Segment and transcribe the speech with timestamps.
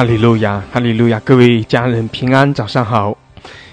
[0.00, 1.20] 哈利路亚，哈利路亚！
[1.20, 3.14] 各位家人平安，早上好！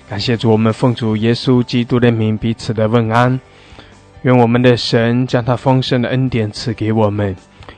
[0.09, 3.39] 感谢主，我们奉主耶稣基督的名彼此的问安。
[4.23, 7.33] 愿我们的神将他丰盛的恩典赐给我们，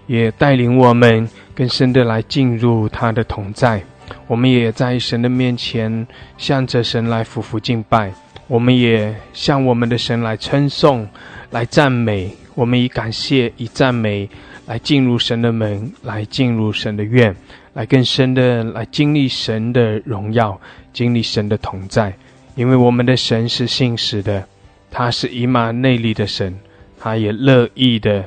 [0.07, 3.83] 也带领我们更深的来进入他的同在。
[4.25, 6.07] 我们也在神的面前
[6.39, 8.11] 向着神来匍匐敬拜，
[8.47, 11.07] 我们也向我们的神来称颂、
[11.51, 12.35] 来赞美。
[12.55, 14.27] 我们以感谢、以赞美
[14.65, 17.35] 来进入神的门，来进入神的院。
[17.73, 20.59] 来更深的来经历神的荣耀，
[20.91, 22.13] 经历神的同在，
[22.55, 24.45] 因为我们的神是信实的，
[24.89, 26.57] 他是以马内利的神，
[26.99, 28.25] 他也乐意的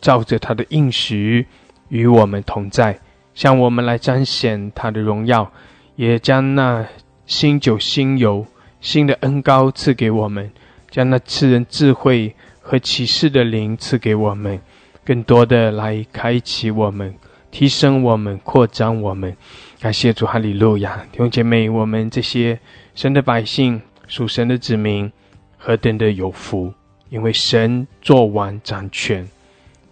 [0.00, 1.46] 照着他的应许
[1.88, 2.98] 与我们同在，
[3.34, 5.50] 向我们来彰显他的荣耀，
[5.96, 6.86] 也将那
[7.26, 8.46] 新酒、新油、
[8.80, 10.50] 新的恩膏赐给我们，
[10.90, 14.60] 将那赐人智慧和启示的灵赐给我们，
[15.04, 17.14] 更多的来开启我们。
[17.54, 19.36] 提升我们，扩张我们，
[19.78, 20.96] 感谢主，哈利路亚！
[21.12, 22.58] 弟兄姐妹，我们这些
[22.96, 25.08] 神的百姓，属神的子民，
[25.56, 26.74] 何等的有福！
[27.10, 29.24] 因为神做完掌权，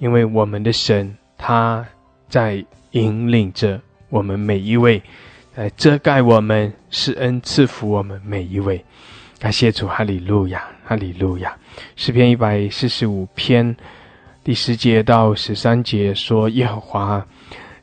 [0.01, 1.87] 因为我们的神他
[2.29, 5.01] 在引领着我们每一位，
[5.55, 8.85] 来遮盖我们，施恩赐福我们每一位。
[9.39, 11.57] 感谢主，哈利路亚，哈利路亚！
[11.95, 13.77] 诗篇一百四十五篇
[14.43, 17.25] 第十节到十三节说：耶和华。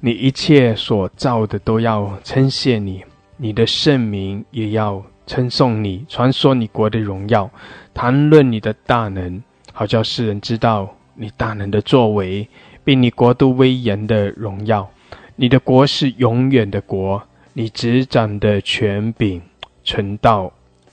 [0.01, 3.03] 你一切所造的都要称谢你，
[3.35, 7.49] 你的圣名也要称颂你，传说你国的荣耀，
[7.93, 9.43] 谈论你的大能，
[9.73, 12.47] 好叫世人知道你大能的作为，
[12.83, 14.89] 并你国度威严的荣耀。
[15.35, 17.21] 你的国是永远的国，
[17.53, 19.41] 你执掌的权柄
[19.83, 20.51] 存到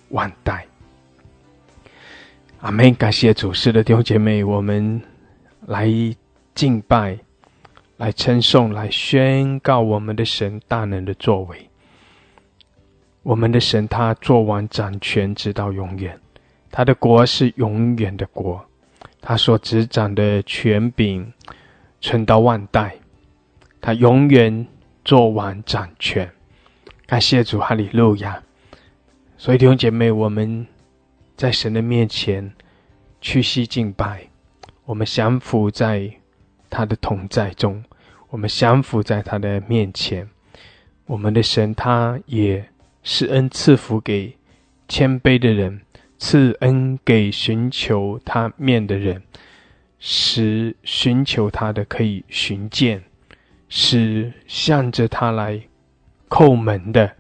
[0.09, 0.66] 万代。
[2.61, 2.93] 阿门！
[2.95, 5.00] 感谢主，是的弟兄姐妹，我们
[5.66, 5.89] 来
[6.55, 7.26] 敬拜。
[7.99, 11.71] 来称颂，来宣告我们的神大能的作为。
[13.23, 16.21] 我们的神，他做完掌权，直到永远。
[16.71, 18.62] 他的国是永远的国，
[19.21, 21.33] 他所执掌的权柄
[22.01, 22.97] 存到万代。
[23.81, 24.67] 他永远
[25.05, 26.31] 做完掌权。
[27.07, 28.43] 感谢主，哈利路亚！
[29.39, 30.67] 所以弟兄姐妹，我们
[31.34, 32.53] 在神的面前
[33.21, 34.28] 屈膝敬拜，
[34.84, 36.13] 我们降服在。
[36.77, 37.83] 他的同在中，
[38.29, 40.29] 我们降服在他的面前。
[41.07, 42.69] 我们的神，他也
[43.03, 44.37] 施恩赐福给
[44.87, 45.81] 谦卑的人，
[46.19, 49.23] 赐恩给寻求他面的人，
[49.99, 53.03] 使寻求他的可以寻见，
[53.71, 55.59] 使向着他来
[56.29, 57.11] 叩门的。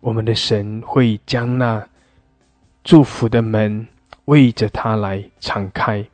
[0.00, 1.88] 我们的神会将那
[2.84, 3.88] 祝福的门
[4.26, 6.04] 为着他来敞开，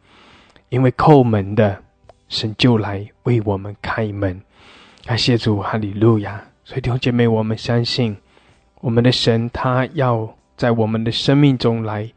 [0.69, 1.83] 因为叩门的。
[2.29, 4.41] 神就来为我们开门，
[5.05, 6.43] 感谢主，哈利路亚！
[6.65, 8.17] 所以弟兄姐妹，我们相信
[8.81, 12.11] 我们的神，他要在我们的生命中来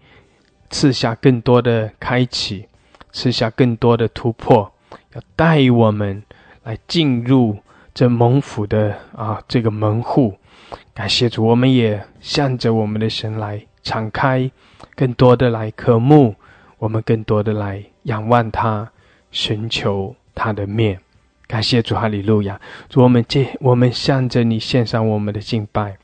[0.71, 2.65] 赐下更多的开启，
[3.11, 4.71] 赐下更多的突破，
[5.13, 6.23] 要带我们
[6.63, 7.57] 来进入
[7.93, 10.35] 这蒙福的啊这个门户。
[10.95, 14.49] 感谢主，我们也向着我们的神来敞开，
[14.95, 16.35] 更多的来渴慕，
[16.79, 18.91] 我们更多的来仰望他。
[19.31, 21.00] 寻求他的面，
[21.47, 22.59] 感谢主哈利路亚！
[22.90, 25.97] 主我们借我们向着你献上我们的敬拜，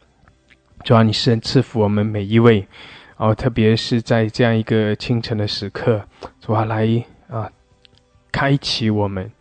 [0.84, 2.68] 主啊，你是赐福我们每一位，
[3.18, 6.04] 哦，特别是在这样一个清晨的时刻，
[6.40, 6.88] 主啊，来
[7.28, 7.50] 啊，
[8.32, 9.32] 开启我们，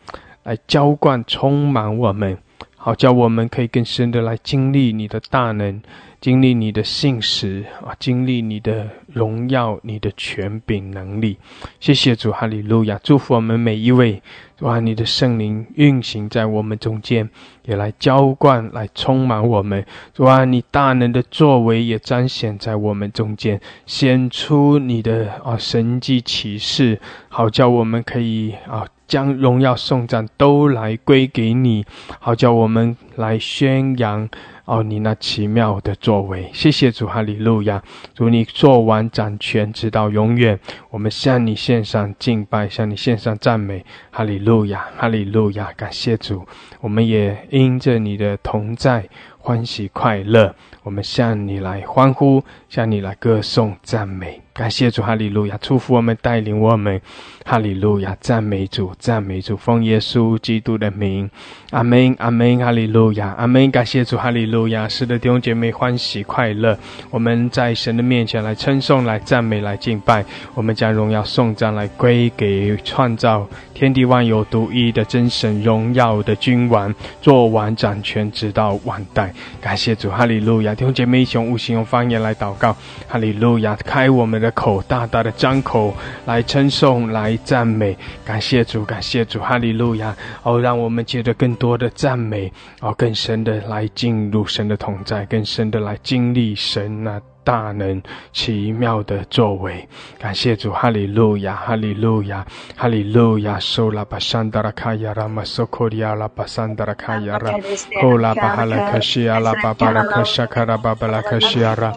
[0.42, 2.38] 来浇灌充满我们，
[2.76, 5.82] 好叫我们可以更深的来经历你的大能。
[6.20, 11.38] 经历你的信实啊，经历你的荣耀，你的权柄能力。
[11.78, 13.00] 谢谢主，哈利路亚！
[13.02, 14.20] 祝福我们每一位，
[14.60, 14.80] 哇！
[14.80, 17.30] 你的圣灵运行在我们中间，
[17.64, 19.86] 也来浇灌，来充满我们。
[20.12, 31.84] 主啊，你大能的作为也彰显在我们中间，显出你的啊神迹启示，好叫我们可以啊将荣耀颂赞都来归给你，
[32.18, 34.28] 好叫我们来宣扬。
[34.66, 37.82] 哦，你那奇妙的作为，谢谢主，哈利路亚！
[38.14, 40.58] 主，你做完掌权，直到永远。
[40.88, 45.70] 我们向你献上敬拜，向你献上赞美，哈利路亚，哈利路亚！
[45.76, 46.46] 感谢主，
[46.80, 49.06] 我们也因着你的同在
[49.38, 50.54] 欢喜快乐。
[50.82, 52.42] 我们向你来欢呼，
[52.74, 54.40] 向你来歌颂赞美。
[54.52, 55.58] 感谢主，哈利路亚！
[55.60, 57.00] 祝福我们，带领我们，
[57.44, 58.16] 哈利路亚！
[58.20, 61.28] 赞美主，赞美主，奉耶稣基督的名，
[61.70, 63.68] 阿门，阿门，哈利路亚，阿门！
[63.72, 64.88] 感谢主，哈利路亚！
[64.88, 66.78] 是的，弟兄姐妹，欢喜快乐，
[67.10, 70.24] 我们在神的面前来称颂、来赞美、来敬拜，
[70.54, 79.34] 我们将荣耀颂赞来归给创造天地万有独一的真神荣耀的君王，做完掌权直到万代。
[79.60, 80.76] 感谢主，哈利路亚！
[80.76, 82.63] 弟兄姐妹，一起用无形用方言来祷告，
[83.08, 83.76] 哈利路亚！
[83.84, 85.92] 开我们的口，大大的张口
[86.24, 90.14] 来称颂，来赞美，感谢主，感谢主，哈利路亚！
[90.42, 97.20] 哦，让我们借着更多的赞美，哦，更深的来进入神的同在，更深的来经历神那。
[97.44, 98.02] 大能
[98.32, 99.86] 奇妙的作为，
[100.18, 102.42] 感谢主，哈利路亚，哈利路亚，
[102.74, 107.52] 哈利路亚，苏拉巴山达拉卡亚拉玛苏库里亚拉巴山达拉卡亚拉，
[108.00, 111.92] 呼拉巴哈拉克西亚拉巴巴拉克沙卡拉巴巴拉卡西亚拉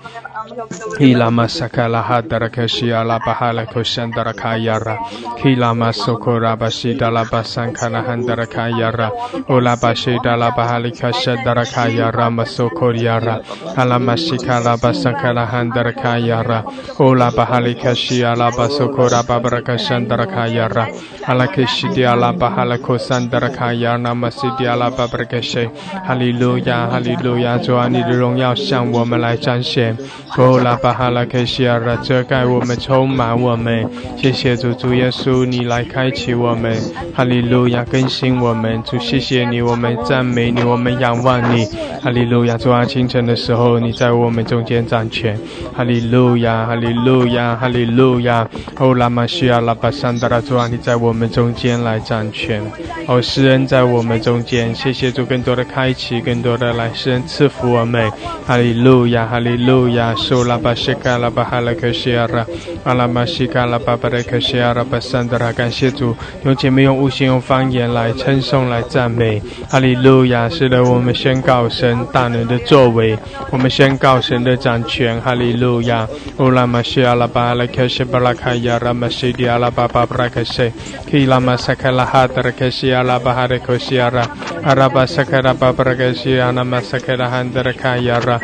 [0.97, 4.97] Kilama sakala hadara kashi ala bahala kushandara kayara.
[5.41, 9.09] Kilama sokora bashi dala basan kana handara kayara.
[9.49, 13.41] Ola bashi dala bahali kashandara kayara masokori yara.
[13.75, 16.63] Alama shikala basan kana handara kayara.
[16.99, 20.85] Ola bahali kashi ala basokora babara kashandara kayara.
[21.27, 25.65] Ala kashi di ala bahala kusandara kayara namasi di ala babara kashi.
[26.05, 29.97] Hallelujah, Hallelujah, 主啊，你的荣耀向我们来彰显。
[30.35, 33.89] 哦，拉巴哈拉克西亚拉遮盖我们，充满我们。
[34.17, 36.77] 谢谢主，主耶稣，你来开启我们。
[37.15, 38.83] 哈利路亚，更新我们。
[38.83, 41.65] 主，谢谢你，我们赞美你，我们仰望你。
[42.03, 45.39] 哈利路亚，主啊，清晨的时候，你在我们中间掌权。
[45.75, 48.47] 哈利路亚，哈利路亚，哈利路亚。
[48.77, 52.61] 哦，拉玛西亚拉巴桑达拉主啊，你在我们中间来掌权。
[53.07, 58.11] 哦，诗人在我们中间，谢谢主，更多的开启，更多的来诗人赐福我们。
[58.45, 60.13] 哈利路亚，哈利路亚。
[60.17, 62.45] 苏拉巴西卡拉巴哈拉克西亚拉，
[62.83, 69.41] 阿拉玛西卡拉巴巴勒克西亚拉巴桑达拉，感谢主，用前面用无形用方言来称颂来赞美。
[69.69, 73.17] 哈利路亚，是的，我们宣告神大能的作为，
[73.51, 75.21] 我们宣告神的掌权。
[75.21, 80.71] 哈利路亚，乌拉玛西阿拉巴勒克西巴拉卡亚拉玛西迪阿拉巴巴布拉克西，
[81.09, 84.27] 基拉玛萨卡拉哈德克西阿拉巴哈德克西亚拉，
[84.63, 88.39] 阿拉巴萨卡拉巴布拉克西阿拉玛萨卡拉汉德拉，阿拉克西达拉巴苏拉巴巴拉克西阿拉巴苏科迪亚拉，基拉玛萨卡拉哈德克西阿拉巴巴拉克西亚拉，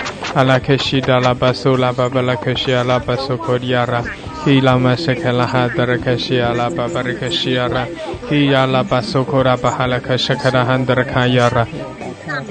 [8.27, 11.67] 基阿拉巴苏科拉巴哈拉克西卡拉汉德卡亚拉。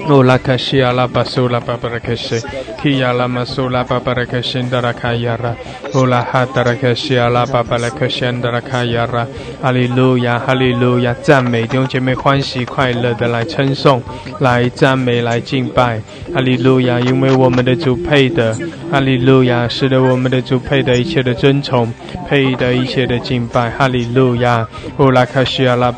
[0.09, 2.41] Ola kashi ala basula babarakeshe
[2.81, 5.55] ki ala masula babarakeshe ndara kayara
[5.95, 9.27] Ola hatara kashi ala babarakeshe ndara kayara
[9.61, 14.03] Hallelujah Hallelujah 赞美弟兄姐妹欢喜快乐的来称颂
[14.39, 15.99] 来赞美来敬拜
[16.33, 18.55] 哈利路亚因为我们的主配的
[18.91, 21.91] 哈利路亚是的我们的主配的一切的尊崇
[22.27, 24.67] 配的一切的敬拜哈利路亚
[24.97, 25.91] Ola kashi ala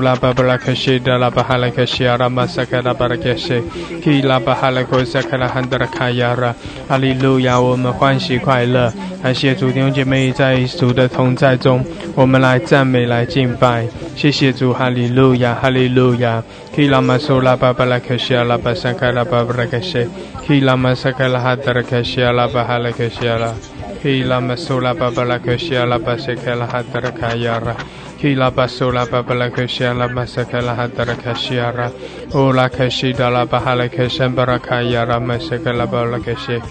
[0.00, 4.22] bahalakashi ala basakala handara kayara ki la masula babarakashe dala bahalakashe arama sakala barakashe ki
[4.22, 6.54] la bahalako sakala handara kayara
[6.88, 8.92] 哈利路亚我们欢喜快乐
[9.22, 11.82] 感谢主弟兄姐妹在主的同在中
[12.14, 16.42] 我们来赞美来敬拜谢谢主哈利路亚哈利路亚
[16.74, 20.08] ki la masula babarakashe ala basakala babarakashe
[20.46, 23.54] ki la masakala handara kashe ala bahalakashe ala
[24.02, 27.76] ki la masula babarakashe ala basakala handara kayara
[28.22, 31.90] Kila basula babala kushiala masakala hadara kashiara.
[32.32, 36.62] Ula kashi dala bahala kashambara kayara masakala bala kashi.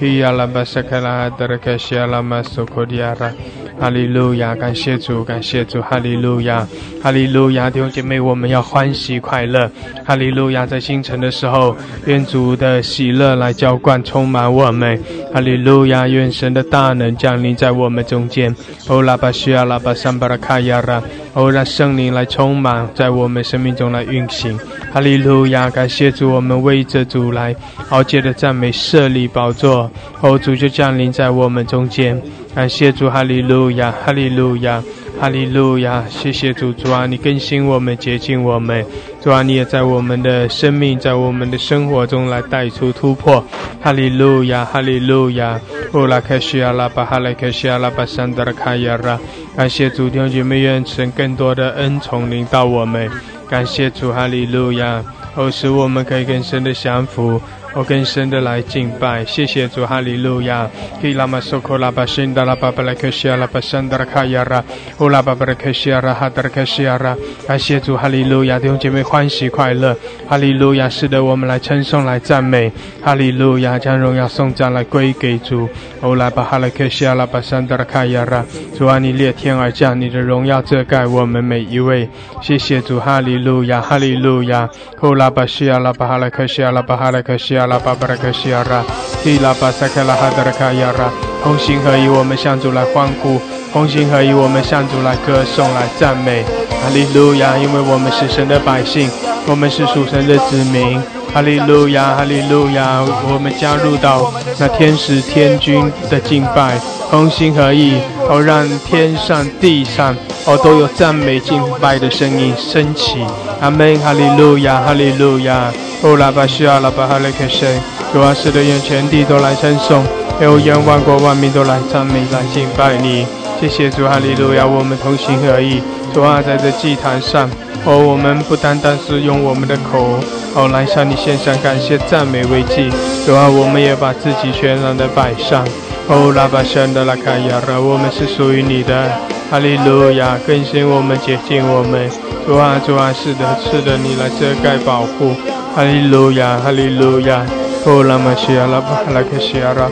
[0.00, 3.34] Kiyala basakala hadara shi la masukodiara.
[3.78, 6.68] 哈利路亚，感谢主，感谢主，哈利路亚，
[7.02, 9.70] 哈利路亚，弟兄姐妹，我们要欢喜快乐，
[10.04, 15.02] 哈利路亚，在清晨的时候，愿主的喜乐来浇灌，充满我们，
[15.32, 18.54] 哈利路亚，愿神的大能降临在我们中间，
[18.88, 21.02] 欧拉巴西亚拉巴桑巴拉卡亚拉，
[21.32, 24.58] 欧让圣灵来充满在我们生命中来运行，
[24.92, 32.20] 哈利路亚，感谢主，我们为着主来豪杰的赞美设立宝座，哦主就降临在我们中间。
[32.54, 34.82] 感谢主，哈利路亚，哈利路亚，
[35.20, 36.04] 哈利路亚！
[36.08, 38.84] 谢谢主，主啊，你更新我们，洁净我们，
[39.22, 43.44] 主啊，你也在我们的生命，在我们的生活中来带出突破。
[43.80, 45.60] 哈利路亚，哈利路亚！
[45.94, 49.16] 乌拉克西亚拉巴哈莱克西亚拉巴桑德拉卡亚拉，
[49.56, 53.08] 感谢主，弟兄姐妹，愿神更多的恩宠临到我们。
[53.50, 55.04] 感谢主，哈利路亚！
[55.34, 57.42] 哦，使我们可以更深的降服。
[57.72, 60.68] 我更深的来敬拜，谢谢主，哈利路亚。
[61.00, 64.62] 基拉玛苏库拉巴辛达拉巴巴拉克西亚拉巴桑达拉卡亚拉，
[64.98, 69.96] 乌拉巴巴拉克西亚拉哈达拉克西亚拉，感谢主，哈利路亚，弟兄姐妹欢喜快乐，
[70.28, 75.68] 哈利路亚，是的，我们来称颂来赞美，哈利路亚，将荣耀颂赞来归给主。
[76.02, 78.44] 乌拉巴哈拉克西亚拉巴桑达拉卡亚拉，
[78.76, 82.08] 主啊，你裂天而降，你的荣耀遮盖我们每一位，
[82.42, 84.68] 谢谢主，哈利路亚，哈利路亚。
[85.02, 87.59] 乌拉巴西亚拉巴哈拉克西亚拉巴哈拉克西。
[87.60, 88.82] 阿拉巴巴拉克西亚拉，
[89.22, 91.10] 提拉巴萨克拉哈德拉卡亚拉，
[91.44, 93.38] 同心合一，我们向主来欢呼；
[93.70, 96.42] 同心合一，我们向主来歌颂、来赞美。
[96.82, 97.58] 哈利路亚！
[97.58, 99.10] 因为我们是神的百姓，
[99.46, 100.98] 我们是属神的子民。
[101.34, 103.04] 哈利路亚，哈利路亚！
[103.30, 108.00] 我们加入到那天使天君的敬拜，同心合意，
[108.30, 113.16] 好，让天上地上哦都有赞美敬拜的声音升起。
[113.60, 115.72] 阿门，哈利路亚，哈利路亚！
[116.00, 117.80] 哦，拉巴西亚，拉巴哈利克神，
[118.12, 120.04] 主啊，使得愿全地都来称颂，
[120.40, 123.26] 有愿万国万民都来赞美来敬拜你。
[123.60, 124.64] 谢谢主，哈利路亚！
[124.64, 125.82] 我们同心合意，
[126.14, 127.50] 主啊，在这祭坛上。
[127.84, 130.06] 哦，我们不单单是用我们的口
[130.54, 132.88] 哦来向你献上感谢赞美慰藉，
[133.26, 135.66] 主啊，我们也把自己全然的摆上。
[136.12, 139.08] 哦，拉巴山的拉卡亚拉，我们是属于你的。
[139.48, 142.10] 哈利路亚，更新我们，洁净我们。
[142.44, 145.36] 主啊，主啊，是的，是的，你来遮盖保护。
[145.72, 147.46] 哈利路亚，哈利路亚。
[147.86, 149.86] 哦，拉玛西亚拉巴拉克西亚拉，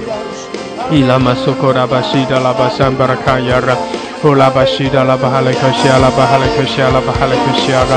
[0.90, 3.78] 伊拉玛苏库拉巴西的拉巴山巴拉卡亚拉。
[4.20, 7.94] 呼啦巴西达啦巴哈雷克西阿拉巴哈雷克西阿拉巴哈雷克西阿拉，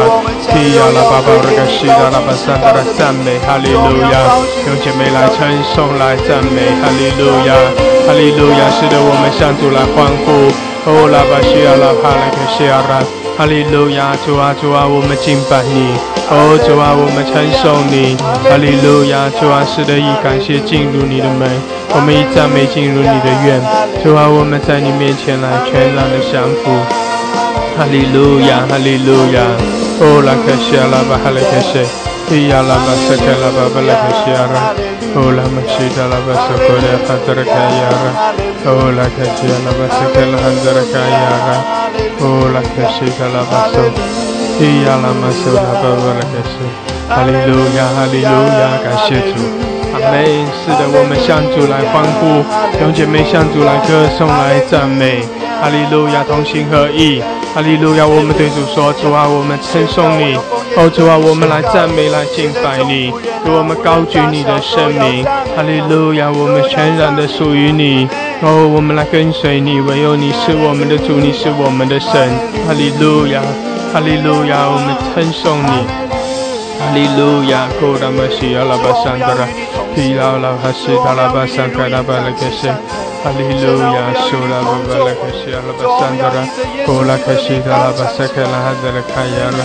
[0.53, 4.37] 提亚拉巴巴瑞克西达拉巴山达拉赞美哈利路亚，
[4.69, 7.57] 用姐妹来称颂来赞美哈利路亚，
[8.05, 10.51] 哈利路亚，使得我们向主来欢呼。
[10.84, 13.00] 呼啦巴西阿拉哈雷克西阿拉，
[13.38, 15.93] 哈利路亚，主啊主啊，我们敬拜你。
[16.31, 18.15] 哦，主啊，我们称颂你，
[18.50, 19.29] 哈利路亚！
[19.38, 21.43] 主啊，是的，以感谢进入你的门，
[21.91, 23.60] 我们以赞美进入你的院。
[24.01, 26.72] 主啊，我们在你面前来全然的降服，
[27.75, 29.43] 哈利路亚，哈利路亚！
[30.00, 31.84] 哦，拉克西阿拉巴哈利克西，
[32.31, 34.72] 伊亚拉巴塞克拉巴巴拉克西阿拉，
[35.13, 38.31] 哦，拉玛西达拉巴索科列哈德拉卡亚拉，
[38.63, 41.49] 哦，拉克西阿拉巴塞克拉哈德拉卡亚拉，
[42.21, 43.75] 哦，拉克西达拉巴索。
[44.61, 46.53] 咿呀啦嘛嗦啦吧吧啦开始，
[47.09, 49.41] 哈利路亚哈利路亚，感谢主，
[49.91, 50.23] 阿门。
[50.53, 52.45] 是的，我们向主来欢呼，
[52.77, 55.25] 兄姐妹向主来歌颂来赞美，
[55.59, 57.23] 哈利路亚同心合意，
[57.55, 58.05] 哈利路亚。
[58.05, 60.37] 我们对主说，主啊，我们称颂你，
[60.77, 63.11] 哦主啊，我们来赞美来敬拜你，
[63.43, 68.07] 主我们高举你的圣名，哈利路亚，我们全然的属于你，
[68.41, 72.12] 哦我们来跟随你，唯有你是我们的主，你是我们的神，
[72.67, 73.41] 哈利路亚。
[73.93, 75.86] 哈利路亚，我们称颂你。
[76.79, 79.45] 哈利路亚，库拉玛西亚拉巴桑德拉，
[79.93, 82.69] 皮拉拉哈西达拉巴桑卡拉巴拉克西。
[83.23, 86.41] 哈利路亚，苏拉巴巴拉克西亚拉巴桑德拉，
[86.85, 89.61] 库拉克西达拉巴萨克拉哈德拉卡亚拉。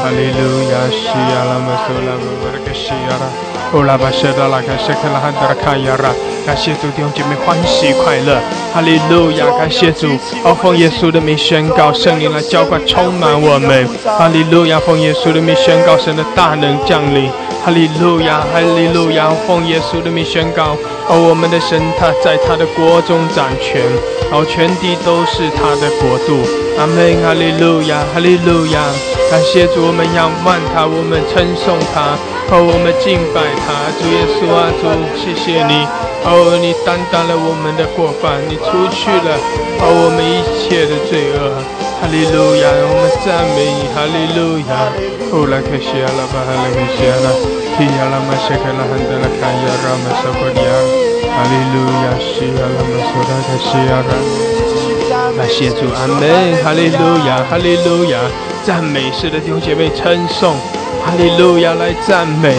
[0.00, 3.26] 哈利路亚，西亚拉玛苏拉巴巴拉克西亚拉，
[3.72, 6.14] 库拉巴西达拉卡西克拉哈德拉卡亚拉。
[6.46, 8.40] 感谢主，弟兄姐妹欢喜快乐，
[8.72, 9.44] 哈利路亚！
[9.58, 10.06] 感谢主，
[10.42, 14.80] 哦，奉耶稣的名宣告，圣灵来浇灌充满我们，哈利路亚！
[14.80, 17.30] 奉耶稣的名宣告，神的大能降临，
[17.62, 18.40] 哈利路亚！
[18.52, 19.28] 哈利路亚！
[19.46, 20.74] 奉耶稣的名宣告，
[21.10, 23.82] 哦，我们的神他在他的国中掌权，
[24.30, 26.38] 哦，全地都是他的国度，
[26.78, 27.18] 阿门！
[27.20, 28.06] 哈利路亚！
[28.14, 28.78] 哈利路亚！
[29.28, 32.14] 感谢主，我们仰望他，我们称颂他，
[32.54, 34.86] 哦，我们敬拜他，主耶稣啊，主，
[35.18, 35.82] 谢谢你。
[36.22, 39.34] 哦，你担当了我们的过犯，你除去了
[39.82, 41.89] 哦我们一切的罪恶。
[42.00, 44.72] 哈利路亚，我们赞美你，哈利路亚。
[45.30, 47.28] 哦，拉克西亚拉巴哈拉克西亚拉，
[47.76, 50.72] 提亚拉玛谢克拉汉德拉卡亚拉玛索科利亚。
[51.30, 54.10] 哈利路亚，西亚拉玛索拉克西亚拉。
[55.36, 56.24] 感谢主，阿门。
[56.64, 58.18] 哈利路亚，哈利路亚，
[58.64, 60.56] 赞美式的弟兄姐妹称颂，
[61.04, 62.56] 哈利路亚来赞美，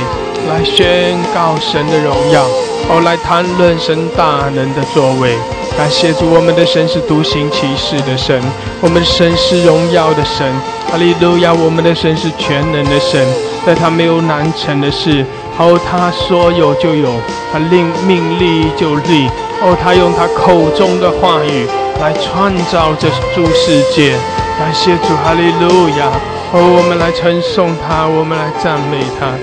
[0.48, 2.45] 来宣告神的荣耀。
[2.88, 5.36] 后来谈论神大能的作为，
[5.78, 8.40] 感谢主，我们的神是独行其事的神，
[8.82, 10.46] 我们的神是荣耀的神，
[10.92, 13.25] 哈利路亚，我们的神是全能的神，
[13.66, 15.25] 在他没有难成的事，
[15.58, 17.10] 哦，他说有就有，
[17.51, 19.28] 他令命立就立，
[19.62, 21.66] 哦，他用他口中的话语
[22.00, 24.13] 来创造这诸世界，
[24.60, 26.12] 感谢主，哈利路亚，
[26.54, 29.34] 哦，我们来称颂他，我们来赞美他。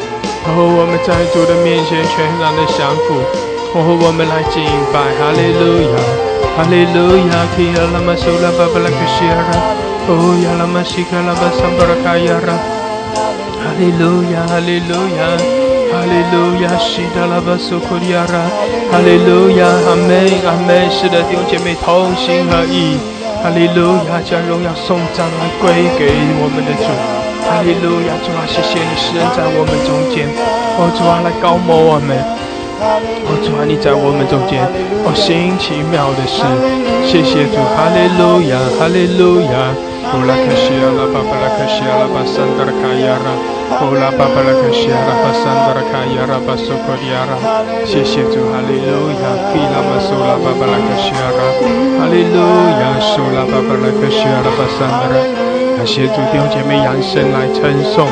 [0.46, 3.20] 哦，我们在主的面前全然的降服，
[3.74, 5.96] 哦，我们来敬拜，哈利路亚，
[6.56, 9.52] 哈利路亚，基亚拉玛苏拉巴巴拉克西亚拉，
[10.08, 12.56] 哦，亚拉玛西卡拉巴桑巴拉卡亚拉，
[13.60, 15.20] 哈利路亚，哈利路亚，
[15.92, 18.48] 哈利路亚，西达拉巴苏库里亚拉，
[18.88, 20.16] 哈利路亚，阿门，
[20.48, 22.96] 阿门，是的，弟兄姐妹同心合意，
[23.44, 25.68] 哈利路亚，将荣耀颂赞来归
[26.00, 26.08] 给
[26.40, 26.88] 我们的主。
[27.44, 30.24] 哈利路亚，主啊，谢谢你，施恩在我们中间。
[30.80, 32.16] 哦，主啊，来高摩我们。
[32.80, 34.62] 哦，主啊，你在我们中间，
[35.02, 36.42] 哦，行奇妙的事。
[37.02, 39.74] 谢谢主，哈利路亚，哈利路亚。
[40.08, 43.28] 哦，拉克西亚拉巴巴拉克西亚拉巴桑德拉卡亚拉。
[43.82, 47.36] 哦，拉巴巴拉克西亚拉巴桑德拉卡亚拉巴苏克亚拉。
[47.84, 49.24] 谢谢主，哈利路亚。
[49.52, 51.40] 基拉马苏拉巴巴拉克西亚拉。
[51.98, 52.38] 哈利路
[52.78, 55.16] 亚，苏拉巴巴拉克西亚拉巴桑德拉。
[55.76, 58.08] 感谢主弟兄姐妹扬声来称颂，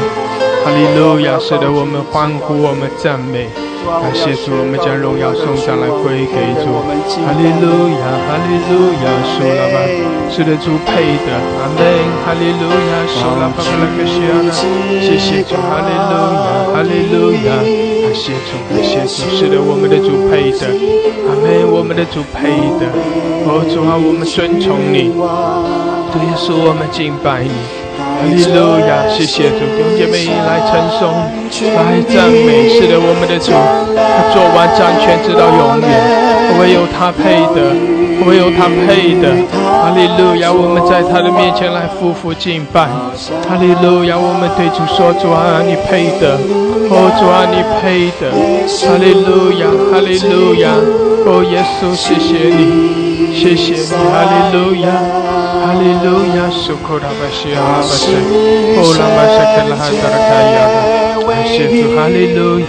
[0.67, 1.39] 哈利路亚！
[1.39, 3.47] 使得我们欢呼，我们赞美。
[3.87, 6.75] 感谢主，我们将荣耀送上来归给主。
[7.23, 9.79] 哈利路亚，哈利路亚，属了吧？
[10.27, 11.31] 是的，主配的。
[11.63, 11.87] 阿门。
[12.27, 13.63] 哈利路亚，属了吧？
[13.63, 14.35] 拉克西亚，
[14.99, 17.63] 谢谢主，哈利路亚，哈利路亚，
[18.03, 20.67] 感谢主，感谢主，是的，我们的主配的。
[21.31, 22.51] 阿门，我们的主配
[22.83, 22.91] 的。
[23.47, 25.15] 哦，主啊，我们尊崇你，
[26.11, 27.86] 主耶稣，我们敬拜你。
[28.17, 31.13] 哈利路亚，谢谢主，弟兄姐妹来称颂，
[31.77, 35.89] 来赞美，是的，我们的主，他做完掌权直到永远，
[36.59, 37.77] 唯有他配的，
[38.27, 39.31] 唯有他配的。
[39.53, 42.89] 哈利路亚，我们在他的面前来夫妇敬拜。
[43.49, 46.37] 哈利路亚，我们对主说：主啊，你配的，
[46.91, 48.33] 哦，主啊，你配的。
[48.89, 50.73] 哈利路亚，哈利路亚，
[51.27, 55.26] 哦，耶稣，谢谢你，谢谢你，哈利路亚。
[55.67, 58.15] 哈利路亚，苏克拉巴西阿巴西，
[58.79, 62.65] 欧拉巴西克拉哈达拉卡亚拉，哈利路亚，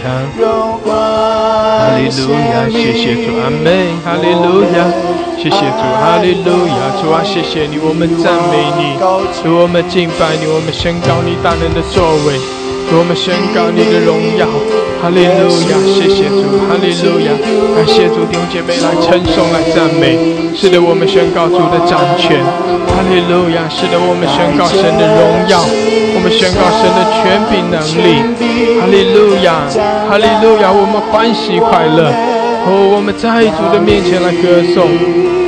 [1.78, 3.70] 哈利路亚，谢谢主，阿门，
[4.04, 4.90] 哈利路亚，
[5.38, 8.98] 谢谢主，哈利路亚，主啊，谢谢你，我们赞美你，
[9.44, 12.34] 主我们敬拜你，我们宣告你大能的作为，
[12.90, 14.48] 主我们宣告你的荣耀。
[15.08, 17.32] 哈利路亚，谢谢主，哈利路亚，
[17.74, 20.20] 感谢主弟兄姐妹来称颂来赞美，
[20.54, 22.44] 是的，我们宣告主的掌权，
[22.92, 25.64] 哈利路亚，是的，我们宣告神的荣耀，
[26.12, 28.20] 我们宣告神的权柄能力，
[28.84, 29.64] 哈利路亚，
[30.12, 32.12] 哈利路亚，我们欢喜快乐，
[32.68, 34.92] 哦，我们在主的面前来歌颂，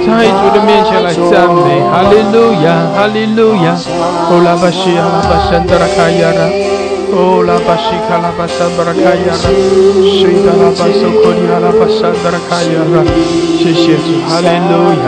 [0.08, 3.76] 在主的面前来赞美，哈利路亚，哈利路亚，
[4.32, 6.48] 哦，拉巴西阿拉巴山德拉卡亚拉。
[7.12, 9.34] Oh la bashika la basandra kayara,
[10.06, 13.04] shida la basokori la basandra kayara，
[13.58, 15.06] 谢谢主，哈利路亚，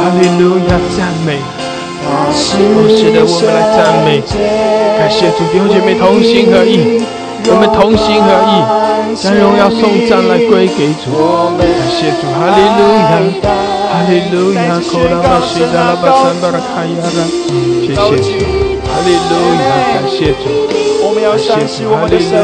[0.00, 1.38] 哈利路亚，赞美。
[2.04, 2.58] 哦，是
[3.12, 4.20] 的，我们来赞美，
[4.98, 7.04] 感谢主，弟兄姐妹同心合意，
[7.46, 11.12] 我们同心合意，将荣耀颂赞来归给主。
[11.58, 13.20] 感谢主，哈利路亚，
[13.92, 17.20] 哈利路亚，可拉巴西拉巴桑达拉卡亚拉，
[17.84, 18.32] 谢谢主，
[18.82, 20.61] 哈利路亚，感谢主。
[21.22, 22.34] 要相信我们的神，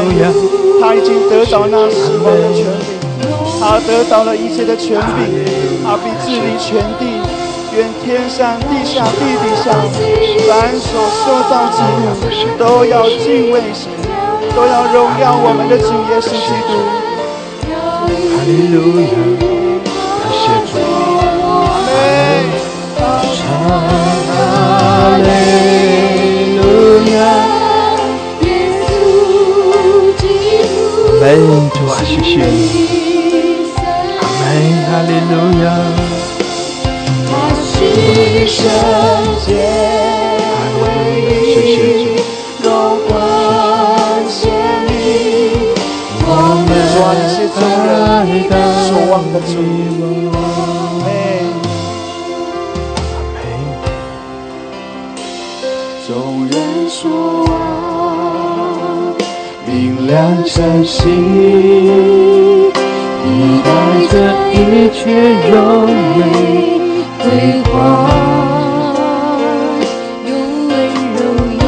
[0.79, 2.95] 他已经得到那死亡的权柄，
[3.59, 5.27] 他得到了一切的权柄，
[5.83, 7.19] 他必治理全地，
[7.75, 9.75] 愿天上地下地底下，
[10.47, 12.07] 凡所受造之物
[12.57, 13.91] 都要敬畏神，
[14.55, 16.71] 都要荣耀我们的主耶稣基督。
[18.07, 19.11] 哈利路亚，
[20.23, 20.71] 感谢主，
[21.43, 21.99] 阿门。
[24.29, 24.31] 哈
[25.17, 25.68] 利
[31.19, 31.23] 门
[31.71, 33.73] 主啊，谢谢你，
[34.19, 34.41] 阿门，
[34.87, 35.31] 哈利路
[35.63, 35.67] 亚。
[37.27, 37.83] 哈利路
[38.39, 38.57] 亚，谢
[41.65, 42.67] 谢主。
[46.31, 47.89] 我们抓一些众人
[48.87, 49.51] 所望的主，
[60.09, 62.71] 亮晨曦，你
[63.63, 63.69] 带
[64.09, 64.17] 着
[64.51, 65.05] 一切
[65.51, 65.91] 柔美
[67.19, 68.09] 辉煌，
[70.25, 70.33] 用
[70.67, 70.69] 温
[71.13, 71.21] 柔
[71.61, 71.63] 用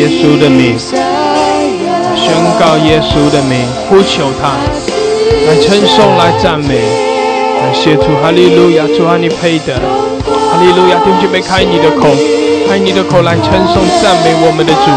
[0.00, 0.78] 耶稣的名，
[2.16, 4.56] 宣告耶稣的名，呼求他，
[5.46, 6.80] 来称颂，来赞美，
[7.60, 9.76] 感谢主，哈利路亚，主啊，你配的，
[10.24, 10.96] 哈利路亚！
[11.04, 12.08] 弟兄姐妹，开你的口，
[12.66, 14.88] 开你的口来称颂赞美我们的主。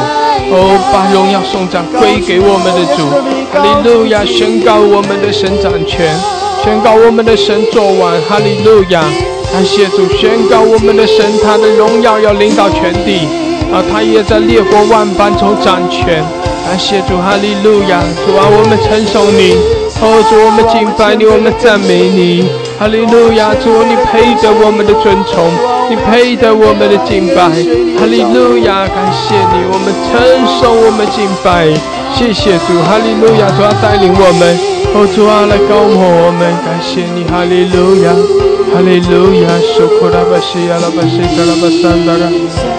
[0.56, 3.04] 哦，把荣耀颂赞归给我们的主。
[3.52, 4.24] 哈利路亚！
[4.24, 6.16] 宣告我们的神掌权，
[6.64, 8.16] 宣告我们的神作完。
[8.22, 9.04] 哈利路亚！
[9.52, 13.28] 感谢主，宣告我们的神，他的荣耀要领导全地，
[13.74, 16.24] 啊，他也在烈火万般中掌权。
[16.64, 18.00] 感谢主，哈利路亚！
[18.26, 19.58] 主啊，我们称颂你，
[20.00, 22.48] 哦，主我们敬拜你，我们赞美你。
[22.80, 25.52] 哈利路亚，主你配得我们的尊崇，
[25.90, 27.50] 你配得我们的敬拜。
[28.00, 30.22] 哈利路亚，感谢你，我们称
[30.62, 31.68] 颂，我们敬拜。
[32.16, 34.42] 谢谢主，哈利路亚，主啊带领我们，
[34.94, 38.14] 哦主啊来高摩我们，感谢你，哈利路亚，
[38.74, 42.26] 哈利路亚，苏库拉巴西亚拉巴西卡拉巴桑达拉，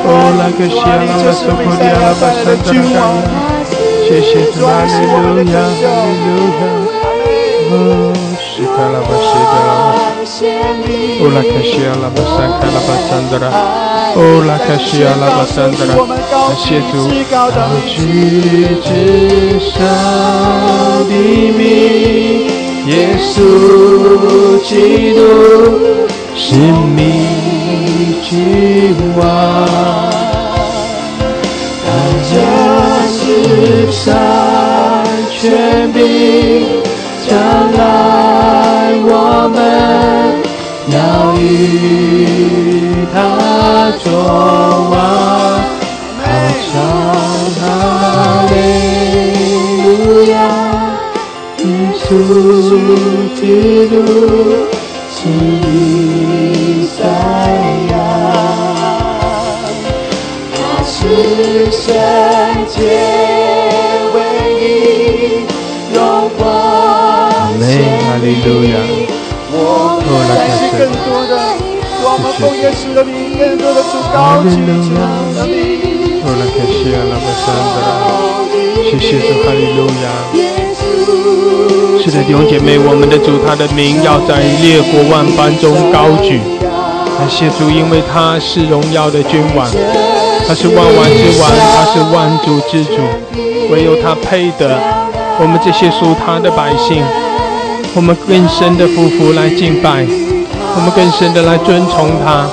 [0.05, 2.99] 哦拉克西亚拉巴苏库利亚拉巴桑达拉卡亚，
[4.03, 6.63] 谢谢主，哈利路亚，哈利路亚，
[7.71, 7.75] 哦
[8.43, 9.95] 西卡拉巴西卡拉巴。
[11.21, 13.47] 哦拉克西亚拉巴桑卡拉巴桑达拉，
[14.17, 16.93] 哦拉克西亚拉巴桑达拉，感谢主，
[17.31, 17.33] 高
[17.87, 17.95] 举
[18.83, 18.89] 至
[19.71, 19.73] 上
[21.07, 21.13] 的
[21.57, 22.51] 名，
[22.87, 25.21] 耶稣基督
[26.37, 26.55] 是
[26.95, 27.01] 命
[28.23, 29.25] 君王，
[31.81, 31.87] 他
[32.31, 32.33] 将
[33.09, 34.05] 世上
[35.33, 36.03] 权柄
[37.27, 37.33] 将
[37.73, 37.81] 来
[39.03, 39.09] 我
[39.55, 39.57] 们
[40.93, 40.95] 要
[41.41, 41.43] 与
[43.15, 43.17] 他
[44.03, 44.07] 作
[44.91, 44.95] 王，
[52.15, 52.71] 耶稣
[53.35, 53.41] 基
[53.89, 53.93] 督
[55.11, 56.97] 是弥赛
[57.91, 57.93] 亚，
[60.55, 60.93] 他是
[61.73, 61.83] 圣
[62.69, 62.77] 洁
[64.15, 64.17] 唯
[64.61, 64.63] 一
[65.93, 65.97] 荣
[66.39, 66.41] 光
[67.59, 67.63] 美
[67.99, 68.73] 哈利路亚。
[69.51, 69.59] 我
[70.07, 71.33] 们再是更多的，
[72.05, 74.49] 我们奉耶稣的名，更多的主高举
[74.87, 74.95] 主
[75.35, 75.53] 的名。
[76.23, 78.07] 哦拉克西亚拉巴桑达拉，
[78.85, 80.64] 谢谢主，哈利路亚。
[82.03, 86.41] 是的，弟兄姐妹，我们的主他的名要在列国万邦中高举。
[87.17, 89.67] 感谢主，因为他是荣耀的君王，
[90.47, 93.01] 他是万王之王，他是万主之主，
[93.71, 94.79] 唯有他配得
[95.41, 97.03] 我们这些属他的百姓。
[97.97, 100.05] 我们更深的匍匐来敬拜，
[100.75, 102.45] 我们更深的来尊崇他。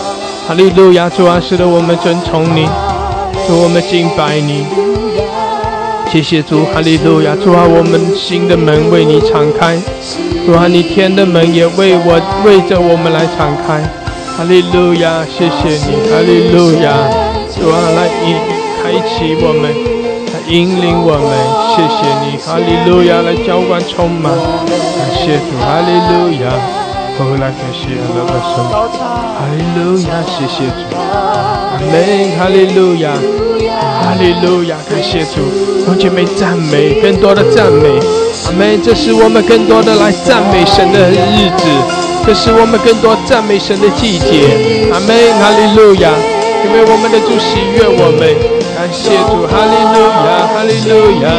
[0.48, 2.66] 哈利路亚，主啊，使得，我们尊崇你，
[3.48, 4.64] 主，我们敬拜你。
[6.12, 9.80] 谢谢主，哈利路亚，主啊，我们心的门为你敞开，
[10.46, 13.80] 主啊，你天的门也为我为着我们来敞开。
[14.36, 16.92] 哈利路亚，谢谢你，哈利路亚，
[17.56, 18.36] 主啊，来引
[18.84, 19.72] 开启我们，
[20.36, 21.32] 来引领我们，
[21.72, 24.36] 谢谢你，哈利路亚，来浇灌充满，
[24.68, 26.52] 感谢主，哈利路亚，
[27.24, 31.96] 哦，来感谢阿拉巴神，哈利路亚，谢谢主，阿门，
[32.36, 33.16] 哈利路亚，
[34.02, 35.40] 哈利路亚，感谢主，
[35.86, 37.88] 兄姐妹赞美，更多的赞美，
[38.46, 41.66] 阿门，这是我们更多的来赞美神的日子。
[42.26, 45.10] 这是我们更多赞美神的季节，阿门，
[45.40, 46.10] 哈利路亚！
[46.64, 48.22] 因为我们的主喜悦我们，
[48.78, 51.34] 感谢主，哈利路亚，哈利路亚！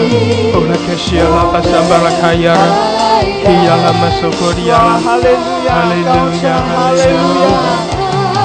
[0.54, 7.62] 哦，拉克西亚拉巴桑巴拉卡亚拉，伊亚拉马索科利亚拉，哈利路亚，哈利路亚，哈利路亚，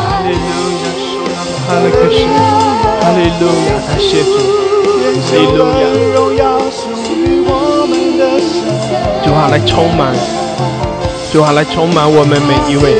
[0.05, 0.93] 哈利路亚，
[1.65, 1.89] 哈利路亚，哈利
[3.39, 4.29] 路亚，感谢主，
[5.21, 6.41] 哈利路亚！
[9.23, 10.13] 主啊，来充满。
[11.31, 12.95] 主啊，来充满我们每一位，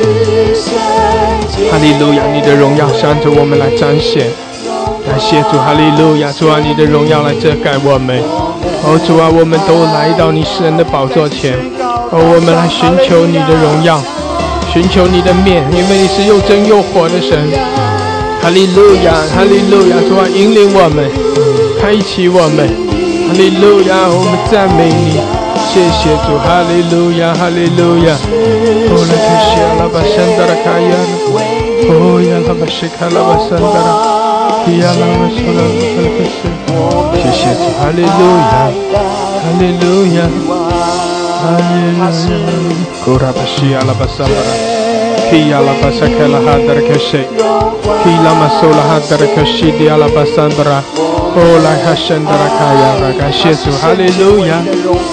[1.70, 2.22] 哈利路亚！
[2.32, 4.26] 你的荣耀向着我们来彰显，
[5.06, 6.30] 感谢主，哈利路亚！
[6.32, 8.22] 主啊，你的荣耀来遮盖我们，
[8.84, 13.98] 哦，主啊，我们都来到你神的宝座前，哦，我们来寻求你的荣耀，
[14.70, 17.48] 寻求你的面，因为你是又真又活的神，
[18.48, 20.00] 哈利路亚，哈利路亚！
[20.08, 21.04] 主啊，引领我们，
[21.78, 22.64] 开启我们，
[23.28, 24.08] 哈利路亚！
[24.08, 25.20] 我们赞美你。
[25.68, 28.16] 谢谢主，哈利路亚，哈利路亚。
[28.88, 30.96] 哦，拉克西阿拉巴山达拉卡亚，
[31.92, 36.48] 哦呀拉巴西卡拉巴山达拉，伊亚拉巴苏拉巴克西。
[37.20, 38.72] 谢谢主，哈利路亚，
[39.44, 40.24] 哈利路亚，
[41.36, 42.40] 哈利路亚。
[43.04, 44.56] 哦，拉巴西阿拉巴山达拉，
[45.32, 47.18] 伊亚拉巴萨卡拉哈达拉克西，
[48.04, 50.82] 伊拉马苏拉哈达拉克西迪阿拉巴山达拉。
[51.36, 54.56] 哦，来哈山达拉卡亚，感谢主，哈利路亚，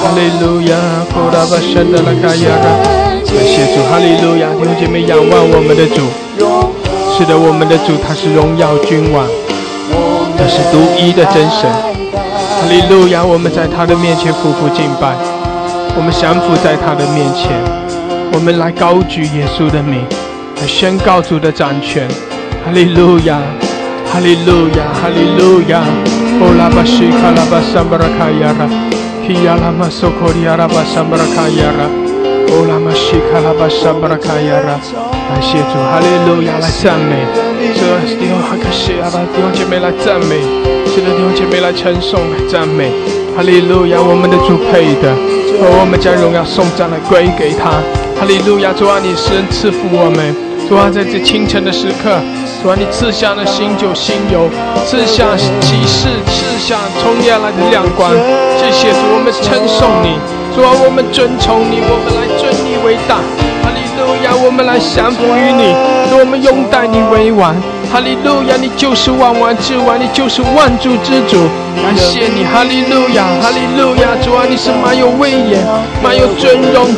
[0.02, 0.74] 哈利路亚，
[1.14, 2.48] 哦，拉巴山达拉卡亚，
[3.28, 6.08] 感谢主，哈利路亚，弟兄姐妹仰望我们的主，
[7.18, 9.28] 是的，我们的主他是荣耀君王，
[10.38, 15.14] 他是独一的真神，哈利路亚，我们在他的面前匍匐敬拜，
[15.96, 17.52] 我们降服在他的面前，
[18.36, 20.04] 我们来高举耶稣的名，
[20.60, 22.06] 来宣告主的掌权。
[22.66, 23.40] 哈利路亚，
[24.12, 25.80] 哈利路亚，哈利路亚。
[26.44, 28.68] 哦拉巴西卡拉巴桑巴拉卡亚拉，
[29.24, 31.88] 基亚拉马索科里亚拉巴桑巴拉卡亚拉，
[32.52, 34.76] 哦拉马西卡拉巴桑巴拉卡亚拉。
[35.32, 37.24] 感谢主，哈利路亚，来赞美。
[37.72, 40.44] 是，弟兄哈克西亚拉弟兄姐妹来赞美，
[40.92, 42.92] 是，弟兄姐妹来称颂，来赞美。
[43.32, 45.08] 哈利路亚，我们的主配的，
[45.64, 47.80] 哦，我们将荣耀颂赞来归给他。
[48.18, 50.34] 哈利路亚，主啊，你是赐福我们。
[50.68, 52.16] 主啊，在这清晨的时刻，
[52.64, 54.50] 主啊，你赐下了新酒新油，
[54.88, 58.10] 赐下启示，赐下从你而来的亮光。
[58.58, 60.16] 谢谢主，我们称颂你。
[60.56, 63.20] 主啊，我们尊崇你，我们来尊你为大。
[63.62, 65.76] 哈利路亚，我们来降服于你，
[66.10, 67.54] 主我们拥戴你为王。
[67.96, 71.48] 哈利路亚，你就是万王之王，你就是万主之主。
[71.82, 75.66] 感谢你，哈利路亚，哈利路亚，主啊，你是满有威严、
[76.04, 76.94] 满有尊荣、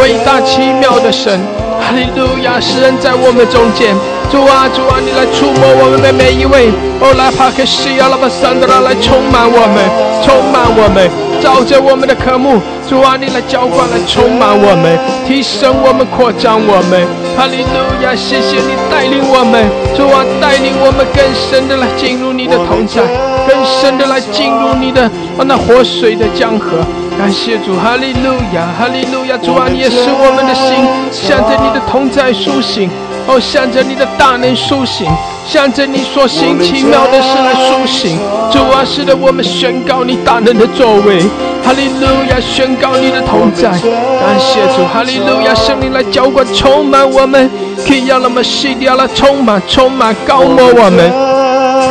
[0.00, 1.38] 伟大奇妙的神。
[1.78, 2.58] 哈利路亚！
[2.58, 3.94] 诗人在我们中间，
[4.32, 6.72] 主啊，主啊，你来触摸我们的每一位。
[6.98, 9.84] 哦，来帕克西亚拉巴桑德拉来充满我们，
[10.24, 11.04] 充满我们，
[11.40, 12.60] 照着我们的科目。
[12.88, 17.06] 主啊，你来浇灌，来充满我们，提升我们，扩张我们。
[17.36, 18.16] 哈利路亚！
[18.16, 19.62] 谢谢你带领我们，
[19.94, 23.02] 主啊，带领我们更深的来进入你的同在，
[23.46, 25.04] 更深的来进入你的
[25.36, 26.80] 哦那活水的江河。
[27.18, 29.36] 感谢主，哈利路亚，哈利路亚！
[29.36, 32.88] 主啊，你也使我们的心向着你的同在苏醒，
[33.26, 35.06] 哦，向着你的大能苏醒，
[35.46, 38.18] 向着你所行奇妙的事来苏醒。
[38.50, 41.20] 主啊，使得我们宣告你大能的作为，
[41.62, 42.40] 哈利路亚！
[42.40, 43.70] 宣告你的同在。
[43.70, 45.54] 感谢主，哈利路亚！
[45.54, 47.50] 圣灵来浇灌，充满我们，
[47.86, 51.10] 可以让我们洗掉了，充满，充满，高摩我们。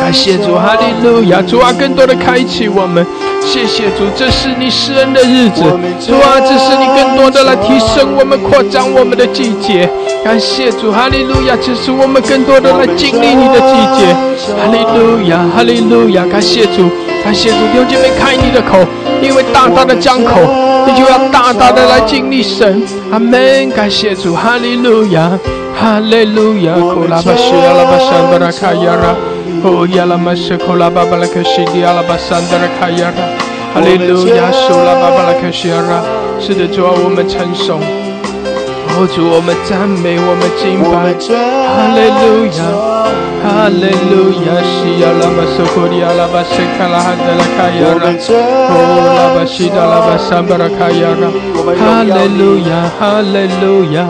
[0.00, 1.40] 感谢主，哈利路亚！
[1.42, 3.06] 主啊，更多的开启我们。
[3.50, 5.62] 谢谢主，这是你施恩的日子。
[6.06, 9.88] 主啊，这是你更多的来提升我们、扩张我们的季节。
[10.22, 11.56] 感谢主，哈利路亚！
[11.56, 14.12] 这是我们更多的来经历你的季节。
[14.52, 16.26] 哈利路亚，哈利路亚！
[16.26, 16.90] 感谢主，
[17.24, 18.84] 感谢主，弟兄姐妹开你的口，
[19.22, 20.42] 因为大大的张口，
[20.86, 22.82] 你就要大大的来经历神。
[23.10, 23.70] 阿门！
[23.70, 25.32] 感谢主，哈利路亚，
[25.74, 26.74] 哈利路亚！
[26.74, 29.16] 库拉巴西阿拉巴山巴拉卡亚拉。
[29.62, 33.26] 哦，亚拉玛什库拉巴巴拉克西迪阿拉巴桑德拉卡亚拉，
[33.74, 36.02] 哈利路亚，苏拉巴巴拉克西亚拉，
[36.38, 37.80] 是的，主啊，我们称颂，
[38.94, 42.60] 哦，主，我们赞美，我们敬拜，哈利路亚，
[43.42, 48.78] 哈利路亚，西亚拉玛苏库迪阿拉巴什卡拉哈德拉卡亚拉，哦，
[49.18, 51.26] 拉巴西达拉巴桑巴拉卡亚拉，
[51.74, 54.06] 哈利路亚，哈利路亚。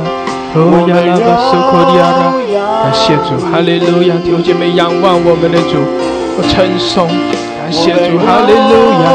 [0.59, 2.35] 哦，亚拉巴苏库迪亚拉，
[2.83, 4.19] 感谢主，哈利路亚！
[4.25, 5.79] 弟兄姐妹仰望我们的主，
[6.35, 9.07] 我称颂，感谢主，哈利路亚，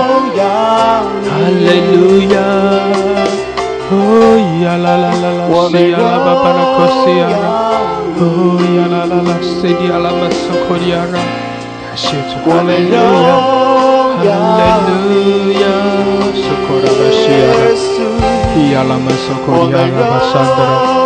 [1.27, 2.39] 哈利路亚！
[3.91, 7.75] 哦，亚啦啦啦啦，西亚拉巴巴拉库西亚拉，
[8.23, 8.23] 哦，
[8.79, 13.35] 亚啦啦啦，西迪亚拉巴苏库迪亚拉，感谢主，哈利路亚，
[14.15, 15.67] 哈利路亚，
[16.39, 17.67] 苏库拉巴西亚拉，
[18.71, 21.02] 亚拉巴苏库迪亚拉巴桑德拉。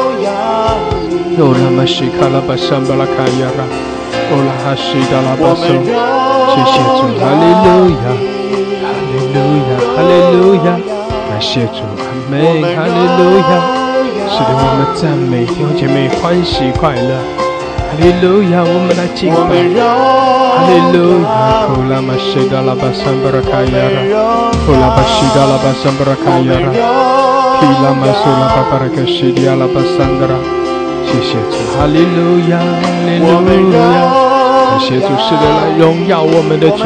[1.40, 8.10] 哦，拉玛西卡拉巴桑巴拉卡亚拉，哦拉哈西达拉巴松，谢谢主，哈利路亚，
[8.82, 9.38] 哈利路
[9.70, 10.74] 亚，哈利路亚，
[11.30, 12.42] 感谢主，阿门，
[12.74, 13.62] 哈利路亚，
[14.34, 17.14] 使得我们赞美弟兄姐妹欢喜快乐，
[17.86, 24.18] 哈利路亚，我们来敬拜，哈利路亚，哦拉玛西达拉巴桑巴拉卡亚拉，
[24.66, 26.74] 哦拉巴西达拉巴桑巴拉卡亚拉，
[27.62, 30.57] 提拉玛苏拉巴巴拉卡西迪亚拉巴桑德拉。
[31.08, 32.62] 谢谢主，哈利路亚，哈
[33.08, 33.80] 利路亚，
[34.70, 36.84] 感谢主，是的来荣耀我们的主，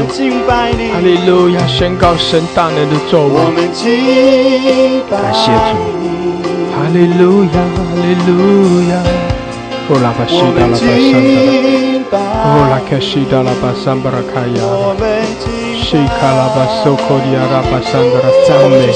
[0.93, 3.33] 哈利路亚，宣告神大能的作为，
[5.09, 5.73] 感谢主，
[6.71, 8.31] 哈利路亚，哈利路
[8.91, 8.93] 亚，
[9.89, 11.19] 哦拉巴西达拉巴桑
[12.11, 14.61] 达拉，哦拉克西达拉巴桑巴拉卡亚，
[15.91, 18.87] 西卡拉巴苏科里亚拉巴桑德拉，赞美，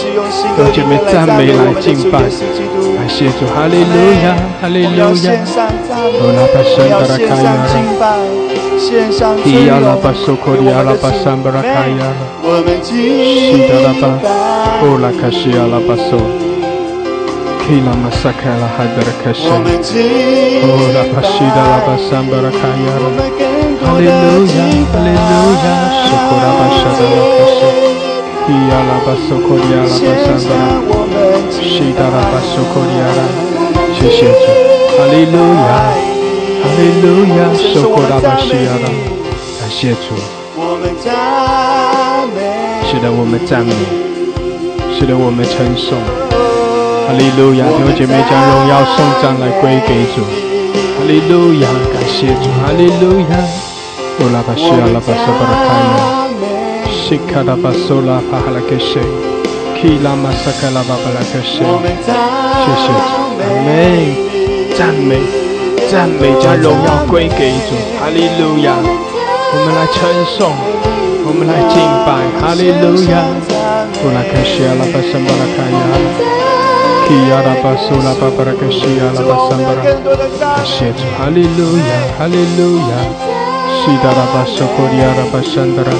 [0.57, 2.19] 用姐妹赞美来敬拜。
[2.21, 3.91] 感谢主，哈利路
[4.23, 4.31] 亚，
[4.61, 5.11] 哈利路亚。
[6.21, 8.07] 罗，拉巴山达拉卡亚拉，
[9.43, 12.15] 伊亚拉巴苏库里亚拉巴桑德拉卡亚拉，
[12.81, 12.87] 西
[13.67, 14.07] 达拉巴，
[14.79, 16.15] 哦拉卡西亚拉巴苏，
[17.65, 23.09] 基拉马萨卡拉哈达拉卡西，哦拉巴西达拉巴山巴拉卡亚拉，
[23.81, 24.61] 哈利路亚，
[24.93, 25.33] 哈利路
[25.65, 25.67] 亚，
[26.05, 27.65] 苏库拉巴沙达拉卡西，
[28.45, 30.77] 伊亚拉巴苏库里亚拉巴山巴拉。
[31.57, 33.25] 西达拉巴苏库里亚拉，
[33.97, 34.45] 谢谢主，
[34.93, 35.33] 哈利路
[35.65, 35.89] 亚，
[36.61, 38.85] 哈利路亚，苏库拉巴西亚拉，
[39.59, 40.13] 感谢主，
[42.85, 43.73] 是的，我们赞美，
[44.99, 45.97] 是的，我们称颂，
[47.07, 50.25] 哈利路亚，弟兄姐妹将荣耀颂赞来归给主，
[50.97, 53.37] 哈利路亚，感谢主，哈利路亚。
[54.19, 55.93] 乌拉巴西阿拉巴萨巴拉卡亚，
[56.89, 58.97] 西卡拉巴索拉巴哈拉克西，
[59.79, 62.97] 基拉马萨卡拉巴巴拉克西，谢谢主，
[63.39, 63.69] 阿门。
[64.75, 65.19] 赞美，
[65.89, 68.73] 赞美将荣耀归给主，哈利路亚。
[68.77, 70.51] 我们来称颂，
[71.23, 72.09] 我们来敬拜，
[72.41, 73.13] 哈利路亚。
[74.03, 76.44] 乌拉克西阿拉巴萨巴拉卡亚。
[77.07, 79.81] 基亚拉巴苏拉巴巴拉克西亚拉巴桑巴拉，
[80.55, 82.93] 感谢主，哈利路亚，哈利路亚。
[83.77, 85.93] 西达拉巴苏库里亚拉巴桑达拉，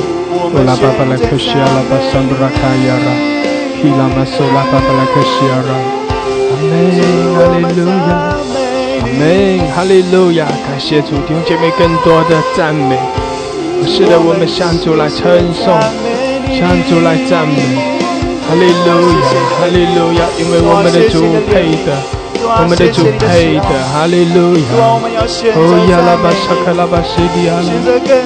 [0.50, 3.08] 乌拉巴巴拉克西亚拉巴桑巴拉卡亚拉，
[3.78, 5.70] 基拉马苏拉巴巴拉克西亚拉，
[6.50, 6.74] 阿门，
[7.36, 8.10] 哈利路亚，
[9.02, 9.22] 阿门，
[9.76, 10.46] 哈利路亚。
[10.68, 12.98] 感谢主，弟兄姐妹更多的赞美，
[13.86, 15.80] 是的，我们向主来称颂，
[16.50, 17.95] 向主来赞美。
[18.48, 19.28] 哈利路亚，
[19.58, 21.98] 哈利路亚，因为我们的主配的，
[22.46, 24.70] 我们的主配的，哈利路亚。
[25.58, 25.58] 哦
[25.90, 27.74] 呀拉巴沙卡拉巴西迪亚拉，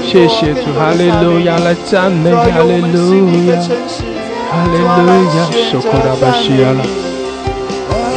[0.03, 3.55] 谢谢主，哈利路亚，来赞美，哈利路亚，
[4.51, 5.07] 哈利路
[5.39, 6.83] 亚，苏库拉巴西亚拉，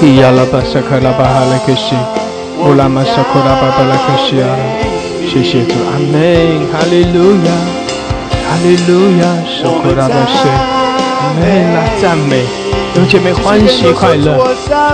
[0.02, 1.94] 伊亚拉巴沙卡拉巴哈拉克西，
[2.58, 4.58] 乌拉玛沙库拉巴巴拉克西亚拉，
[5.30, 7.50] 谢谢主，阿门，哈利路亚，
[8.42, 10.71] 哈利路亚，苏库拉巴西。
[11.38, 12.44] 们来赞美，
[12.94, 14.36] 有姐妹欢喜快乐，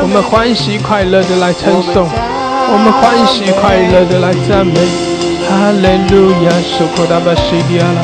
[0.03, 4.75] 我们欢喜快乐的来称颂，我们欢喜快乐的来赞美。
[5.49, 8.01] 哈利路亚，苏库达巴西迪亚拉，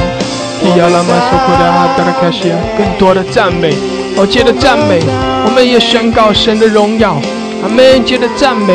[0.64, 3.74] 伊亚拉玛苏库达哈达拉卡西亚，更多的赞美，
[4.16, 4.98] 哦，接着赞美，
[5.44, 7.16] 我们也宣告神的荣耀，
[7.62, 8.74] 阿门，接着赞美。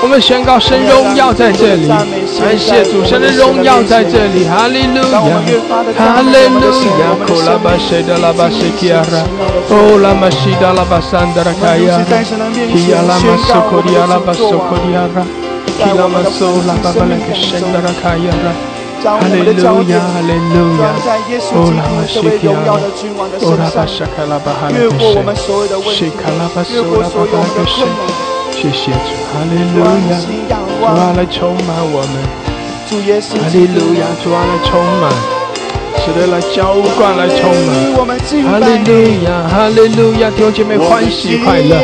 [0.00, 5.42] 我们宣告神荣耀在这里，感谢主神的荣耀在这里，哈利路亚，
[5.98, 6.70] 哈利路
[7.02, 9.26] 亚，库拉巴西达拉巴西基亚拉，
[9.68, 11.98] 哦拉玛西达拉巴拉卡亚，
[12.72, 15.26] 基亚拉玛苏库迪亚拉巴苏库迪亚拉，
[15.82, 18.54] 基拉玛苏拉巴巴拉克什达拉卡亚拉，
[19.02, 20.94] 哈利路亚，哈利路亚，
[21.58, 22.78] 哦拉玛西基亚拉，
[23.42, 25.18] 哦拉巴沙卡拉巴哈利克什，
[25.92, 28.37] 西卡拉巴苏拉巴巴拉克什。
[28.60, 30.18] 谢谢主，哈利路亚，
[30.50, 32.18] 主啊来充满我们，
[32.90, 35.06] 哈利路亚，主啊来充满，
[36.02, 37.70] 使得来浇灌来充满，
[38.50, 38.90] 哈利路
[39.22, 41.78] 亚，哈利路亚，弟兄姐妹欢喜快乐，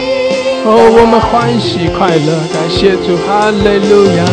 [0.67, 4.27] 哦，我们欢喜快乐，感谢主，哈利路亚，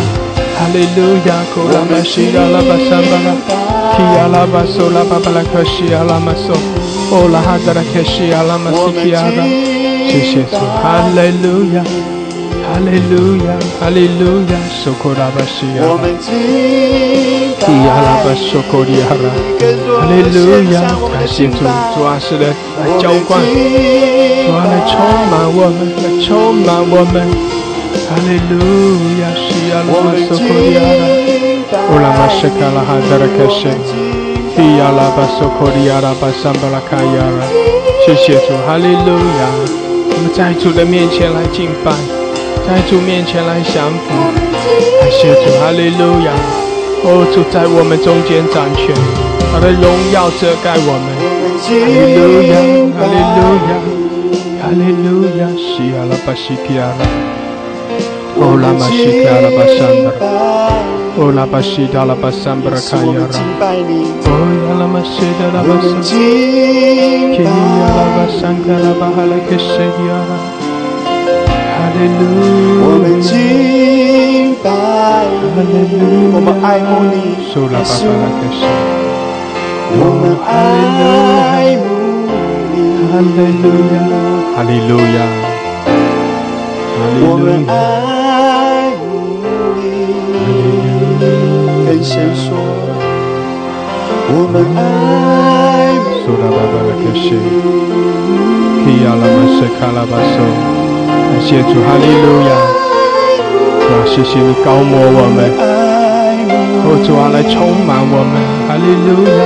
[0.58, 3.38] 哈利路亚，库拉玛西亚拉巴桑巴拉，
[3.94, 6.50] 提亚拉巴苏拉巴巴拉克西亚拉玛苏，
[7.14, 9.46] 哦拉哈达拉克西亚拉玛西基亚拉，
[10.10, 11.86] 谢谢主，哈利路亚。
[12.72, 15.84] 哈利路亚，哈利路亚，苏库拉巴西亚，
[17.68, 19.28] 伊亚拉巴苏库里亚拉，
[20.00, 20.40] 哈利路
[20.72, 20.80] 亚，
[21.12, 21.58] 感谢主，
[21.94, 22.48] 主啊，是的，
[22.80, 24.96] 来浇灌，主啊，来充
[25.28, 27.28] 满我们，来充满我们，
[28.08, 28.56] 哈利路
[29.20, 33.68] 亚，西亚拉巴苏库里亚拉，乌拉玛什卡拉哈达拉克什，
[34.56, 37.44] 伊亚拉巴苏库里亚拉巴桑巴拉卡亚拉，
[38.06, 39.44] 谢谢主，哈利路亚，
[40.08, 42.21] 我们在主的面前来敬拜。
[42.67, 44.06] 在主面前来降服，
[45.02, 46.32] 感谢主，哈利路亚！
[47.04, 48.95] 哦，主在我们中间掌权，
[49.52, 51.06] 他的荣耀遮盖我们，
[51.60, 52.54] 哈利路亚，
[52.95, 53.74] 哈利路亚，
[54.62, 57.02] 哈利路亚，西阿拉巴西基阿拉，
[58.38, 60.26] 哦拉玛西基阿拉巴桑德拉，
[61.17, 63.36] 哦拉巴西达拉巴桑布拉卡亚拉，
[64.30, 64.32] 哦
[64.70, 67.49] 亚拉玛西达拉巴桑，基亚
[67.97, 70.61] 拉巴桑卡拉巴哈拉克西基阿拉。
[71.94, 74.66] 我们敬拜
[75.58, 75.62] 你，
[76.34, 77.16] 我们爱慕你，
[77.72, 77.92] 耶稣。
[79.94, 80.50] 我们爱
[81.76, 81.86] 慕
[82.72, 82.76] 你，
[83.12, 83.96] 哈利路亚，
[84.56, 85.20] 哈利路亚，
[87.24, 87.72] 我们爱
[89.02, 89.04] 慕
[89.76, 89.84] 你，
[91.86, 92.48] 跟谁说？
[94.34, 94.80] 我们爱
[95.94, 96.00] 慕
[100.46, 100.81] 你。
[101.32, 102.52] 感谢主，哈利路亚！
[103.80, 105.48] 主啊，谢谢你高摩我们，
[106.84, 108.36] 哦，主啊，来充满我们，
[108.68, 109.40] 哈利路亚，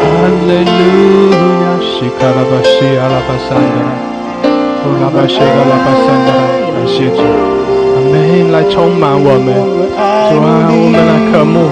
[0.00, 1.76] 哈利路亚！
[1.84, 3.92] 西卡拉巴西阿拉巴桑德拉，
[4.80, 6.40] 哦，拉巴西阿拉巴桑德拉，
[6.72, 8.50] 感谢主，阿门！
[8.50, 11.68] 来充满我们，主啊，我们来渴慕，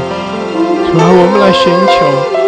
[0.85, 2.42] 主啊，我们来寻求。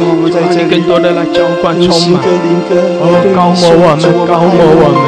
[0.00, 5.04] 主，我们在这更多的来浇灌充满，哦，高摩我们，高摩我们，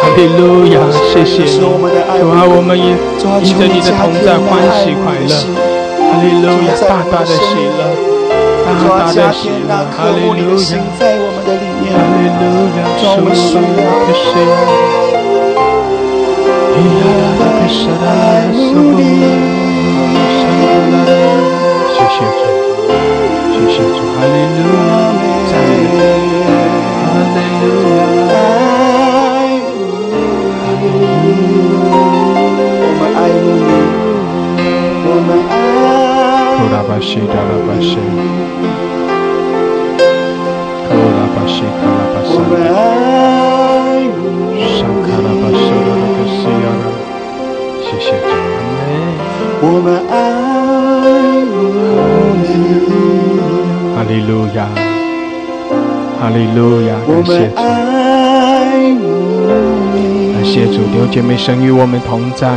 [0.00, 0.80] 哈利路亚，
[1.12, 1.68] 谢谢你，主
[2.32, 2.96] 啊，我们也
[3.44, 5.36] 因着你的同在欢喜快乐，
[6.08, 8.16] 哈利路亚，大大的喜乐。
[8.66, 10.74] 大大的喜乐，哈利路亚！
[10.98, 12.42] 哈利路
[12.74, 12.78] 亚！
[12.98, 13.60] 主我们需要
[14.02, 14.24] 的是，
[16.74, 17.02] 你的
[17.38, 18.10] 爱是我们
[18.50, 18.98] 的生命。
[21.94, 22.74] 谢谢主。
[23.56, 24.78] 谢谢主，哈利路亚，
[25.48, 26.28] 赞美你，
[27.00, 27.64] 哈利路
[28.28, 28.30] 亚。
[32.98, 33.40] 们爱主，
[49.62, 50.35] 我们爱。
[56.26, 57.54] 哈利路亚，感谢主，
[60.34, 62.50] 感谢主，弟兄姐妹神与我们同在，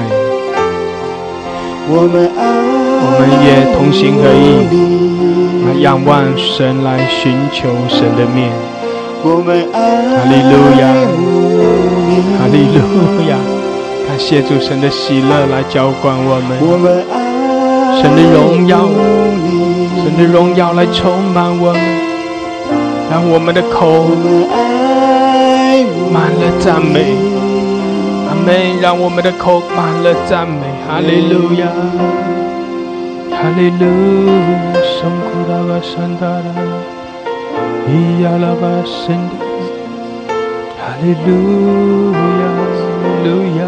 [1.88, 2.42] 我们爱
[3.06, 4.66] 我们也同心合意，
[5.68, 8.50] 来仰望神，来寻求神的面。
[9.22, 9.78] 我们爱
[10.18, 10.90] 哈利路亚，
[12.40, 12.82] 哈利路
[13.30, 13.38] 亚，
[14.08, 18.90] 感谢主神的喜乐来浇灌我们，我们爱神的荣耀，
[20.04, 21.99] 神的荣耀来充满我们，
[23.10, 25.84] 让我们的口我们爱
[26.14, 27.16] 满了赞美。
[28.30, 30.62] 阿门，让我们的口满了赞美。
[30.88, 31.66] 哈利路亚，
[33.32, 33.86] 哈利路
[34.30, 34.32] 亚，
[34.86, 36.54] 圣库拉巴山达拉，
[37.88, 39.34] 伊亚拉巴圣达，
[40.78, 43.62] 哈利路亚，哈利路亚，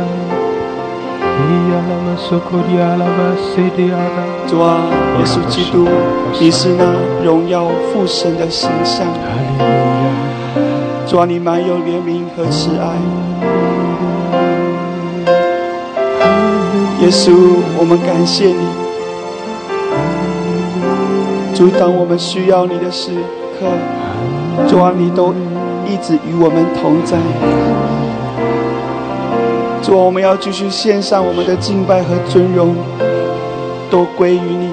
[1.41, 4.17] 伊亚拉巴苏库迪亚拉巴西迪亚拉，
[4.51, 4.81] 主啊，
[5.17, 5.87] 耶稣基督，
[6.37, 6.83] 你是那
[7.23, 9.07] 荣耀父神的形象。
[11.07, 12.91] 主啊，你满有怜悯和慈爱。
[16.99, 17.31] 耶稣，
[17.79, 18.67] 我们感谢你。
[21.55, 23.11] 主，当我们需要你的时
[23.57, 23.67] 刻，
[24.67, 25.33] 主啊，你都
[25.87, 27.17] 一直与我们同在。
[29.81, 32.75] 主啊，我们要继续献上我们的敬拜和尊荣，
[33.91, 34.69] 都归于你。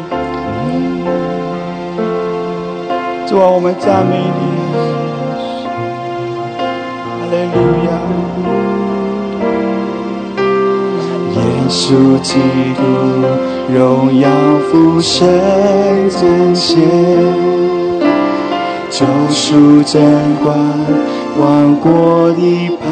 [3.27, 4.41] 主啊，我们赞美你。
[7.03, 7.91] 哈利路亚。
[11.35, 11.39] 耶
[11.69, 12.33] 稣基
[12.77, 12.81] 督，
[13.75, 13.77] 荣
[14.21, 14.31] 耀
[14.71, 15.19] 父神
[16.09, 16.79] 彰显，
[18.89, 20.01] 救赎真
[20.43, 20.57] 光，
[21.41, 22.87] 万国的盼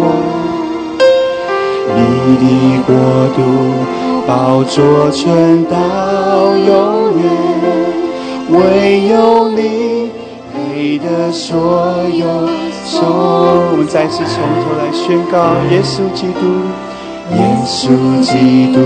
[0.00, 0.02] 望。
[1.94, 2.00] 你
[2.36, 2.44] 的
[2.86, 2.90] 国
[3.34, 3.38] 度，
[4.28, 5.78] 宝座全到
[6.54, 7.24] 永远，
[8.50, 10.10] 唯有你
[10.52, 11.56] 配得所
[12.12, 12.46] 有
[12.84, 13.08] 颂。
[13.08, 16.44] 我们再次从头来宣告：耶稣基督，
[17.32, 17.88] 耶稣
[18.20, 18.78] 基督，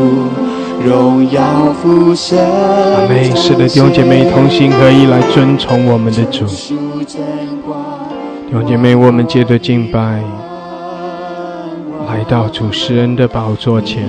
[0.86, 1.42] 荣耀
[1.82, 2.38] 父神。
[2.38, 3.34] 阿门。
[3.34, 6.46] 是的，弟兄姐妹同心合一来尊崇我们的主。
[6.46, 6.76] 弟
[8.52, 10.22] 兄姐妹，我们接着敬拜，
[12.06, 14.04] 来到主施恩的宝座前。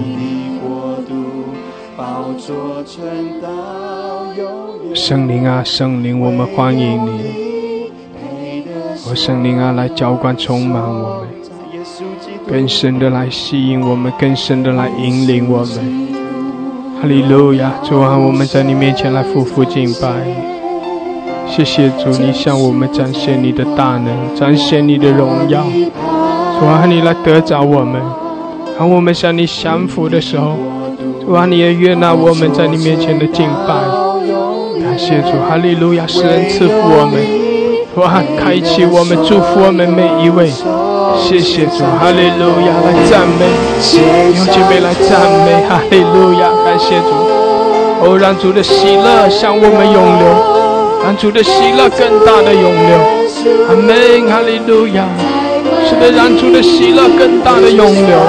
[4.94, 7.90] 圣灵啊，圣灵，我们欢迎你。
[9.08, 11.28] 哦，圣灵啊，来浇灌充满我们，
[12.48, 16.08] 更深的来吸引我们，更深的来引领我们。
[17.02, 17.72] 哈利路亚！
[17.84, 20.10] 主啊，我们在你面前来夫妇敬拜。
[21.48, 25.64] 谢谢主，你向我们展现你的大能，展现你的荣耀。
[26.60, 28.02] 主啊，你来得着我们。
[28.78, 30.56] 当我们向你降服的时候，
[31.26, 33.74] 主啊，你也悦纳我们在你面前的敬拜。
[34.84, 36.06] 感谢主，哈利路亚！
[36.06, 37.16] 施恩赐福我们，
[37.96, 40.52] 主啊，开启我们，祝福我们每一位。
[41.18, 42.76] 谢谢主，哈利路亚！
[42.84, 43.48] 来赞美，
[43.80, 46.52] 弟兄姐妹来赞美，哈利路亚！
[46.66, 47.10] 感谢主，
[48.04, 50.28] 哦，让主的喜乐向我们涌流，
[51.04, 53.00] 让主的喜乐更大的涌流。
[53.70, 55.08] 阿门，哈利路亚！
[55.88, 58.20] 使得，让主的喜乐更大的涌流。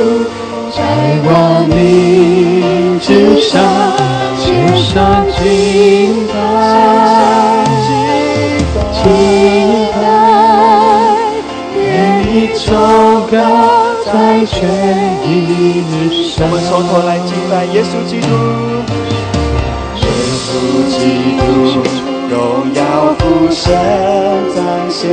[16.43, 18.27] 我们从头来敬拜耶稣基督，
[20.01, 20.07] 耶
[20.41, 20.49] 稣
[20.89, 21.45] 基督，
[22.31, 22.33] 荣
[22.73, 22.81] 耀
[23.19, 23.21] 父
[23.51, 23.61] 神
[24.49, 24.57] 彰
[24.89, 25.05] 显，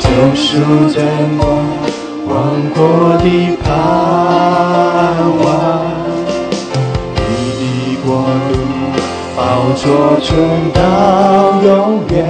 [0.00, 0.04] 救
[0.34, 0.58] 赎
[0.92, 1.06] 真
[1.38, 1.40] 光，
[2.26, 2.34] 王
[2.74, 3.24] 国的
[3.62, 3.70] 盼
[5.38, 5.46] 望。
[7.14, 7.22] 你
[7.94, 8.52] 的国度，
[9.36, 9.40] 宝
[9.76, 10.26] 座存
[10.74, 10.80] 到
[11.62, 12.26] 永远。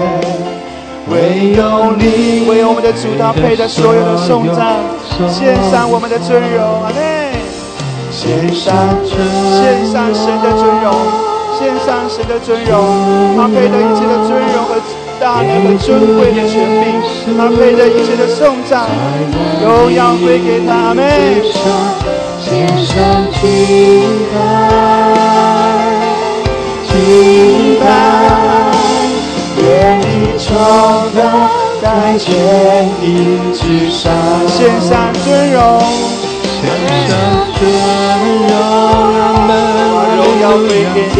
[1.10, 4.76] 唯有你为我们的主，他配的所有的颂赞，
[5.28, 7.32] 献上我们的尊荣，阿妹。
[8.10, 8.74] 献上
[9.06, 10.92] 献上神的尊荣，
[11.58, 12.72] 献上神的尊荣，
[13.36, 14.76] 他配得一切的尊荣和
[15.18, 16.84] 大能和尊贵的权柄，
[17.38, 18.86] 他配得一切的颂赞，
[19.64, 21.42] 荣耀归给他，阿妹。
[22.38, 22.92] 献上
[23.40, 23.40] 敬
[24.34, 24.36] 拜，
[26.86, 27.82] 敬拜，
[29.56, 30.44] 愿你崇
[31.16, 31.61] 拜。
[31.82, 33.04] 再天地
[33.52, 34.12] 之上，
[34.46, 35.82] 献上尊荣，
[36.60, 36.62] 献
[37.08, 37.10] 上
[37.58, 37.60] 尊
[38.46, 38.54] 荣，
[39.18, 39.18] 我
[39.48, 39.50] 们
[40.16, 41.18] 荣耀归给你。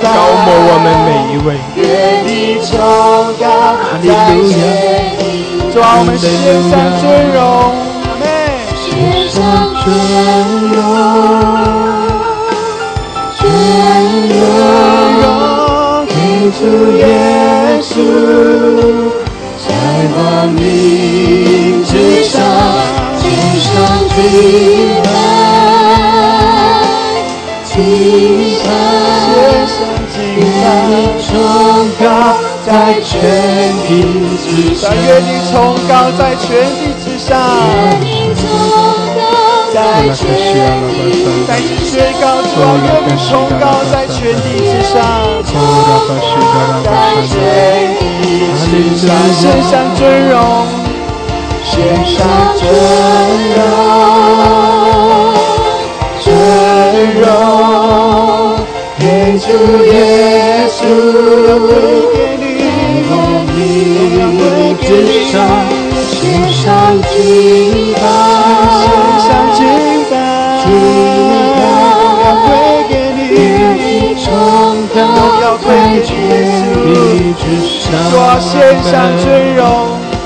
[0.00, 1.80] 高牧我们每一位，愿
[2.26, 2.28] 你
[2.64, 2.70] 崇
[3.38, 3.44] 高
[4.02, 4.08] 在
[4.48, 4.50] 天
[5.72, 6.28] 主啊，我们献
[6.68, 6.70] 上
[7.00, 7.40] 尊荣，
[8.04, 8.22] 阿妹。
[8.76, 8.84] 献
[9.30, 9.40] 上
[9.80, 9.88] 尊
[10.68, 10.76] 荣，
[13.38, 13.40] 尊
[14.28, 15.24] 荣
[16.52, 16.60] 主
[16.98, 17.00] 耶
[17.80, 17.90] 稣，
[19.66, 19.66] 在
[20.14, 20.20] 万
[20.52, 20.60] 民
[21.82, 21.90] 之
[22.24, 22.36] 上
[23.16, 23.24] 献
[23.58, 23.72] 上
[24.12, 24.20] 敬
[25.02, 25.06] 拜，
[27.64, 27.72] 敬
[28.62, 28.64] 拜。
[29.24, 29.74] 献上
[30.12, 30.14] 敬
[30.60, 30.62] 拜，
[31.24, 31.26] 崇
[31.98, 32.04] 高
[32.64, 32.70] 在
[33.02, 33.10] 全
[33.86, 33.90] 地
[34.38, 34.80] 之上。
[34.90, 35.52] 但，愿你崇
[35.88, 36.46] 高在全
[36.78, 37.30] 地之上，
[39.72, 40.20] 在那个需
[40.58, 40.98] 要了吧？
[41.48, 44.94] 在此宣告主啊，愿你崇高在全地之上，
[46.84, 46.88] 在
[47.26, 47.30] 全
[47.98, 48.12] 地
[48.58, 50.34] 之上，献上尊荣，
[51.64, 51.72] 献
[52.06, 52.16] 上
[52.58, 52.60] 尊
[53.56, 53.58] 荣，
[56.20, 56.24] 尊
[57.20, 57.20] 荣
[58.98, 59.02] 给
[59.38, 59.44] 主
[59.86, 59.90] 耶
[60.70, 60.80] 稣，
[61.58, 61.68] 归
[62.14, 62.16] 给
[63.54, 63.58] 你，
[64.18, 64.40] 荣耀归
[64.80, 65.10] 给你。
[66.12, 66.20] 献
[66.52, 66.62] 上
[67.02, 67.12] 敬
[67.94, 68.00] 拜，
[68.78, 68.82] 献
[69.20, 69.58] 上敬
[70.10, 70.12] 拜，
[70.66, 70.70] 荣
[72.22, 72.48] 耀归
[72.88, 73.20] 给你，
[74.22, 74.24] 崇
[74.94, 75.66] 高荣耀归
[76.02, 76.60] 给耶稣。
[76.84, 76.90] 地
[77.38, 77.42] 之
[77.80, 78.50] 上，主啊，献
[78.82, 79.24] 上尊
[79.56, 79.60] 荣，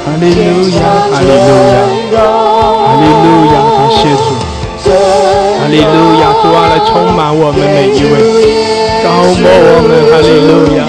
[0.04, 0.78] 哈利路亚，
[1.10, 1.30] 哈利路
[1.72, 2.16] 亚，
[2.84, 4.26] 哈利路亚，感谢主，
[5.58, 8.14] 哈利路亚，主啊，来充满我们每一位，
[9.02, 10.84] 高摩我们，哈利路亚，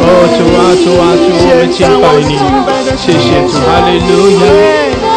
[0.00, 2.36] 哦，主啊，主啊，主，我们敬拜你，
[2.96, 4.44] 谢谢主，哈利路亚，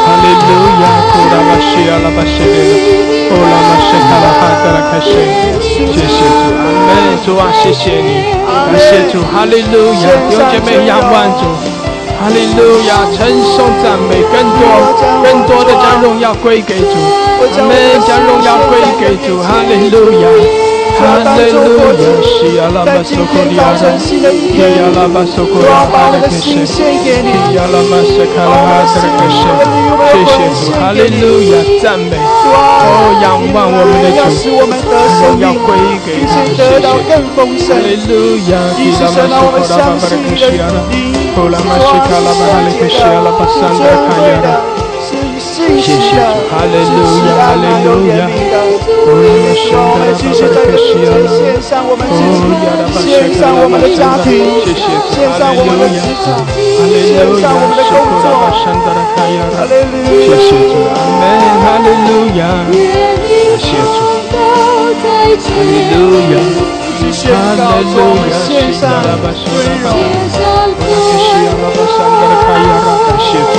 [0.04, 0.50] 哈利路
[0.82, 5.12] 亚，库拉巴西亚拉巴西列，哦拉巴西卡拉哈德拉开谁？
[5.62, 6.20] 谢谢主，
[6.58, 11.46] 阿门，主啊，谢谢你，感谢主，哈利路亚，弟兄姐妹仰望主。
[12.20, 14.62] 哈利路亚，称颂赞美，更多
[15.22, 16.98] 更多的将荣耀归给主，
[17.40, 20.26] 我们将荣耀归给主，哈利路亚，
[20.98, 29.46] 哈利路亚，西亚拉巴在今天早晨拉，新的一天，亚拉巴索科利亚主啊，把我的心，献给你，西亚拉巴塞卡拉哈的克什，
[30.10, 31.24] 谢谢主，哈利路
[31.54, 34.90] 亚，赞美，哦，仰望我的要使主，我们得
[35.22, 37.14] 生命归给主，且得到谢谢主。
[37.14, 37.80] 更丰盛哈。
[37.86, 40.34] 利路亚，一是神让我的灵，
[41.38, 44.66] 后拉玛西卡拉巴哈利克西亚拉巴桑德卡亚拉，
[45.06, 46.26] 是信谢谢心的，
[48.78, 50.78] 利路亚我们继续在这里
[51.28, 52.40] 献上我们自己，
[53.02, 54.30] 献上我们的家庭，
[54.62, 58.26] 谢谢主，献上我们的职场，献，上我们的工作。
[58.38, 61.26] 哈利路谢谢主，阿门，
[61.64, 62.42] 哈利路亚，
[63.58, 64.00] 谢主，
[65.08, 66.36] 哈利路亚，
[66.88, 67.02] 感
[68.38, 68.54] 谢
[73.42, 73.58] 主。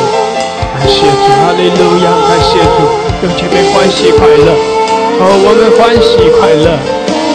[0.79, 2.07] 感谢主，哈利路亚！
[2.29, 2.79] 感谢主，
[3.23, 4.55] 用前面欢喜快乐，
[5.21, 6.79] 哦，我们欢喜快乐，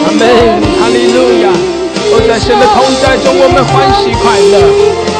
[0.04, 0.24] 阿门，
[0.80, 1.52] 哈利路亚！
[2.08, 4.56] 哦，在神的同在中，我们欢喜快乐，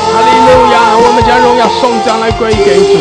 [0.08, 0.96] 哈利路亚！
[0.96, 2.96] 我们将荣耀颂赞来归给主，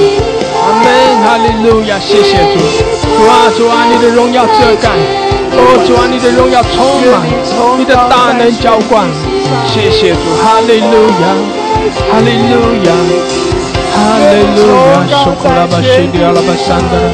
[0.59, 0.91] 阿门，
[1.23, 1.95] 哈利路亚！
[1.95, 4.91] 谢谢主，主啊，主啊，你的荣耀遮盖，
[5.55, 7.23] 哦，主啊，你的荣耀充满，
[7.79, 9.07] 你的大能浇灌，
[9.71, 11.25] 谢谢主，哈利路亚，
[12.11, 12.91] 哈利路亚。
[13.95, 14.67] 哈利路
[15.07, 17.07] 亚，苏库拉巴西迪阿拉巴桑德拉，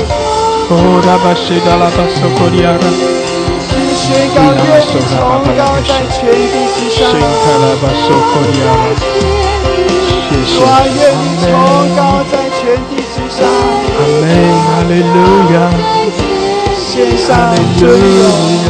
[0.71, 2.77] 哦拉巴西达拉巴苏库利亚拉，
[3.97, 5.17] 宣告愿你崇
[5.57, 8.93] 高在全地之上圣，卡拉巴苏库利亚拉，
[10.29, 10.61] 谢谢，
[10.93, 11.49] 愿你崇，
[11.97, 14.29] 高在全地之上，阿门，
[14.61, 15.17] 哈利路
[15.57, 15.57] 亚，
[16.77, 17.27] 献上
[17.79, 18.61] 尊荣，路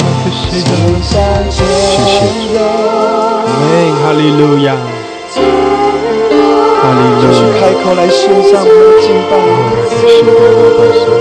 [0.00, 0.72] 拉西达，
[1.04, 1.14] 献上
[1.52, 1.60] 尊
[2.54, 2.56] 荣。
[3.44, 3.68] 阿门，
[4.00, 4.72] 哈利路亚，
[6.84, 9.32] 哈利继续路亚，开口来献上我们的敬拜，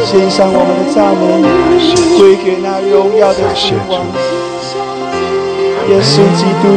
[0.04, 1.24] 献上我们的赞美，
[2.18, 4.04] 归给那荣耀的君王，
[5.88, 6.68] 耶稣基督。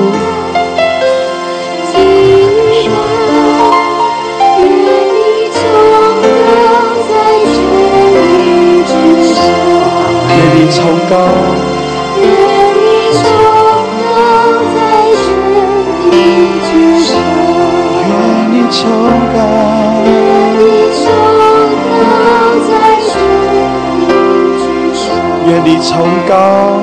[25.68, 26.78] 你崇高，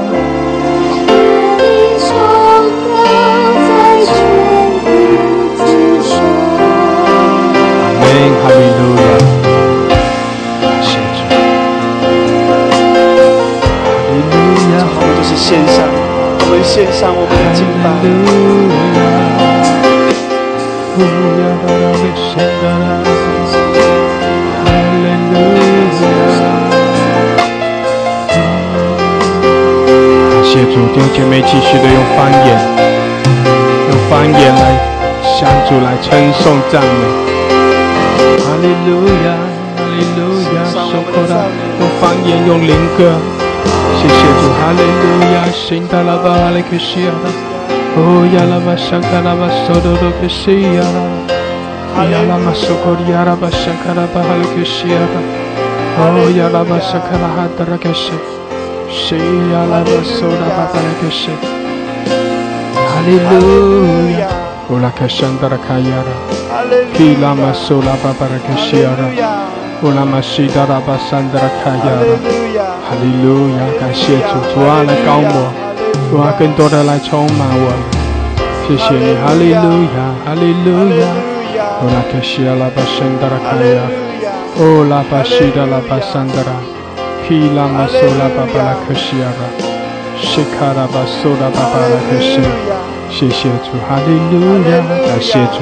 [1.57, 1.63] 你
[1.97, 2.05] 崇
[2.84, 2.93] 高
[3.63, 3.71] 在
[4.03, 4.11] 全
[5.71, 6.11] 宇宙。
[15.65, 15.75] 上，
[16.39, 16.51] 我们
[16.91, 17.88] 上，我们敬拜。
[30.74, 32.57] 主，弟兄姐妹继续的用方言，
[33.89, 34.74] 用方言来
[35.21, 36.89] 向主来称颂赞美。
[38.41, 39.38] 哈利路亚，
[39.78, 41.45] 哈利路亚，受苦的
[41.80, 43.13] 用方言用灵歌，
[44.01, 45.05] 谢谢主，哈利路
[45.36, 47.30] 亚，新达拉巴哈利克西亚拉，
[47.95, 55.21] 哦呀拉巴香卡拉巴索多多克西亚拉，呀拉巴索库里亚拉巴香卡拉巴哈利克西亚拉，
[56.01, 58.09] 哦呀拉巴香卡拉哈达拉克西，
[58.93, 59.17] 西
[59.51, 61.29] 呀拉巴索拉巴巴拉克西，
[62.75, 64.29] 哈利路亚，
[64.69, 66.13] 乌拉克香达拉卡亚拉。
[66.93, 69.09] Ki lama sola babara kashiara.
[69.81, 72.05] Ulama shidara basandara kayara.
[72.85, 75.51] 哈利路亚，感谢主，主啊来高我，
[76.11, 77.73] 主啊更多的来充满我，
[78.67, 80.69] 谢谢你，哈利路亚，哈利路
[81.01, 81.03] 亚。
[81.81, 83.81] 乌拉克西阿拉巴圣达拉卡亚，
[84.59, 86.53] 乌拉巴西达拉巴桑达拉
[87.24, 89.47] ，Ki lama sola babara kashiara，
[90.21, 92.39] 西卡拉巴索拉巴巴拉克西，
[93.09, 95.59] 谢谢主，哈利路亚，感谢主。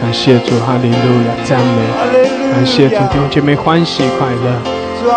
[0.00, 1.78] 感谢主，哈利路亚，赞美，
[2.52, 4.46] 感谢主，弟兄姐妹欢喜快乐。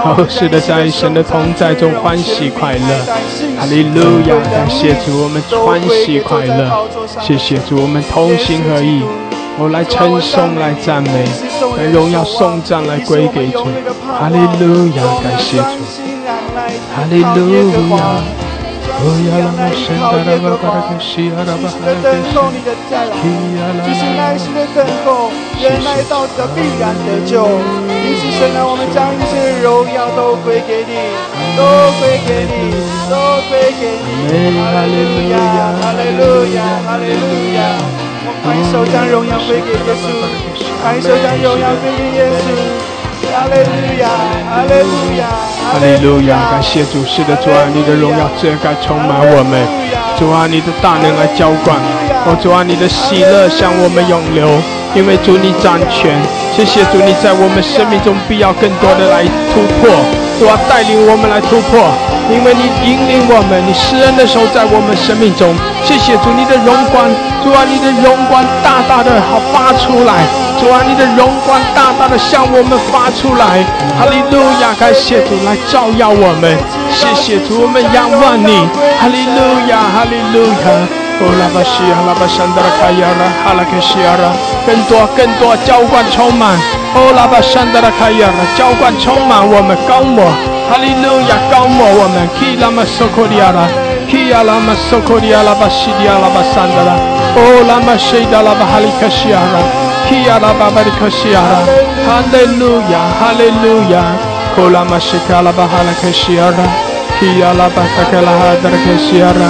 [0.03, 3.05] 哦，是的，在神的同在中欢喜快乐，
[3.57, 6.69] 哈利路亚，感谢主，我们欢喜快乐。
[7.19, 9.01] 谢谢主，我们同心合意，
[9.57, 11.23] 我来称颂，来赞美，
[11.77, 13.63] 来荣耀颂赞来归给主，
[14.03, 15.63] 哈利路亚，感谢主，
[16.93, 18.21] 哈利路亚。
[18.95, 22.31] 哦呀啦嘛，神达拉巴巴拉克西阿拉巴哈拉克西，
[23.83, 27.43] 继续耐心的等候，忍耐到这必然得救。
[27.43, 30.95] 因此，神啊，我们将一切荣耀都归给你，
[31.57, 31.63] 都
[31.99, 32.71] 归给你，
[33.11, 33.15] 都
[33.51, 34.31] 归给你。
[34.55, 35.35] 哈利路亚，
[35.75, 37.23] 哈利路亚，哈利路
[37.55, 37.59] 亚。
[38.45, 40.05] 我拍手将荣耀归给耶稣，
[40.83, 42.53] 拍手将荣耀归给耶稣。
[43.33, 44.05] 哈利路亚，
[44.45, 45.25] 哈利路亚，
[45.65, 46.51] 哈利路亚！
[46.51, 49.57] 感谢主，是的，主啊，你的荣耀遮盖充满我们，
[50.19, 51.75] 主啊，你的大能来浇灌，
[52.29, 54.45] 哦，主啊，你的喜乐向我们涌流，
[54.93, 56.13] 因为主你掌权，
[56.55, 59.89] 谢谢主，你在我们生命中必要更多的来突破，
[60.37, 61.81] 主啊，带领我们来突破，
[62.31, 65.53] 因为你引领我们，你施恩的时候在我们生命中，
[65.83, 67.05] 谢谢主，你的荣光，
[67.43, 70.25] 主啊，你的荣光大大的好发出来。
[70.57, 73.61] 主啊，你的荣光大大的向我们发出来，
[73.99, 74.73] 哈利路亚！
[74.79, 76.57] 感谢主来照耀我们，
[76.89, 78.65] 谢谢主，我们仰望你，
[78.97, 81.05] 哈利路亚，哈利路亚！
[81.19, 84.31] 哦，拉巴西亚，拉巴山达拉卡亚拉，哈拉克西亚拉，
[84.65, 86.57] 更多更多浇灌充满，
[86.95, 90.23] 哦，拉巴山达拉卡亚拉，浇灌充满我们高摩，
[90.71, 93.67] 哈利路亚，高摩我们，Ki 拉玛索科利亚拉
[94.09, 96.95] ，Ki 亚拉玛索科利亚拉巴西利亚拉巴山达拉，
[97.35, 99.59] 哦，拉玛西达拉巴哈利克西亚拉。
[100.05, 101.65] Kia la baba di koshiara.
[102.05, 104.05] Hallelujah, hallelujah.
[104.55, 106.69] Kola mashika la bahala koshiara.
[107.17, 109.49] Kia la bataka la hadar koshiara.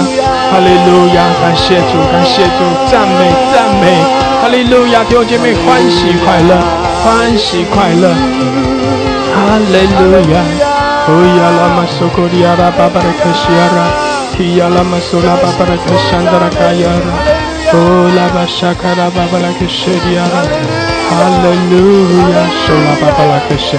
[0.56, 4.00] Hallelujah，感谢主，感谢主，赞美赞美。
[4.42, 6.56] 哈利路亚，弟兄姐妹欢喜快乐，
[7.06, 8.10] 欢喜快乐，
[9.30, 10.42] 哈利路亚！
[11.06, 13.94] 哦呀啦嘛苏库里呀啦，叭叭的卡西呀啦，
[14.34, 17.14] 咿呀啦嘛苏啦叭叭的卡桑德拉卡呀啦，
[17.78, 20.50] 哦啦巴沙卡拉叭叭的卡西呀啦，
[21.06, 21.78] 哈利路
[22.34, 23.78] 亚，苏啦叭叭的卡西，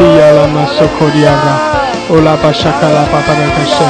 [0.00, 3.84] 咿呀啦嘛苏库里呀啦，哦啦巴沙卡拉叭叭的卡西，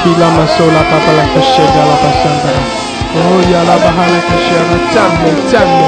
[0.00, 2.64] 咿啦嘛苏啦叭叭的卡西达啦巴桑德拉，
[3.12, 5.84] 哦呀啦巴哈利卡西呀啦，赞美赞美，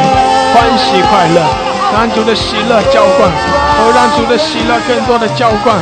[0.53, 1.68] 欢喜快乐。
[1.93, 5.77] 让主的喜乐浇灌，哦，让主的喜乐更多的浇灌。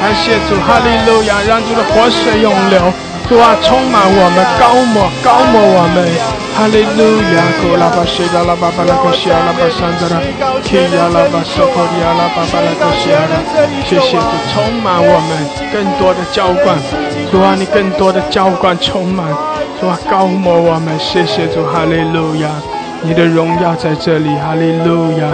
[0.00, 2.80] 感谢主，哈利路亚，让主的活水涌流。
[3.28, 6.04] 主啊，充满我们，高抹高抹我们，
[6.52, 7.40] 哈利路亚！
[7.62, 10.20] 古拉巴西达拉巴巴拉克西阿拉巴桑德拉，
[10.60, 13.40] 提亚拉巴索科利亚拉巴巴拉克西阿拉，
[13.86, 16.76] 谢谢主充满我们，更多的浇灌，
[17.30, 19.24] 主啊，你更多的浇灌充满，
[19.80, 22.50] 主啊，高抹我们，谢谢主，哈利路亚！
[23.04, 25.26] 你的荣耀在这里，哈利路亚！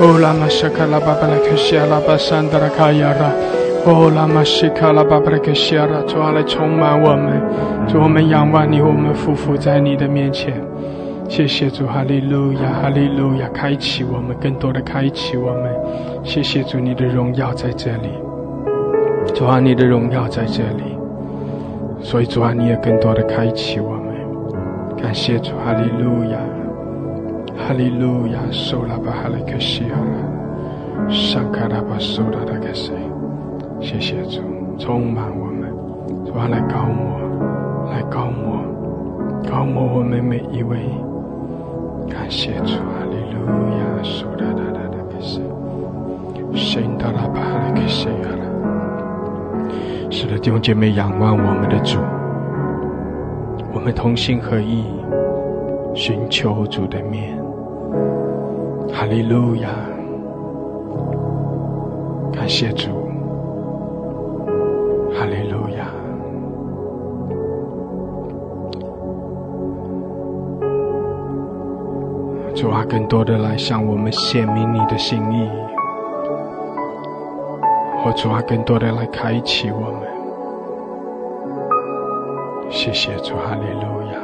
[0.00, 3.32] 哦，拉玛沙卡拉巴巴拉克西阿拉巴山德拉卡亚拉。
[3.84, 7.40] 哦，拉玛西卡拉巴布拉克西亚拉，主啊，来充满我们，
[7.88, 10.52] 主我们仰望你，我们匍匐在你的面前。
[11.28, 15.74] 谢谢主，哈利路亚，哈利路亚，开启我们，更多的开启我们。
[16.22, 18.10] 谢谢主，你的荣耀在这里，
[19.34, 20.96] 主啊，你的荣耀在这里，
[22.00, 24.04] 所以主啊，你也更多的开启我们。
[25.02, 26.38] 感谢主，哈利路亚，
[27.58, 32.92] 哈利路亚，苏拉巴哈利克西亚拉，上卡拉巴苏拉达克西。
[33.80, 34.40] 谢谢主，
[34.78, 35.70] 充满我们，
[36.24, 37.20] 主啊，来高摩，
[37.90, 38.62] 来高摩，
[39.50, 40.78] 高摩我们每一位。
[42.08, 43.38] 感谢主，哈利路
[43.76, 45.42] 亚，苏拉达达达克西，
[46.54, 50.10] 圣达拉巴哈利克西亚拉。
[50.10, 51.98] 是的，弟兄姐妹，仰望我们的主，
[53.74, 54.84] 我们同心合意，
[55.94, 57.36] 寻求主的面。
[58.92, 59.68] 哈利路亚，
[62.32, 62.90] 感谢主，
[65.12, 65.86] 哈利路亚。
[72.54, 75.48] 主啊，更多的来向我们显明你的心意，
[78.02, 80.00] 或主啊，更多的来开启我们。
[82.68, 84.18] 谢谢主，哈利路亚。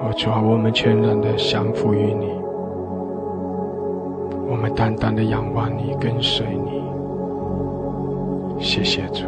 [0.00, 2.37] 哦，主啊，我们全然的降服于你，
[4.68, 6.82] 我们单单的仰望你，跟随你。
[8.60, 9.24] 谢谢主，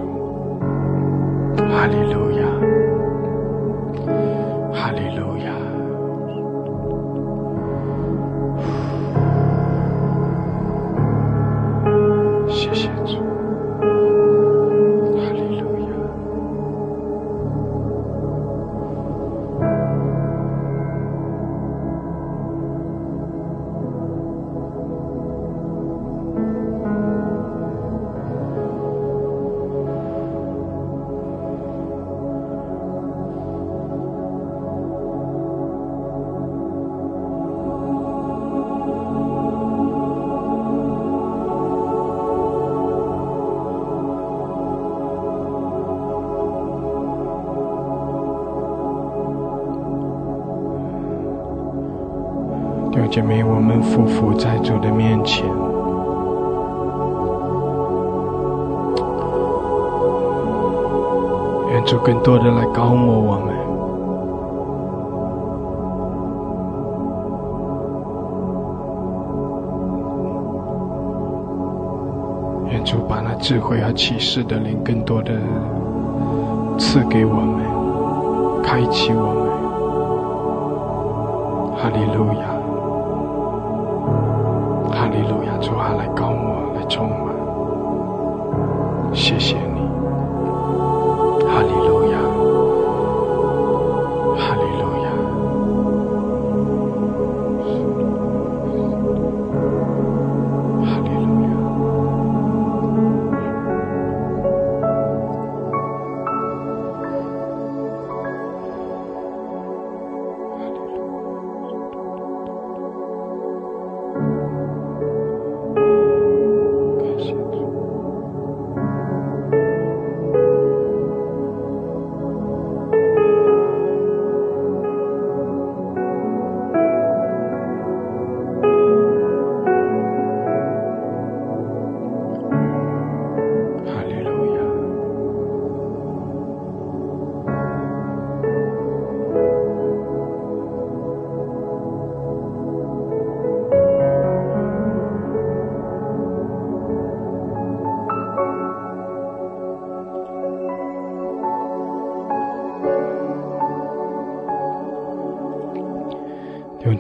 [1.57, 2.45] 哈利路亚，
[53.83, 55.45] 匍匐在主的面前，
[61.71, 63.55] 愿主更多的来高摩我们。
[72.71, 75.33] 愿主把那智慧和启示的灵更多的
[76.79, 77.65] 赐给我们，
[78.63, 79.51] 开启我们。
[81.77, 82.60] 哈利路亚，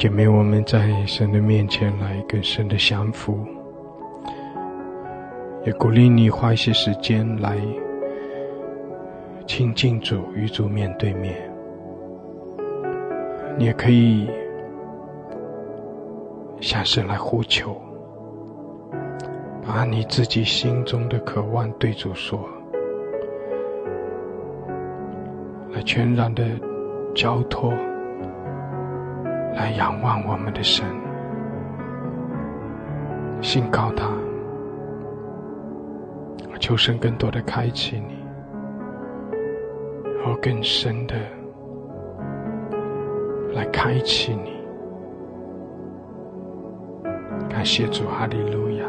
[0.01, 3.39] 姐妹，我们在神的面前来跟神的降服，
[5.63, 7.59] 也鼓励你花一些时间来
[9.47, 11.37] 亲近主，与主面对面。
[13.59, 14.27] 你也可以
[16.63, 17.79] 向神来呼求，
[19.67, 22.49] 把你自己心中的渴望对主说，
[25.75, 26.43] 来全然的
[27.15, 27.75] 交托。
[29.55, 30.87] 来仰望我们的神，
[33.41, 34.07] 信靠他，
[36.59, 38.25] 求神更多的开启你，
[40.19, 41.15] 然后更深的
[43.55, 44.61] 来开启你。
[47.49, 48.85] 感谢主，哈利路亚，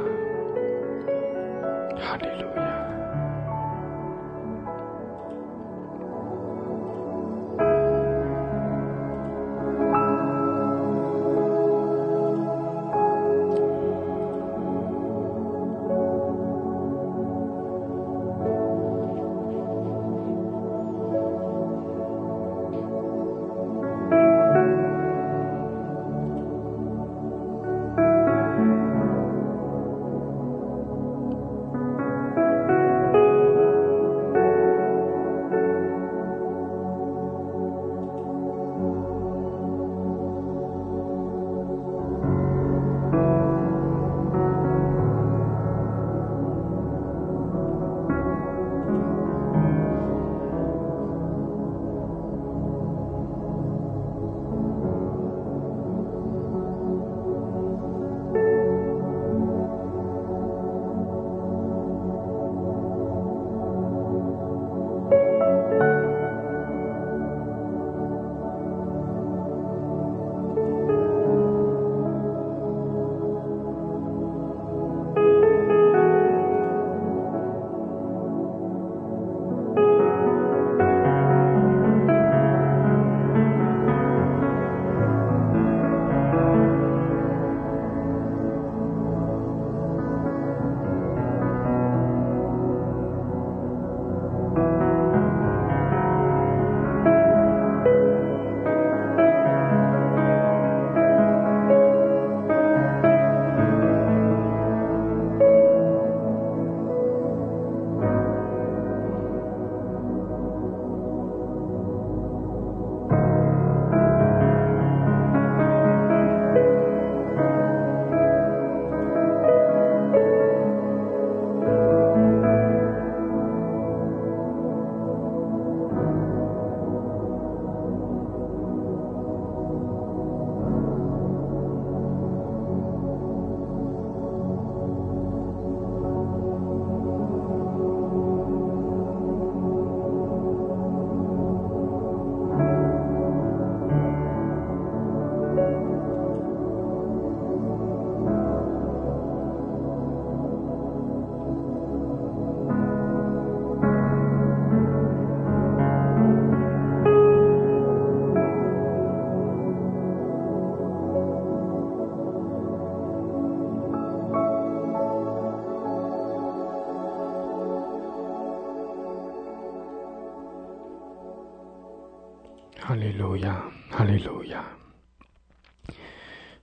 [173.22, 174.65] 路亚，哈利路亚，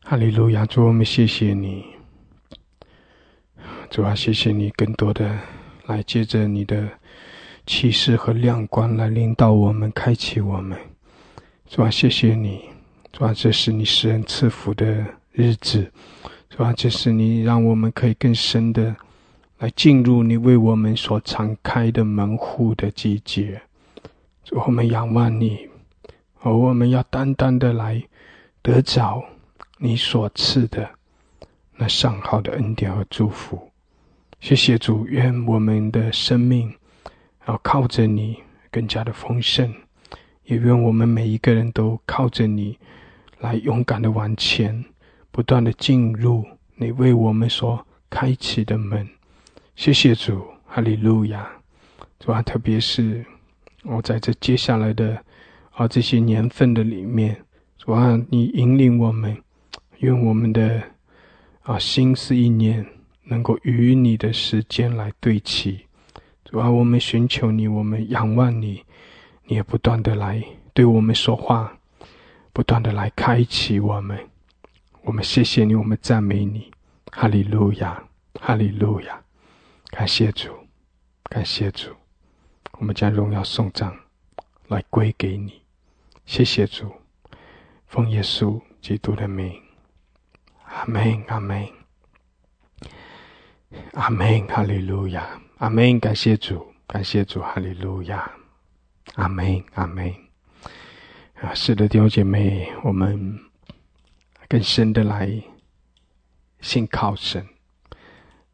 [0.02, 0.66] 哈利路亚！
[0.66, 1.84] 主，我们谢谢你，
[3.88, 5.38] 主啊，谢谢你更多的
[5.86, 6.88] 来借着你的
[7.64, 10.76] 启示和亮光来领导我们、开启我们。
[11.68, 12.64] 主啊，谢谢你，
[13.12, 15.88] 主啊，这是你使人赐福的日子，
[16.50, 18.96] 主啊，这是你让我们可以更深的
[19.58, 23.62] 来进入你为我们所敞开的门户的季节。
[24.42, 25.68] 主，我们仰望你，
[26.40, 28.02] 而我们要单单的来
[28.62, 29.24] 得着
[29.78, 30.88] 你所赐的
[31.76, 33.70] 那上好的恩典和祝福。
[34.40, 36.72] 谢谢主，愿我们的生命
[37.46, 38.38] 要靠着你
[38.70, 39.74] 更加的丰盛。
[40.44, 42.78] 也愿我们每一个人都靠着你，
[43.38, 44.84] 来勇敢的往前，
[45.30, 46.44] 不断的进入
[46.76, 49.06] 你为我们所开启的门。
[49.76, 51.46] 谢谢主，哈利路亚！
[52.18, 53.24] 主啊，特别是
[53.82, 55.22] 我在这接下来的
[55.78, 57.40] 啊这些年份的里面，
[57.76, 59.40] 主啊，你引领我们，
[59.98, 60.82] 愿我们的
[61.62, 62.84] 啊心思意念
[63.22, 65.86] 能够与你的时间来对齐。
[66.44, 68.82] 主啊，我们寻求你，我们仰望你。
[69.44, 70.42] 你也不断的来
[70.74, 71.72] 对我们说话，
[72.52, 74.18] 不断的来开启我们。
[75.02, 76.72] 我们谢谢你，我们赞美你，
[77.12, 78.02] 哈利路亚，
[78.40, 79.22] 哈利路亚，
[79.90, 80.50] 感谢主，
[81.30, 81.90] 感谢主。
[82.80, 83.96] 我们将荣耀颂赞
[84.66, 85.62] 来归给你，
[86.28, 86.92] 谢谢主，
[87.86, 89.50] 奉耶稣基督的名，
[90.66, 91.66] 阿门，阿门，
[93.94, 95.26] 阿门，哈利路亚，
[95.56, 95.98] 阿门。
[95.98, 98.30] 感谢主，感谢主，哈利路亚。
[99.14, 100.14] 阿门，阿门。
[101.40, 103.40] 啊，是的，弟兄姐妹，我们
[104.50, 105.42] 更深的来
[106.60, 107.48] 信靠神，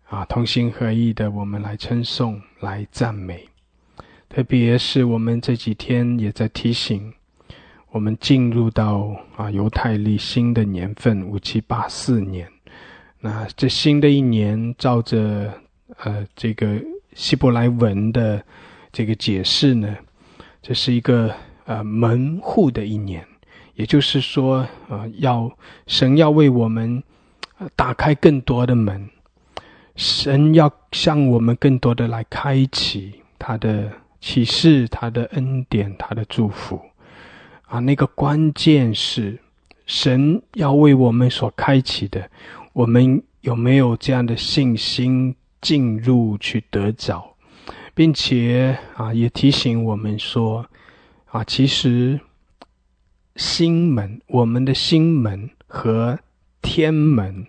[0.04, 3.48] 啊，同心合意的，我们来称颂，来赞美。
[4.28, 7.12] 特别是我们这几天也在提醒，
[7.94, 12.44] 我们进入到啊犹太历新的年份五七八四年。
[13.20, 15.54] 那这新的一年，照着
[15.98, 16.82] 呃这个
[17.14, 18.44] 希伯来文的
[18.90, 19.96] 这个解释呢？
[20.60, 21.32] 这是一个
[21.66, 23.24] 呃门户的一年，
[23.74, 25.48] 也就是说，呃，要
[25.86, 27.00] 神要为我们
[27.76, 29.08] 打开更多的门，
[29.94, 33.88] 神要向我们更多的来开启他的
[34.20, 36.80] 启示、他的恩典、他的祝福
[37.66, 37.78] 啊。
[37.80, 39.38] 那个关键是
[39.86, 42.30] 神要为我们所开启的，
[42.72, 47.34] 我们有没有这样的信心进入去得着？
[47.94, 50.66] 并且啊，也提醒我们说，
[51.26, 52.18] 啊，其实
[53.36, 56.18] 心门，我们的心门和
[56.60, 57.46] 天门，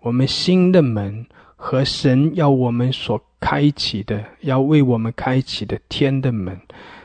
[0.00, 6.60] 我们心的门和神要我们所开启的，要为我们开启的天的门，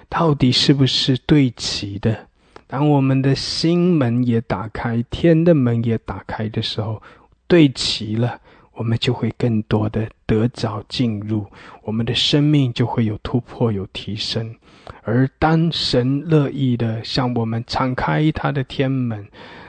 [0.07, 2.27] 到底是不是对齐的？
[2.73, 6.99] 当我们的心门也打开，天的门也打开的时候，
[7.47, 8.41] 对齐了。
[8.71, 11.45] 我们就会更多的得着进入，
[11.83, 14.55] 我们的生命就会有突破、有提升。
[15.03, 19.23] 而当神乐意的向我们敞开他的天门，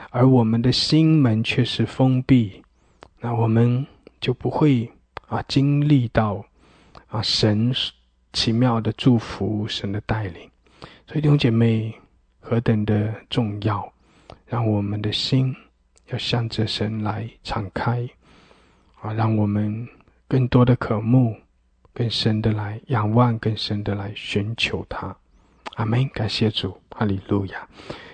[0.09, 2.63] 而我们的心门却是封闭，
[3.19, 3.85] 那我们
[4.19, 4.91] 就不会
[5.27, 6.43] 啊经历到
[7.05, 7.71] 啊神
[8.33, 10.49] 奇妙的祝福、神的带领。
[11.05, 11.93] 所以弟兄姐妹
[12.47, 13.91] 何等的重要，
[14.45, 15.55] 让我们的心
[16.09, 18.07] 要向着神来敞开。
[19.01, 19.87] 啊，让我们
[20.27, 21.35] 更多的渴慕，
[21.93, 25.15] 更深的来仰望，更深的来寻求他。
[25.75, 26.07] 阿门！
[26.09, 27.67] 感谢主，哈利路亚。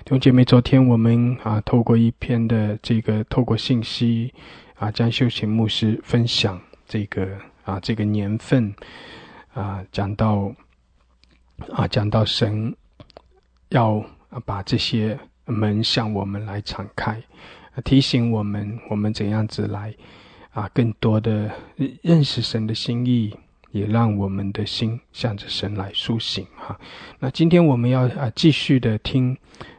[0.04, 4.34] 弟兄姐妹，昨天我们啊，透过一篇的这个透过信息
[4.76, 8.74] 啊，将修行牧师分享这个啊这个年份
[9.54, 10.52] 啊，讲到
[11.72, 12.76] 啊讲到神
[13.70, 14.04] 要
[14.46, 17.22] 把这些门向我们来敞开，
[17.84, 19.94] 提醒我们我们怎样子来。
[20.54, 21.50] 啊，更多的
[22.02, 23.34] 认识神的心意，
[23.72, 26.78] 也让我们的心向着神来苏醒哈。
[27.20, 29.38] 那今天我们要啊继续的听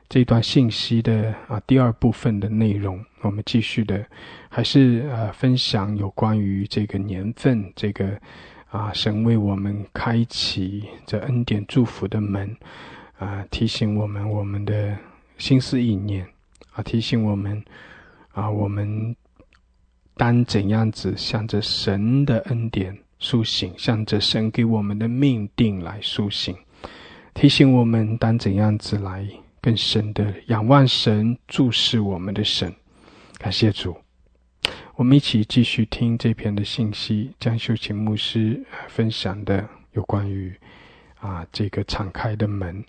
[0.09, 4.03] 这段信息的啊第二部分的内容，我们继续的
[4.49, 8.19] 还是呃分享有关于这个年份，这个
[8.71, 12.57] 啊神为我们开启这恩典祝福的门
[13.23, 14.97] 啊，提醒我们我们的
[15.39, 16.27] 心思意念
[16.73, 17.63] 啊，提醒我们
[18.33, 19.15] 啊我们。
[20.15, 26.55] 当怎样子向着神的恩典苏醒，向着神给我们的命定来苏醒，
[27.33, 29.27] 提醒我们当怎样子来
[29.63, 32.73] 更深的仰望神，注视我们的神。
[33.39, 33.97] 感谢主，
[34.95, 40.55] 我们一起继续听这篇的信息，江秀琴牧师分享的有关于
[41.21, 42.85] 啊这个敞开的门。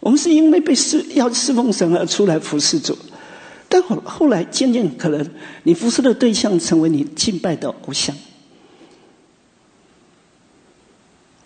[0.00, 2.96] 我们是因为被侍要侍奉神而出来服侍主，
[3.68, 5.30] 但后后来渐渐可能
[5.62, 8.14] 你服侍的对象成为你敬拜的偶像，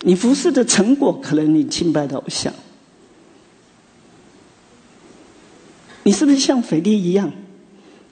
[0.01, 2.53] 你服侍的成果可能你敬拜的偶像，
[6.03, 7.31] 你是不是像腓力一样？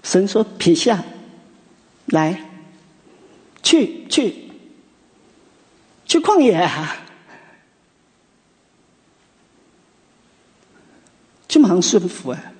[0.03, 1.03] 神说撇下，
[2.05, 2.49] 来，
[3.61, 4.33] 去去
[6.05, 7.06] 去旷野啊！
[11.47, 12.53] 就马上顺服啊！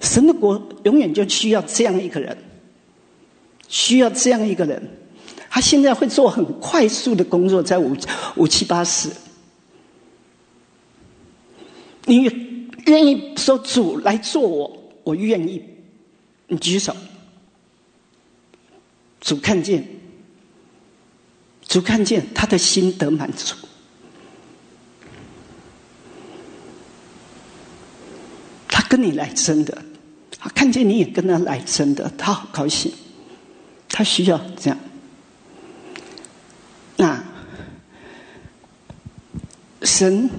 [0.00, 2.36] 神的国永远就需要这样一个人，
[3.68, 4.82] 需要这样一个人。
[5.48, 7.96] 他现在会做很快速的工作，在五
[8.36, 9.10] 五七八十。
[12.04, 12.30] 你
[12.84, 15.62] 愿意说主来做我，我愿意。
[16.48, 16.94] 你举手，
[19.20, 19.84] 主看见，
[21.66, 23.56] 主看见他的心得满足。
[28.88, 29.82] 跟你来真的，
[30.38, 32.92] 他看见你也跟他来真的，他好高兴，
[33.88, 34.78] 他需要这样。
[36.96, 37.22] 那
[39.82, 40.30] 神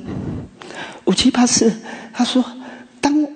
[1.06, 1.72] 五七八四，
[2.14, 2.44] 他说，
[3.00, 3.28] 当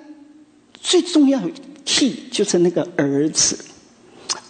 [0.74, 1.40] 最重要
[1.84, 3.64] key 就是那个儿子，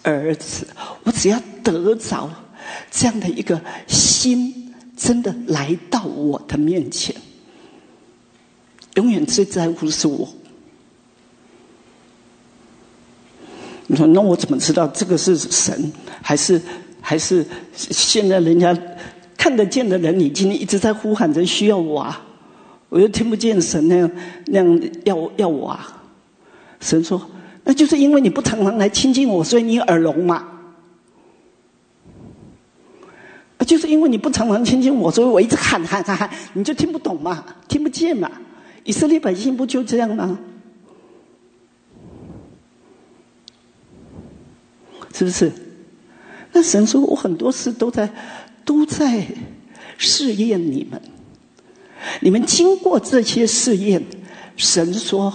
[0.01, 0.67] 儿子，
[1.03, 2.29] 我只要得着
[2.89, 7.15] 这样的一个心，真的来到我的面前，
[8.95, 10.27] 永远最在乎是我。
[13.87, 16.61] 你说那我怎么知道这个是神，还是
[17.01, 18.77] 还是现在人家
[19.37, 22.21] 看得见的人你今天一直在呼喊着需要我啊？
[22.89, 24.11] 我又听不见神那样
[24.45, 26.01] 那样要要我啊？
[26.79, 27.21] 神说，
[27.63, 30.47] 那就是因为你不常常来亲近我，所以你耳聋嘛。
[33.65, 38.29] 就是因为你不常常亲近我，所以我一直喊喊喊喊，你就听不懂嘛，听不见嘛。
[38.83, 40.37] 以色列百姓不就这样吗？
[45.13, 45.51] 是不是？
[46.51, 48.07] 那神说我很多事都在
[48.65, 49.25] 都在
[49.97, 51.01] 试验你们，
[52.21, 54.03] 你们经过这些试验，
[54.55, 55.31] 神说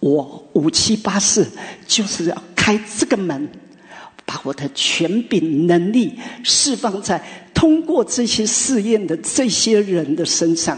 [0.00, 1.46] 我五七八四
[1.86, 3.48] 就是要开这个门，
[4.24, 7.22] 把我的权柄能力释放在
[7.54, 10.76] 通过这些试验的这些人的身上。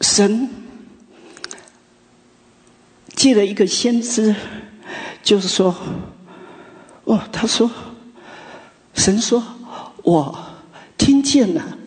[0.00, 0.48] 神
[3.14, 4.34] 借了一个先知，
[5.22, 5.74] 就是说，
[7.04, 7.68] 哦，他说，
[8.94, 9.42] 神说，
[10.04, 10.38] 我
[10.96, 11.78] 听见了，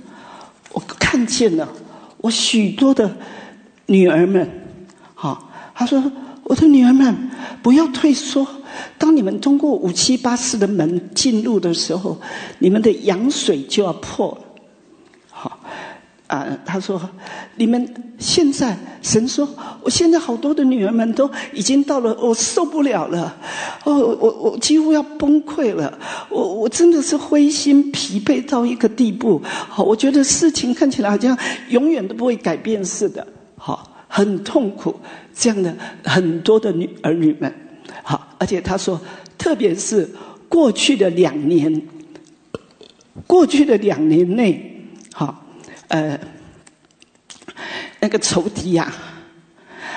[0.74, 1.68] 我看见了，
[2.18, 3.16] 我许多的
[3.86, 4.50] 女儿们，
[5.16, 6.12] 好，他说，
[6.44, 7.32] 我的女儿们，
[7.64, 8.46] 不要退缩，
[8.98, 12.20] 当你们通过五七八四的门进入的时候，
[12.60, 14.51] 你们的羊水就要破了。
[16.32, 16.98] 啊，他说
[17.58, 19.46] ：“你们现在，神说，
[19.84, 23.36] 我现在好多的女儿们都已经到了，我受不了了，
[23.84, 33.28] 哦，我我几乎要崩溃了，我我真的是灰心疲惫到一个地步，好，我觉得事情看起来好像永远都不会改变似的，
[33.58, 34.96] 好，很痛苦，
[35.36, 35.76] 这样的
[36.06, 37.54] 很多的女儿女们，
[38.04, 38.98] 好，而且他说，
[39.38, 40.10] 特别是
[40.48, 41.82] 过去的两年，
[43.28, 45.38] 过去的两年内，好。”
[45.92, 46.18] 呃，
[48.00, 48.94] 那个仇敌呀，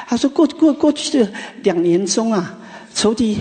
[0.09, 1.33] 他说过过过去的
[1.63, 2.59] 两年中啊，
[2.93, 3.39] 仇敌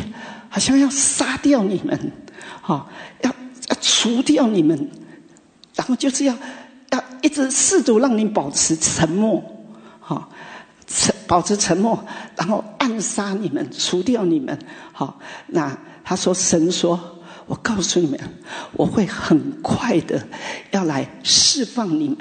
[0.50, 2.12] 好像要杀掉你们，
[2.62, 2.88] 好
[3.22, 4.88] 要要除掉你们，
[5.74, 6.38] 然后就是要
[6.92, 9.44] 要一直试图让你保持沉默，
[10.00, 10.30] 好
[10.86, 14.56] 沉保持沉默，然后暗杀你们，除掉你们，
[14.92, 17.00] 好那他说神说，
[17.48, 18.20] 我告诉你们，
[18.74, 20.28] 我会很快的
[20.70, 22.18] 要来释放你们。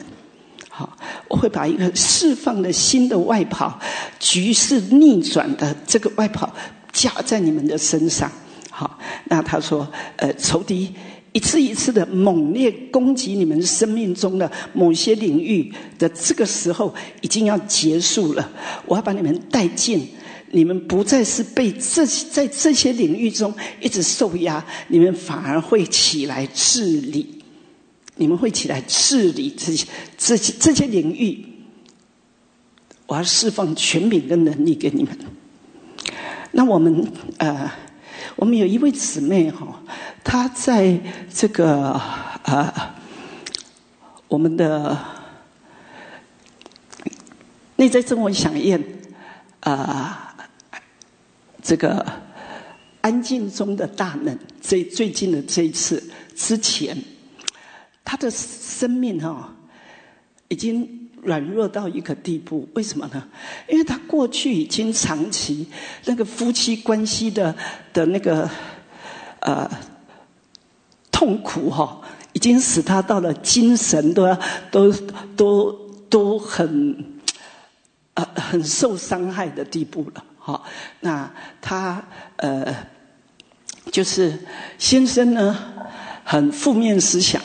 [0.74, 0.96] 好，
[1.28, 3.78] 我会把一个释放的新的外袍，
[4.18, 6.50] 局势逆转的这个外袍
[6.90, 8.32] 加在你们的身上。
[8.70, 10.90] 好，那他说，呃，仇敌
[11.32, 18.50] 一次一次的猛烈攻击你们生命中的某些领域的这个时候，已经要结束了。
[18.86, 20.08] 我要把你们带进，
[20.52, 27.41] 你们不再是被这在这些领域中一直受压，你们反而会起来治理。
[28.16, 29.86] 你们会起来治理这些、
[30.16, 31.46] 这些、这些领域。
[33.06, 35.16] 我要释放权柄跟能力给你们。
[36.52, 37.70] 那我们呃，
[38.36, 39.82] 我们有一位姊妹哈，
[40.22, 41.01] 她在
[41.32, 42.01] 这个
[42.44, 42.72] 呃，
[44.28, 44.98] 我们的
[47.76, 48.82] 内在生活响应
[49.60, 50.36] 啊，
[51.62, 52.06] 这个
[53.01, 56.02] 安静中的大能，最最近的这一次
[56.34, 56.97] 之前，
[58.04, 59.54] 他的生命哈
[60.48, 62.68] 已经软弱到一个地步。
[62.74, 63.28] 为什么呢？
[63.68, 65.66] 因为他过去已经长期
[66.04, 67.54] 那个夫妻关系的
[67.92, 68.50] 的那个
[69.40, 69.70] 呃
[71.10, 72.00] 痛苦哈，
[72.32, 74.38] 已经使他到了精神都要
[74.70, 74.92] 都
[75.36, 75.72] 都
[76.10, 77.20] 都很
[78.14, 80.24] 呃很受伤害的地步了。
[80.38, 80.64] 好，
[81.00, 82.04] 那他
[82.36, 82.74] 呃，
[83.92, 84.36] 就是
[84.76, 85.56] 先生呢，
[86.24, 87.40] 很负面思想，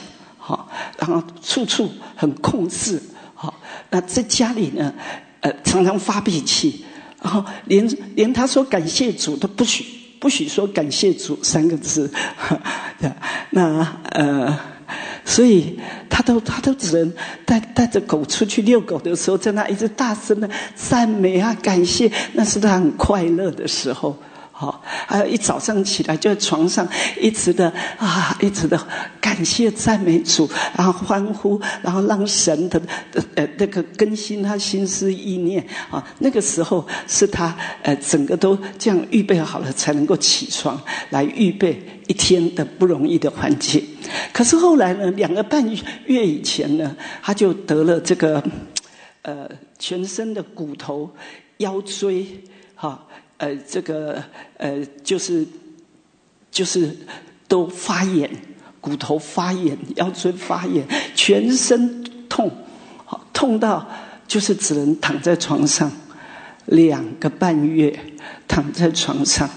[0.47, 3.01] 好，然后处处很控制，
[3.33, 3.53] 好，
[3.89, 4.93] 那在家里呢，
[5.41, 6.85] 呃，常常发脾气，
[7.21, 9.83] 然后连连他说感谢主都不许
[10.21, 12.57] 不许说感谢主三个字，哈
[13.49, 14.57] 那呃。
[15.25, 15.77] 所以，
[16.09, 17.13] 他都他都只能
[17.45, 24.17] 带带着狗出去遛狗的时候，在那一直大声的赞美啊，感谢，那是他很快乐的时候。
[24.59, 26.87] 好，还有一早上起来就在床上
[27.21, 28.87] 一直的啊，一直的
[29.21, 32.81] 感谢赞美主，然后欢呼，然后让神的
[33.35, 36.03] 呃那个更新他心思意念啊。
[36.17, 40.81] 那个时候是他呃整个都这样预备好了，才能够起床
[41.11, 43.83] 来预备一天的不容易的环节。
[44.33, 45.63] 可是后来呢，两个半
[46.07, 48.43] 月以前呢，他就得了这个
[49.21, 49.47] 呃
[49.77, 51.07] 全身的骨头、
[51.57, 52.25] 腰椎
[52.73, 53.03] 哈。
[53.37, 54.23] 呃，这个
[54.57, 55.45] 呃，就是
[56.49, 56.97] 就是
[57.47, 58.29] 都发炎，
[58.81, 60.83] 骨头发炎，腰椎发炎，
[61.13, 62.51] 全身痛，
[63.31, 63.87] 痛到
[64.27, 65.91] 就是只能躺在床上
[66.65, 67.97] 两个半月，
[68.47, 69.47] 躺在床上。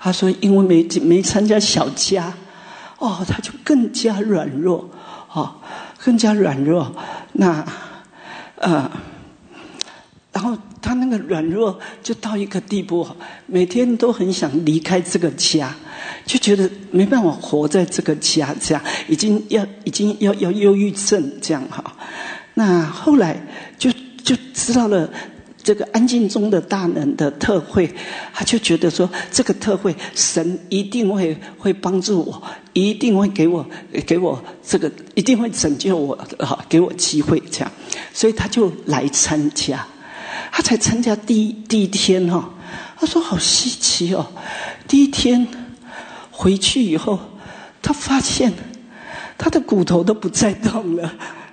[0.00, 2.34] 他说，因为没没参加小家，
[2.98, 4.90] 哦，他就更加软弱，
[5.32, 5.54] 哦，
[6.04, 6.96] 更加软弱。
[7.34, 7.64] 那
[8.56, 8.90] 呃。
[10.32, 13.06] 然后他那个软弱就到一个地步，
[13.46, 15.74] 每天都很想离开这个家，
[16.24, 21.82] 就觉得没办法活在这个家，这样已经要已经要要忧郁症这样哈。
[22.54, 23.44] 那后来
[23.76, 23.90] 就
[24.22, 25.10] 就知道了
[25.62, 27.92] 这个安静中的大能的特会，
[28.32, 32.42] 他就觉得说这个特会神一定会会帮助我，
[32.72, 33.66] 一定会给我
[34.06, 37.72] 给我这个一定会拯救我，啊，给我机会这样，
[38.14, 39.84] 所以他就来参加。
[40.52, 42.50] 他才参加第一第一天哈，
[42.98, 44.26] 他说好稀奇哦，
[44.86, 45.46] 第一天
[46.30, 47.18] 回去以后，
[47.82, 48.52] 他发现
[49.38, 51.12] 他的骨头都不再动了，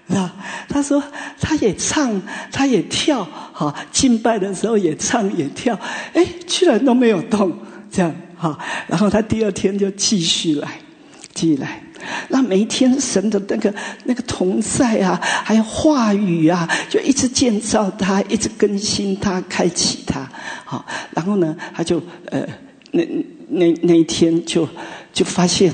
[0.10, 0.36] 啊，
[0.70, 1.04] 他说
[1.40, 5.80] 他也唱，他也跳，哈，敬拜的时候也唱也跳，
[6.14, 7.58] 哎，居然都没有动，
[7.92, 8.58] 这样哈，
[8.88, 10.80] 然后他第二天就继续来，
[11.34, 11.84] 继续来。
[12.30, 13.74] 那每一天神的那个
[14.06, 20.30] 那个同在啊，还有话语啊，就一直建造他，一直更新他，开启他。
[20.66, 22.48] 好，然后呢，他就呃，
[22.92, 23.04] 那
[23.50, 24.68] 那那一天就
[25.14, 25.74] 就发现，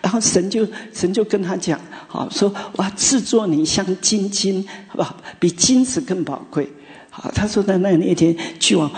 [0.00, 5.04] 然后神就神就跟他讲，好说哇，制作你像金金，好不？
[5.38, 6.68] 比金子更宝贵。
[7.10, 8.90] 好，他说在那那天去往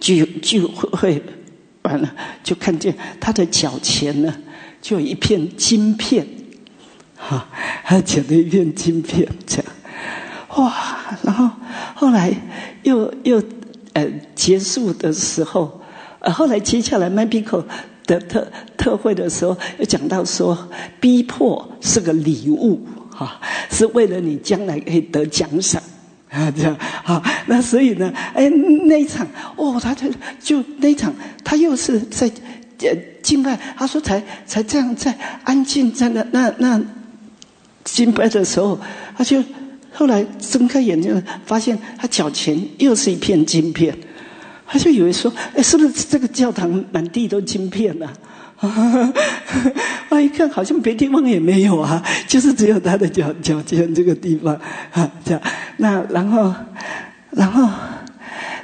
[0.00, 1.22] 聚聚会
[1.82, 2.14] 完了，
[2.44, 4.34] 就看见他的脚前呢。
[4.80, 6.26] 就一片金片，
[7.16, 7.46] 哈，
[7.84, 9.66] 他捡了一片金片，这样，
[10.56, 11.18] 哇！
[11.22, 11.50] 然后
[11.94, 12.34] 后来
[12.82, 13.42] 又又
[13.92, 15.82] 呃结束的时候，
[16.20, 17.62] 呃后来接下来麦比克
[18.06, 20.56] 的特特会的时候，又讲到说，
[20.98, 22.80] 逼迫是个礼物，
[23.10, 23.38] 哈，
[23.70, 25.82] 是为了你将来可以得奖赏
[26.30, 26.74] 啊，这样
[27.04, 27.22] 好。
[27.46, 28.48] 那所以呢，哎，
[28.86, 29.26] 那一场
[29.56, 30.08] 哦，他就
[30.42, 32.30] 就那一场，他又是在。
[32.82, 32.88] 呃，
[33.30, 36.82] 敬拜，他说才才这样在安静在那那那
[37.84, 38.76] 敬拜的时候，
[39.16, 39.40] 他就
[39.92, 43.96] 后来睁开眼睛，发现他脚前又是一片金片，
[44.66, 48.08] 他就以为说，哎，是不是这个教堂满地都金片呢？
[50.08, 54.58] 我一看，好像别地方也没有啊，就是只有他的脚脚尖这个地方
[54.90, 55.40] 啊，这样。
[55.76, 56.52] 那然后，
[57.30, 57.68] 然后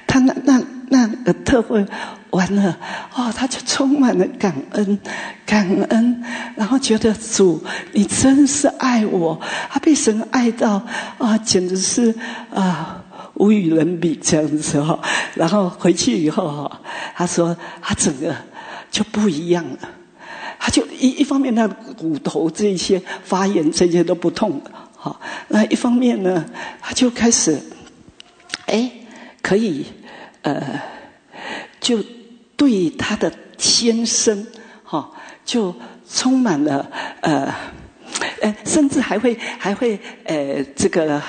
[0.08, 1.86] 他那那那个特会。
[2.30, 2.76] 完了，
[3.14, 4.98] 哦，他就充满了感恩，
[5.46, 6.22] 感恩，
[6.54, 7.62] 然后觉得主，
[7.92, 9.40] 你真是爱我，
[9.70, 10.82] 他被神爱到
[11.18, 12.14] 啊，简直是
[12.52, 13.02] 啊，
[13.34, 14.98] 无与伦比这样子哈。
[15.34, 16.80] 然后回去以后哈，
[17.14, 18.34] 他说他整个
[18.90, 19.78] 就不一样了，
[20.58, 26.44] 他就一一方面他骨头这些发炎这些都不痛了，哈，那一方面呢，
[26.82, 27.58] 他就开始，
[28.66, 28.90] 哎，
[29.40, 29.86] 可以，
[30.42, 30.62] 呃，
[31.80, 31.98] 就。
[32.56, 34.46] 对他的先生，
[34.82, 35.10] 哈，
[35.44, 35.74] 就
[36.10, 37.54] 充满了呃，
[38.40, 41.22] 呃，甚至还会还会呃，这个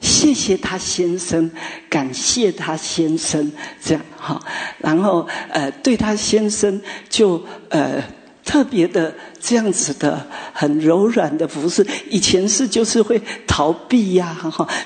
[0.00, 1.50] 谢谢他先生，
[1.88, 3.50] 感谢他先生，
[3.82, 4.40] 这样哈，
[4.78, 8.02] 然后呃，对他先生就呃。
[8.44, 14.36] 特别的这样子的很柔软的服饰，以前是就是会逃避呀，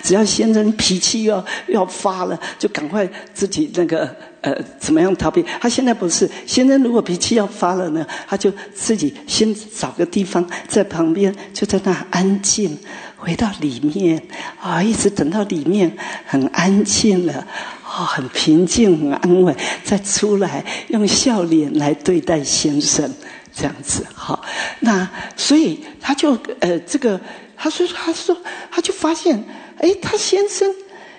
[0.02, 5.44] 只要先生脾气要要发了，就赶快自己那个呃怎么样逃避。
[5.60, 12.78] 他现在不是，先生如果脾气要发了呢，他就自己先找个地方在旁边，就在那安静，
[13.16, 14.22] 回到里面
[14.60, 15.96] 啊，一直等到里面
[16.26, 17.46] 很安静了，
[17.82, 23.10] 啊，很平静很安稳，再出来用笑脸来对待先生。
[23.56, 24.44] 这样子，好，
[24.80, 27.18] 那所以他就呃，这个
[27.56, 28.36] 他说，他说，
[28.70, 29.42] 他就发现，
[29.78, 30.70] 哎，他先生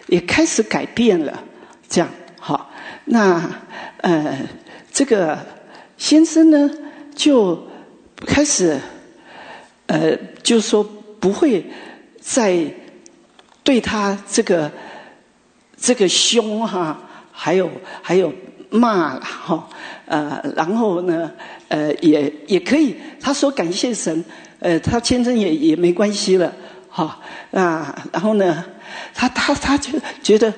[0.05, 1.43] 也开始改变了，
[1.89, 2.07] 这样，
[2.39, 2.69] 好，
[3.05, 3.49] 那
[4.01, 4.37] 呃，
[4.93, 5.43] 这个
[5.97, 6.69] 先生呢，
[7.15, 7.67] 就
[8.27, 8.79] 开始
[9.87, 10.83] 呃，就说
[11.19, 11.65] 不会
[12.21, 12.71] 再
[13.63, 14.71] 对他这个
[15.75, 16.99] 这个凶哈，
[17.31, 17.71] 还有
[18.03, 18.31] 还有
[18.69, 19.67] 骂了哈，
[20.07, 21.31] 呃，然后呢。
[21.69, 22.95] 呃，也也可以。
[23.19, 24.23] 他说感谢神，
[24.59, 26.49] 呃，他先生也也没关系了，
[26.87, 27.19] 哈
[27.51, 27.93] 那。
[28.13, 28.63] 然后呢，
[29.13, 30.53] 他他他就觉得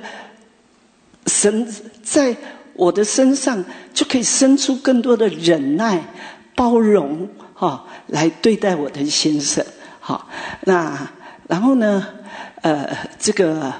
[1.26, 1.68] 神
[2.04, 2.38] 在
[2.74, 6.00] 我的身上就可以生出更多的忍耐、
[6.54, 9.66] 包容，哈，来对待我的先生，
[10.00, 10.30] 好。
[10.66, 11.10] 那
[11.48, 12.06] 然后呢，
[12.62, 13.74] 呃，这个。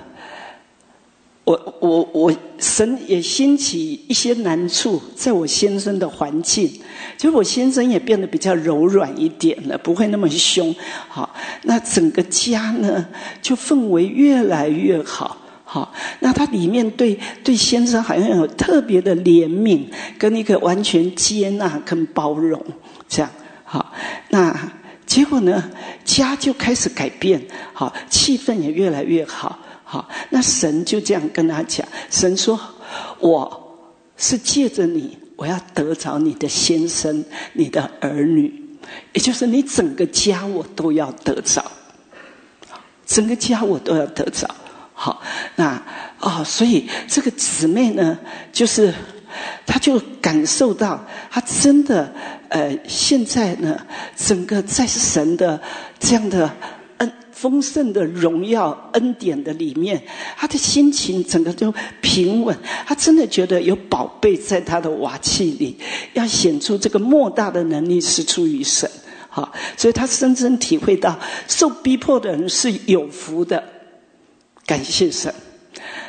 [1.50, 6.72] 我我我，神也兴起一些难处，在我先生的环境，
[7.18, 10.76] 就我先生也变得比较柔软一点了，不会那么凶。
[11.08, 13.04] 好，那整个家呢，
[13.42, 15.38] 就氛围越来越好。
[15.64, 19.86] 好，那他里面对对先生好像有特别的怜悯，
[20.20, 22.64] 跟一个完全接纳跟包容，
[23.08, 23.32] 这样。
[23.64, 23.92] 好，
[24.30, 24.56] 那
[25.08, 25.64] 结果呢，
[26.06, 27.42] 家就开始改变，
[27.74, 29.58] 好，气氛也越来越好。
[29.92, 32.60] 好，那神就这样跟他讲：“神说，
[33.18, 33.80] 我
[34.18, 38.78] 是借着你，我要得着你的先生、你的儿女，
[39.14, 41.66] 也就是你整个家，我都要得着。
[43.08, 44.48] 整个家我都要得着。
[44.94, 45.24] 好，
[45.56, 45.82] 那
[46.20, 48.20] 哦，所以这个姊妹呢，
[48.54, 48.94] 就是
[49.66, 52.14] 她就感受到，她真的
[52.50, 55.60] 呃，现在呢，整个在神的
[56.00, 56.54] 这样的。”
[57.40, 60.04] 丰盛的荣耀恩典的里面，
[60.36, 62.58] 他的心情整个就平稳。
[62.86, 65.78] 他真的觉得有宝贝在他的瓦器里，
[66.12, 68.92] 要显出这个莫大的能力是出于神。
[69.30, 71.18] 好，所以他深深体会到
[71.48, 73.64] 受逼迫的人是有福的。
[74.66, 75.34] 感谢神。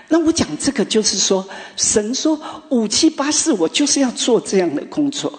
[0.08, 1.46] 那我讲这个就是说，
[1.76, 2.36] 神说
[2.70, 5.32] 五七八四，我就是要做这样的工作，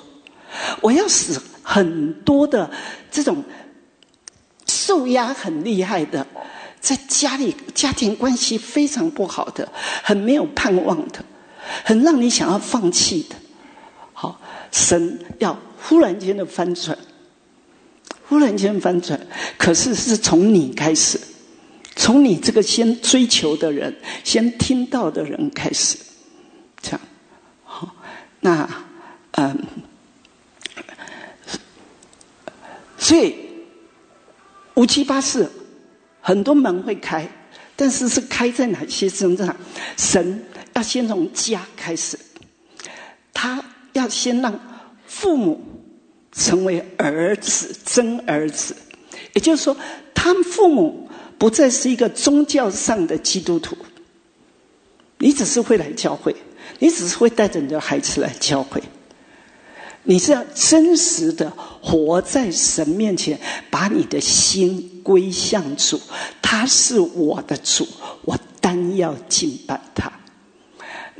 [0.80, 2.72] 我要使很多的
[3.12, 3.44] 这种。
[4.92, 6.28] 受压很厉害的，
[6.82, 9.72] 在家里家庭关系非常不好的，
[10.04, 11.24] 很没有盼望的，
[11.86, 13.36] 很让你想要放弃的。
[14.12, 14.38] 好，
[14.70, 16.98] 神要忽然间的翻转，
[18.28, 19.18] 忽然间翻转，
[19.58, 21.18] 可是是从你开始，
[21.96, 23.96] 从你这个先追求的人、
[24.26, 25.98] 先听到的人开始，
[26.82, 27.00] 这样。
[27.64, 27.96] 好，
[28.42, 28.70] 那
[29.38, 29.58] 嗯，
[32.98, 33.51] 所以。
[34.76, 35.50] 五七八四，
[36.22, 37.28] 很多门会开，
[37.76, 39.56] 但是是开在哪些身上？
[39.98, 40.44] 神
[40.74, 42.18] 要先从家开始，
[43.34, 44.58] 他要先让
[45.06, 45.62] 父母
[46.32, 48.76] 成为儿子真儿子，
[49.34, 49.76] 也就是说，
[50.14, 53.76] 他们父母不再是一个宗教上的基督徒，
[55.18, 56.34] 你只是会来教会，
[56.80, 58.82] 你只是会带着你的孩子来教会。
[60.04, 61.52] 你是要真实的
[61.82, 66.00] 活在神面前，把你的心归向主，
[66.42, 67.88] 他是我的主，
[68.24, 70.12] 我单要敬拜他。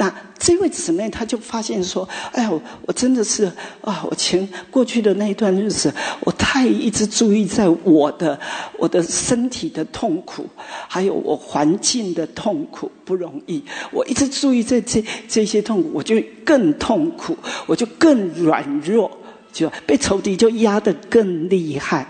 [0.02, 2.52] 那这位姊妹，她就发现说：“哎呀，
[2.88, 3.46] 我真的是
[3.82, 8.40] 啊，我前过去的那一段日子，我太一直注意在我的
[8.80, 10.48] 我的身体的痛苦，
[10.88, 13.64] 还有我环境的痛苦不容易。
[13.92, 17.38] 我一直注意在这这些痛苦，我就更痛苦，
[17.68, 19.12] 我就更软弱，
[19.54, 22.08] 就被仇敌就压得更厉害。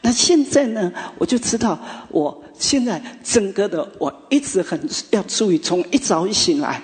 [0.00, 1.78] 那现在呢，我就知道，
[2.08, 4.80] 我现在整个的我一直很
[5.10, 6.80] 要注意，从一早一醒来。”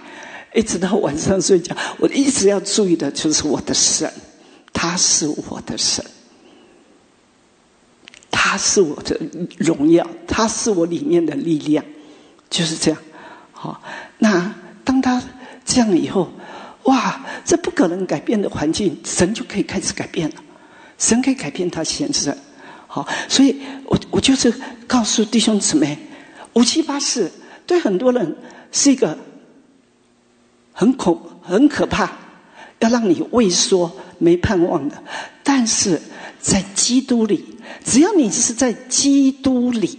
[0.57, 4.11] 一直到晚上睡觉，我一直要注意的就是我的神，
[4.73, 6.03] 他是我的神，
[8.31, 9.20] 他是我的
[9.59, 11.85] 荣耀，他是我里面的力量，
[12.49, 12.99] 就是这样。
[13.53, 13.83] 好，
[14.19, 15.23] 那当他
[15.65, 16.33] 这样以后，
[16.85, 20.37] 哇，这不可能改变的环境，神就可以开始改变了，
[20.97, 22.35] 神可以改变他先生。
[22.87, 24.51] 好，所以我我就是
[24.87, 25.99] 告诉弟兄姊妹，
[26.55, 27.31] 五七八四
[27.66, 28.37] 对很多人
[28.73, 29.19] 是一个
[30.78, 32.12] 很恐、很可怕，
[32.81, 35.03] 要让你畏缩、没盼望的。
[35.43, 35.98] 但是
[36.39, 37.43] 在基督里，
[37.82, 39.98] 只要你是在基督里，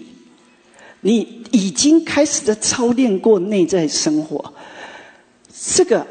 [1.01, 4.53] 你已经开始在操练过内在生活，
[5.51, 6.05] 这个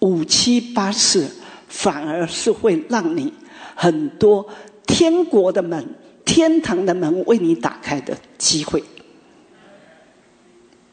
[0.00, 1.30] 五七八四
[1.66, 3.32] 反而是会让你
[3.74, 4.46] 很多
[4.86, 5.94] 天国的门。
[6.26, 8.84] 天堂的门为你打开的机会，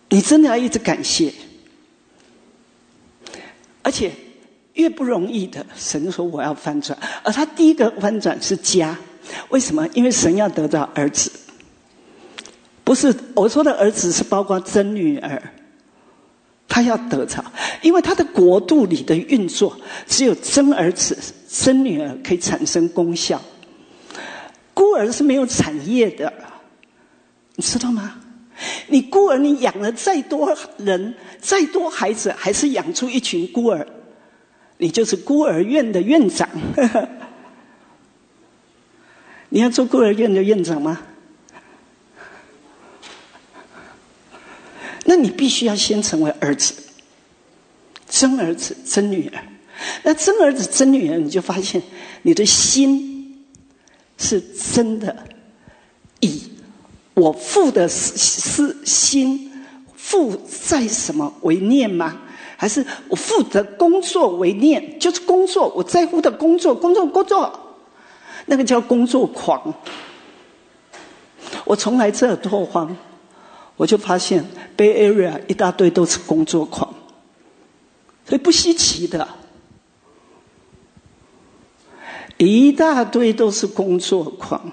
[0.09, 1.33] 你真的要一直感谢。
[3.81, 4.11] 而且
[4.73, 8.97] 越不容易的，神说我要翻转，而他第一个翻转是家，
[9.49, 9.87] 为什么？
[9.89, 11.31] 因为神要得到儿子，
[12.83, 15.53] 不是我说的儿子是包括真女儿，
[16.67, 17.45] 他要得着，
[17.83, 21.15] 因为他的国度里的运作只有真儿子、
[21.47, 23.39] 真女儿可以产生功效。
[24.73, 26.33] 孤儿是没有产业的，
[27.55, 28.19] 你知道吗？
[28.87, 33.85] 你孤儿，你养了再多人、再多孩子，还是养出一群孤儿，
[34.77, 36.47] 你就是孤儿院的院长。
[39.49, 41.01] 你要做孤儿院的院长吗？
[45.05, 46.73] 那你必须要先成为儿子，
[48.09, 49.43] 真儿子、真女儿。
[50.03, 51.81] 那真儿子、真女儿，你就发现
[52.23, 53.13] 你的心。
[54.17, 54.41] 是
[54.73, 55.27] 真的，
[56.21, 56.41] 以
[57.15, 59.51] 我父的是是心
[59.95, 62.21] 父在什么为念吗？
[62.57, 64.99] 还是我负责工作为念？
[64.99, 67.59] 就是工作，我在乎的工作，工作，工作，
[68.45, 69.73] 那个叫工作狂。
[71.63, 72.95] 我从来这拓荒，
[73.75, 74.45] 我就发现
[74.77, 76.93] Bay Area 一大堆都是工作狂，
[78.25, 79.27] 所以不稀奇的。
[82.37, 84.71] 一大堆都是工作狂，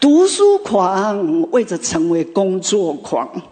[0.00, 3.42] 读书狂为着成为工作狂，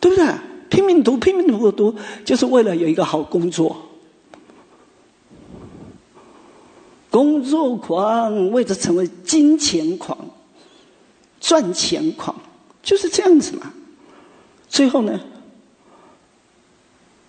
[0.00, 0.26] 对不对？
[0.68, 1.94] 拼命读，拼命读读，
[2.24, 3.76] 就是为了有一个好工作。
[7.10, 10.16] 工作狂为着成为金钱狂、
[11.38, 12.34] 赚钱狂，
[12.82, 13.74] 就是这样子嘛。
[14.66, 15.20] 最后呢，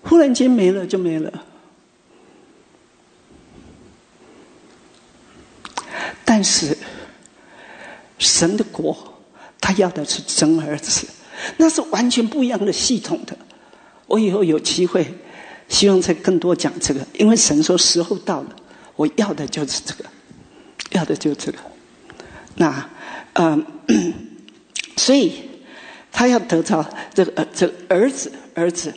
[0.04, 1.44] 忽然间没了，就没了。
[6.36, 6.76] 但是，
[8.18, 8.98] 神的国，
[9.62, 11.06] 他要的是真儿子，
[11.58, 13.38] 那是完全不一样的系统的。
[14.08, 15.06] 我以后有机会，
[15.70, 18.56] 希望再更多讲这个，因为神说时候到了，
[18.96, 20.06] 我要的就是这个，
[20.94, 21.60] 要的就是这个。
[22.56, 22.90] 那，
[23.34, 23.64] 嗯，
[24.98, 25.34] 所以
[26.12, 26.84] 他要得到
[27.14, 28.92] 这个这个儿子，儿子，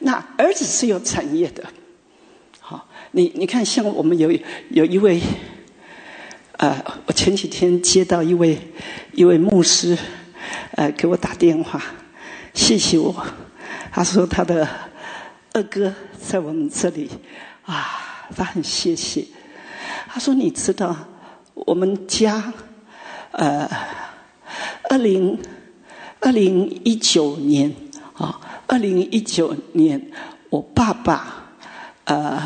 [0.00, 1.64] 那儿子是有产业的。
[2.60, 4.30] 好，你你看，像我们有
[4.68, 5.22] 有一位。
[6.62, 8.56] 呃，我前几天接到一位
[9.14, 9.98] 一位牧师，
[10.76, 11.82] 呃，给我打电话，
[12.54, 13.26] 谢谢我。
[13.90, 14.68] 他说他的
[15.54, 17.10] 二哥在我们这里，
[17.64, 19.26] 啊，他很谢谢。
[20.06, 20.94] 他说你知道，
[21.54, 22.52] 我们家，
[23.32, 23.68] 呃，
[24.88, 25.36] 二零
[26.20, 27.74] 二零一九年
[28.14, 30.00] 啊，二零一九年，
[30.48, 31.44] 我爸爸
[32.04, 32.40] 呃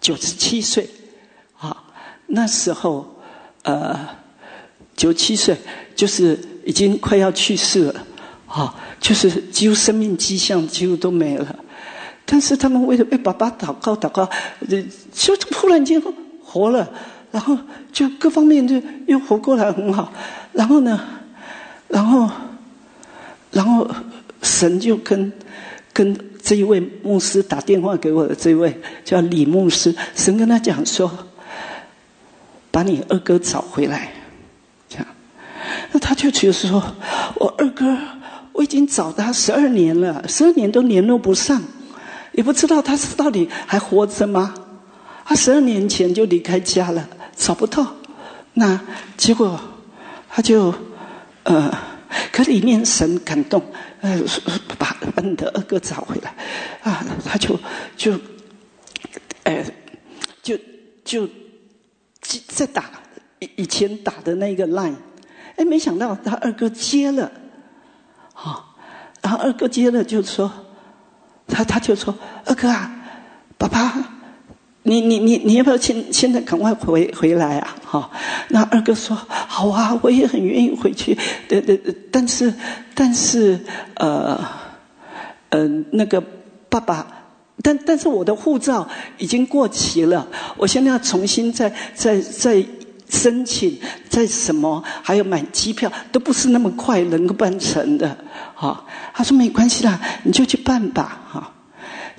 [0.00, 0.90] 九十七岁，
[1.56, 1.84] 啊，
[2.26, 3.13] 那时候。
[3.64, 3.98] 呃，
[4.94, 5.56] 九七岁，
[5.96, 8.06] 就是已经快要去世了，
[8.46, 11.56] 啊，就是几乎生命迹象几乎都没了。
[12.26, 14.28] 但是他们为了为爸爸祷告祷告，
[15.12, 15.98] 就突然间
[16.42, 16.86] 活了，
[17.32, 17.56] 然后
[17.90, 20.12] 就各方面就又活过来很好。
[20.52, 21.00] 然后呢，
[21.88, 22.30] 然后，
[23.50, 23.90] 然后
[24.42, 25.32] 神就跟
[25.94, 31.10] 跟这一位牧师打电话给我的这位叫李牧师，神跟他讲说。
[32.74, 34.10] 把你二哥找回来，
[34.88, 35.06] 这样，
[35.92, 36.82] 那他就觉得说
[37.38, 37.96] ：“我二哥，
[38.50, 41.62] 我已经找他十二年了，十二年都联络不上，
[42.32, 44.52] 也不知道他是到底还活着吗？
[45.24, 47.94] 他十二年前就离开家了，找不到。
[48.54, 48.80] 那
[49.16, 49.60] 结果
[50.28, 50.74] 他就
[51.44, 51.72] 呃，
[52.32, 53.62] 可里面神感动，
[54.00, 54.20] 呃，
[54.76, 56.34] 把把你的二哥找回来
[56.82, 57.56] 啊，他就
[57.96, 58.18] 就，
[59.44, 59.64] 呃，
[60.42, 60.58] 就
[61.04, 61.28] 就。”
[62.48, 62.84] 在打
[63.38, 64.96] 以以前打的那个 line，
[65.56, 67.30] 哎，没想到他二哥接了，
[68.32, 68.74] 好，
[69.22, 70.50] 然后二哥接了就说，
[71.46, 72.90] 他他就说二哥啊，
[73.58, 73.94] 爸爸，
[74.82, 77.76] 你你你你要不要现现在赶快回回来啊？
[77.84, 78.10] 哈，
[78.48, 81.16] 那二哥说好啊，我也很愿意回去，
[81.48, 81.78] 对对，
[82.10, 82.52] 但是
[82.94, 83.60] 但是
[83.96, 84.40] 呃
[85.50, 86.22] 呃那个
[86.68, 87.06] 爸爸。
[87.62, 88.86] 但但是我的护照
[89.18, 90.26] 已经过期了，
[90.56, 92.64] 我现在要重新再再再
[93.08, 93.78] 申请，
[94.08, 98.16] 在什么，还有买机票，都不是那么快能够办成的。
[98.54, 101.20] 哈，他说没关系啦，你就去办吧。
[101.30, 101.52] 哈，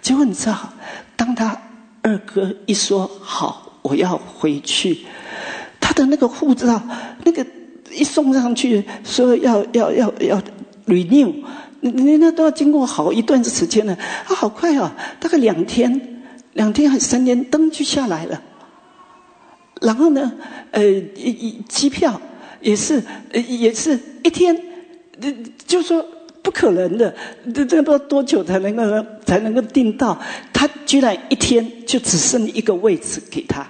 [0.02, 0.74] 结果你知道，
[1.16, 1.60] 当他
[2.02, 5.06] 二哥一说好，我要回去，
[5.80, 6.82] 他的那个护照，
[7.24, 7.46] 那个
[7.92, 10.42] 一送上去，说要要要要
[10.88, 11.34] renew，
[11.92, 13.94] 那那都要经过好一段时间了。
[13.94, 18.42] 啊，好快哦，大概两天，两天还三天，灯就下来了。
[19.82, 20.32] 然后呢，
[20.72, 22.20] 呃，一一机票
[22.62, 23.04] 也是，
[23.34, 24.56] 也是一天，
[25.22, 25.34] 呃，
[25.68, 26.04] 就说
[26.42, 27.14] 不可能的，
[27.54, 28.84] 这这不知道多久才能够
[29.26, 30.18] 才能够订到，
[30.54, 33.68] 他居然一天就只剩一个位置给他，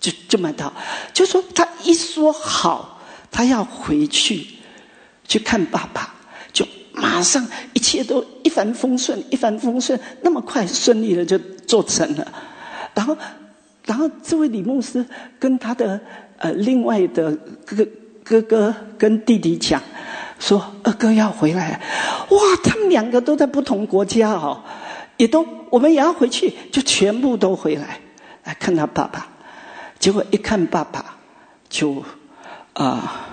[0.00, 0.72] 就就买到，
[1.12, 3.00] 就说他一说好，
[3.30, 4.46] 他要回去
[5.28, 6.14] 去看爸爸，
[6.92, 12.32] 马上一切都一帆风顺，一帆风顺，那么快顺利的就做成了，
[12.94, 13.16] 然后。
[13.86, 15.04] 然后这位李牧师
[15.38, 15.98] 跟他的
[16.36, 17.34] 呃另外的
[17.64, 17.84] 哥
[18.22, 19.82] 哥哥跟弟弟讲，
[20.38, 21.80] 说二哥要回来，
[22.28, 22.38] 哇！
[22.62, 24.62] 他们两个都在不同国家哦，
[25.16, 27.98] 也都我们也要回去，就全部都回来
[28.44, 29.26] 来看他爸爸。
[29.98, 31.16] 结果一看爸爸，
[31.68, 32.04] 就
[32.74, 33.28] 啊，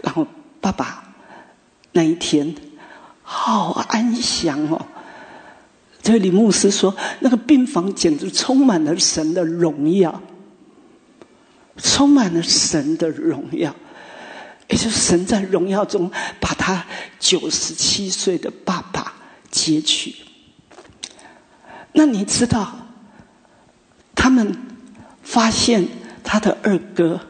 [0.00, 0.26] 然后
[0.60, 1.02] 爸爸
[1.90, 2.54] 那一天
[3.34, 4.86] 好安详哦。
[6.02, 10.20] 这位李牧师说：“那个病房简直充满了神的荣耀，
[11.76, 13.74] 充满了神的荣耀，
[14.68, 16.10] 也就是神在荣耀中
[16.40, 16.84] 把他
[17.18, 19.14] 九十七岁的爸爸
[19.50, 20.14] 接去。
[21.92, 22.76] 那你知道，
[24.14, 24.54] 他们
[25.22, 25.88] 发现
[26.22, 27.20] 他的二哥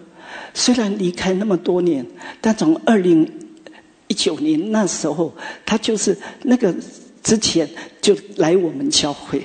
[0.54, 2.06] 虽然离开那么多年，
[2.40, 3.41] 但从二零
[4.12, 5.34] 一九年那时候，
[5.64, 6.74] 他就是那个。”
[7.22, 7.70] 之前
[8.01, 9.44] 就来我们教会，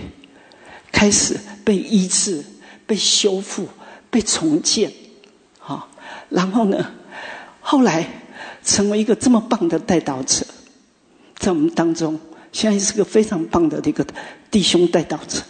[0.92, 2.44] 开始被医治、
[2.88, 3.68] 被修复、
[4.10, 4.92] 被重建，
[5.60, 5.88] 好，
[6.28, 6.92] 然后呢，
[7.62, 8.10] 后来
[8.64, 10.44] 成为一个这么棒的带导者，
[11.36, 12.20] 在我们当中，
[12.52, 14.04] 现在是个非常棒的一个
[14.50, 15.44] 弟兄带导者。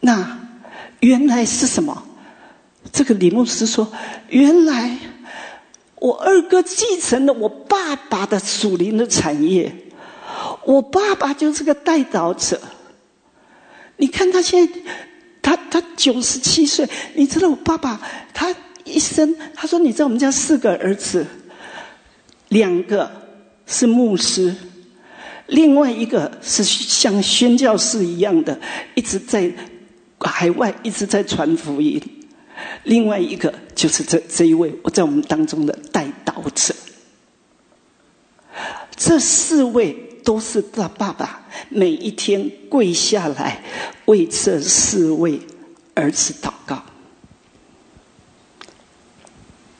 [0.00, 0.48] 那
[1.00, 2.04] 原来是什么？
[2.90, 3.92] 这个李牧师说
[4.30, 4.96] ：“原来
[6.00, 9.74] 我二哥继承了我爸爸的属灵的产业。”
[10.64, 12.60] 我爸爸就是个带导者。
[13.96, 14.74] 你看他现在，
[15.40, 16.86] 他他九十七岁。
[17.14, 18.00] 你知道我爸爸
[18.34, 18.54] 他
[18.84, 21.24] 一生，他说你知道我们家四个儿子，
[22.48, 23.10] 两个
[23.66, 24.54] 是牧师，
[25.46, 28.58] 另外一个是像宣教士一样的，
[28.94, 29.50] 一直在
[30.20, 32.02] 海外一直在传福音。
[32.84, 36.74] 另外一个就是这这一位我在我们当中的带导者。
[38.96, 40.04] 这四位。
[40.26, 43.62] 都是他爸爸每一天跪下来
[44.06, 45.40] 为这四位
[45.94, 46.84] 儿子祷告。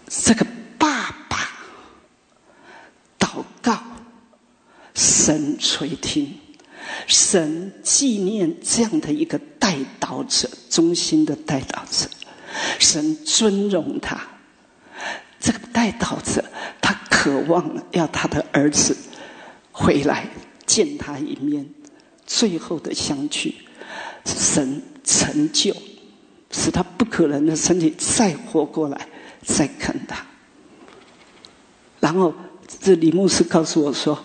[0.06, 0.46] 这个
[0.78, 1.50] 爸爸
[3.18, 3.76] 祷告，
[4.94, 6.38] 神垂听，
[7.08, 12.08] 神纪念这样的一个带导者，忠心的带导者，
[12.78, 14.20] 神尊荣他。
[15.38, 16.44] 这个带导者，
[16.80, 18.96] 他渴望要他的儿子。
[19.78, 20.26] 回来
[20.64, 21.68] 见他一面，
[22.26, 23.54] 最后的相聚，
[24.24, 25.76] 神成就，
[26.50, 29.06] 使他不可能的身体再活过来，
[29.44, 30.24] 再看他。
[32.00, 32.32] 然后
[32.80, 34.18] 这李牧师告诉我说：“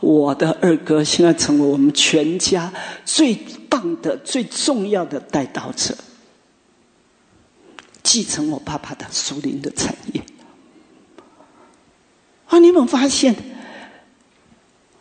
[0.00, 2.72] 我的二哥现在成为我们全家
[3.04, 3.32] 最
[3.70, 5.96] 棒的、最重要的带导者，
[8.06, 10.22] 继承我爸爸的属灵的产业。”
[12.46, 13.34] 啊，你有没有发现？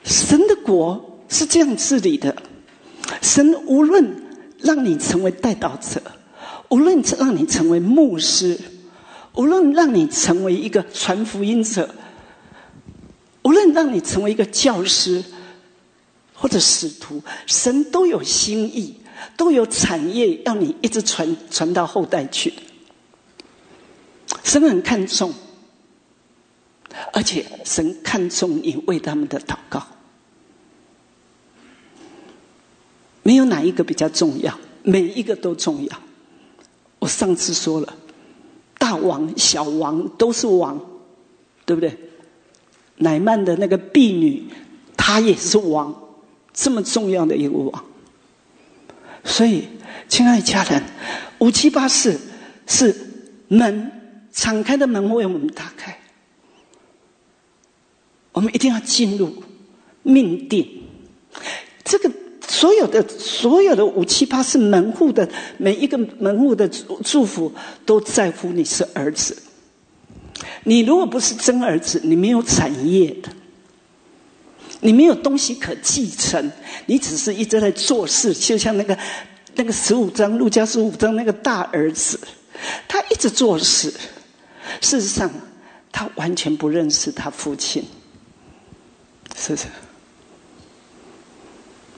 [0.03, 2.36] 神的国是这样治理的：
[3.22, 4.23] 神无论
[4.60, 6.02] 让你成为带导者，
[6.69, 8.60] 无论让你成为牧师，
[9.34, 11.94] 无论让你成为一个传福音者，
[13.44, 15.23] 无论让你成为一个教师
[16.34, 18.98] 或者使徒，神都有心意，
[19.38, 22.52] 都有产业要你一直传传到后代去。
[24.44, 25.34] 神很看重，
[27.14, 29.86] 而且神看重你为他们的祷告。
[33.24, 36.02] 没有哪一个比较重要，每一个都重要。
[36.99, 37.95] 我上次说了，
[38.78, 40.80] 大王、小王都是王，
[41.66, 41.98] 对不对？
[42.98, 44.44] 乃曼的那个婢女，
[44.95, 45.94] 她也是王，
[46.53, 47.86] 这么重要的一个王。
[49.24, 49.68] 所以，
[50.07, 50.84] 亲爱的家人，
[51.40, 52.20] 五七八四
[52.68, 52.95] 是
[53.48, 53.91] 门
[54.36, 55.98] 敞开的门为我们打开，
[58.34, 59.41] 我们一定要进入
[60.03, 60.84] 命定。
[61.84, 62.12] 这个。
[62.48, 67.52] 所有的所有的五七八是门户的每一个门户的祝祝福，
[67.86, 69.36] 都在乎你是儿子。
[70.64, 73.30] 你如果不是真儿子，你没有产业的，
[74.80, 76.52] 你没有东西可继承，
[76.86, 78.98] 你只是一直在做事，就像那个
[79.56, 82.20] 那个十五章陆家十五章那个大儿子，
[82.88, 83.91] 他一直做事，
[84.82, 85.30] 事实上
[85.92, 87.84] 他完全不认识他父亲，
[89.36, 89.68] 是不是？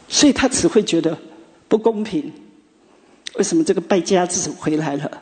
[0.09, 1.17] 所以他只会觉得
[1.67, 2.31] 不公平。
[3.35, 5.21] 为什么这个败家子回来了，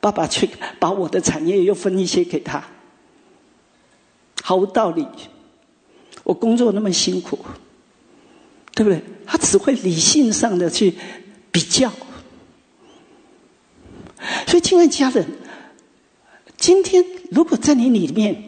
[0.00, 0.48] 爸爸却
[0.78, 2.62] 把我的产业又分一些给他？
[4.42, 5.06] 毫无道理。
[6.24, 7.38] 我工作那么辛苦，
[8.74, 9.02] 对不对？
[9.26, 10.94] 他只会理性上的去
[11.52, 11.90] 比较。
[14.46, 15.26] 所以，亲爱家人，
[16.64, 18.42] 今天如果在你里面，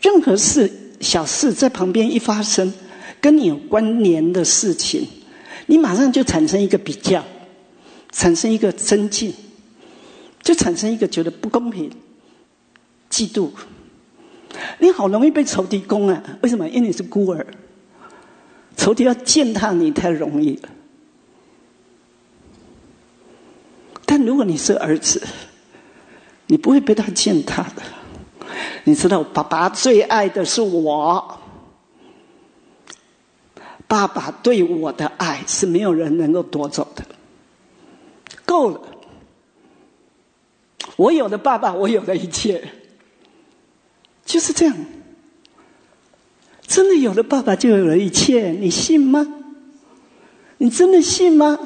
[0.00, 2.72] 任何事小事在旁边一发生。
[3.20, 5.06] 跟你有关联的事情，
[5.66, 7.22] 你马上就产生一个比较，
[8.10, 9.34] 产生一个增进，
[10.40, 11.90] 就产生一个觉得不公平、
[13.10, 13.50] 嫉妒。
[14.78, 16.22] 你好容易被仇敌攻啊？
[16.40, 16.66] 为什么？
[16.70, 17.46] 因为你是孤儿，
[18.74, 20.70] 仇敌要践踏你太容易了。
[24.06, 25.22] 但如果你是儿子，
[26.52, 27.80] 你不会被他践踏的。
[28.84, 31.38] 你知道，爸爸最爱的是我。
[33.88, 37.02] 爸爸对我的爱是没有人能够夺走的，
[38.44, 38.82] 够了。
[40.96, 42.62] 我有了爸爸，我有了一切，
[44.26, 44.76] 就是这样。
[46.66, 49.26] 真的有了爸爸，就有了一切，你信吗？
[50.58, 51.58] 你真的信吗？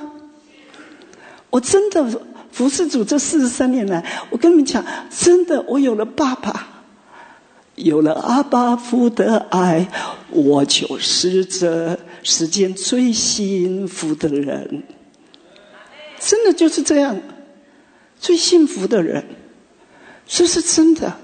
[1.50, 2.22] 我真的
[2.56, 6.68] 服侍主这四十三年来，我跟你们讲，真的，我有了爸爸。
[7.74, 9.86] 有了阿巴夫的爱，
[10.30, 14.84] 我就是这世间最幸福的人。
[16.18, 17.20] 真的就是这样，
[18.18, 19.22] 最幸福的人，
[20.26, 21.14] 这是真的，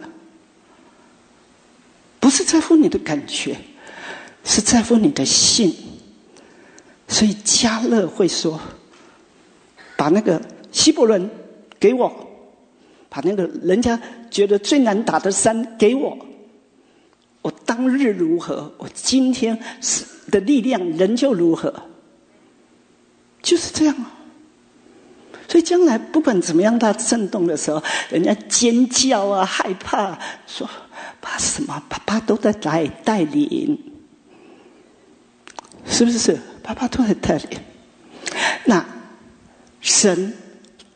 [2.21, 3.57] 不是在乎你的感觉，
[4.45, 5.75] 是在乎你的信。
[7.09, 8.61] 所以加勒会说
[9.97, 10.39] ：“把那个
[10.73, 11.31] 希伯伦
[11.79, 12.11] 给我，
[13.09, 14.01] 把那个人家
[14.31, 16.19] 觉得最难打的山给我。”
[17.43, 21.75] 我当日如何，我今天是的力量仍旧如何，
[23.43, 24.13] 就是这样啊。
[25.49, 30.17] 所以将来不管怎么样，它震动的时候，人家尖叫啊，害怕，
[30.47, 30.71] 说
[31.21, 31.83] 怕什么？
[31.89, 33.77] 爸爸都在来带领，
[35.85, 36.39] 是不是？
[36.63, 37.59] 爸爸都在带领。
[38.67, 38.87] 那
[39.81, 40.33] 神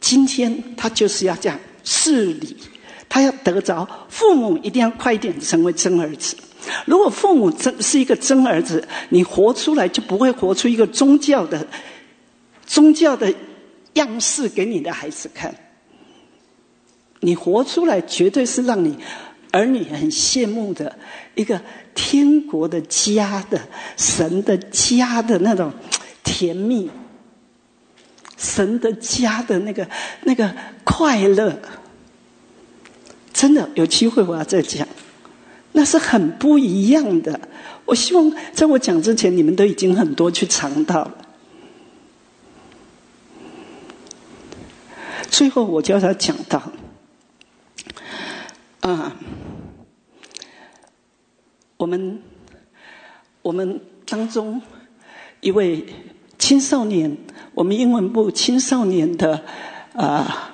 [0.07, 2.57] 今天他就是要这样治理。
[3.09, 6.37] 他要得着父母，一定要快点成为真儿子。
[6.85, 11.67] 如果父母真是一个真儿子，你活出来就不会活出一个宗教的
[12.65, 13.35] 宗教的
[13.95, 15.53] 样式给你的孩子看。
[17.19, 18.97] 你活出来绝对是让你
[19.51, 20.97] 儿女很羡慕的
[21.35, 21.61] 一个
[21.97, 23.61] 天国的家的
[23.97, 25.73] 神的家的那种
[26.23, 26.89] 甜蜜，
[28.37, 29.89] 神的家的那个
[30.23, 30.55] 那个
[30.85, 31.59] 快乐。
[33.33, 34.89] 真的有机会，我要再讲，
[35.73, 37.39] 那是很不一样的。
[37.85, 41.15] 我希望在我讲之前，你们都已经很多去尝到了。
[45.29, 46.73] 最后，我叫他讲到，
[48.81, 49.15] 啊，
[51.77, 52.23] 我们
[53.43, 54.63] 我们当中
[55.41, 55.85] 一位
[56.39, 57.15] 青少年，
[57.57, 59.43] 我们英文部青少年的
[59.95, 60.53] 啊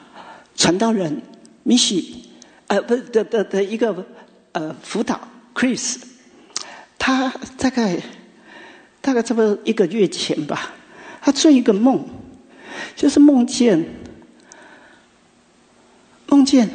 [0.55, 1.21] 传道人
[1.65, 2.31] 米西。
[2.69, 4.07] 呃，不是的的的一个
[4.53, 5.21] 呃辅导
[5.53, 5.97] ，Chris，
[6.97, 8.01] 他大概
[9.01, 10.71] 大概差不多一个月前吧，
[11.21, 12.03] 他做一个梦，
[12.95, 13.85] 就是梦见
[16.29, 16.71] 梦见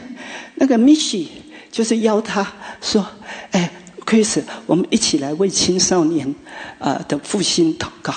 [0.55, 1.29] 那个 Michi，
[1.71, 2.45] 就是邀他
[2.81, 3.07] 说
[3.51, 3.71] ：“哎
[4.05, 6.35] ，Chris，我们一起来为青少年
[6.79, 8.13] 啊的复兴祷告。”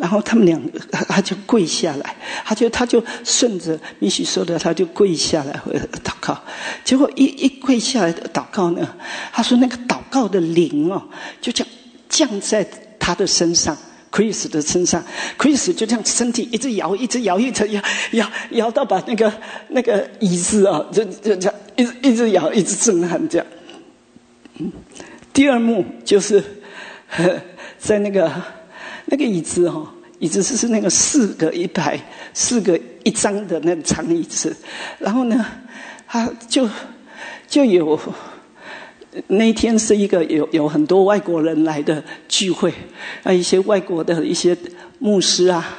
[0.00, 5.52] 然后他们两个，他就跪下来，他就他就顺着米许说的，他就跪下来
[6.02, 6.42] 祷告。
[6.82, 8.96] 结果一一跪下来祷告呢，
[9.30, 11.02] 他说那个祷告的灵哦，
[11.42, 11.72] 就这样
[12.08, 12.66] 降在
[12.98, 13.76] 他的身上
[14.10, 15.04] ，Chris 的身上
[15.36, 17.82] ，Chris 就这样身体一直摇，一直摇，一直摇，
[18.12, 19.30] 摇摇到把那个
[19.68, 23.46] 那个椅子啊，就就这样一直一直摇，一直震撼这样。
[25.34, 26.42] 第二幕就是
[27.78, 28.32] 在那个。
[29.10, 29.86] 那个椅子哦，
[30.20, 32.00] 椅子是是那个四个一排、
[32.32, 34.56] 四个一张的那长椅子，
[34.98, 35.44] 然后呢，
[36.06, 36.68] 他就
[37.48, 37.98] 就有
[39.26, 42.72] 那一天是一个有有很多外国人来的聚会，
[43.24, 44.56] 啊，一些外国的一些
[45.00, 45.78] 牧师啊。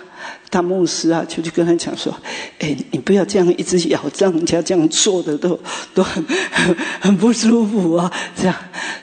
[0.52, 2.14] 大牧师啊，就去跟他讲说
[2.60, 5.58] ：“哎，你不要这样一直咬，让人家这样做的都
[5.94, 6.24] 都很
[7.00, 8.56] 很不舒服啊。”这样，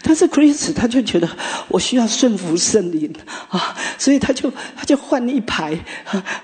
[0.03, 1.27] 但是 Chris 他就觉得
[1.69, 3.11] 我需要顺服圣灵
[3.49, 5.75] 啊，所以他就他就换一排，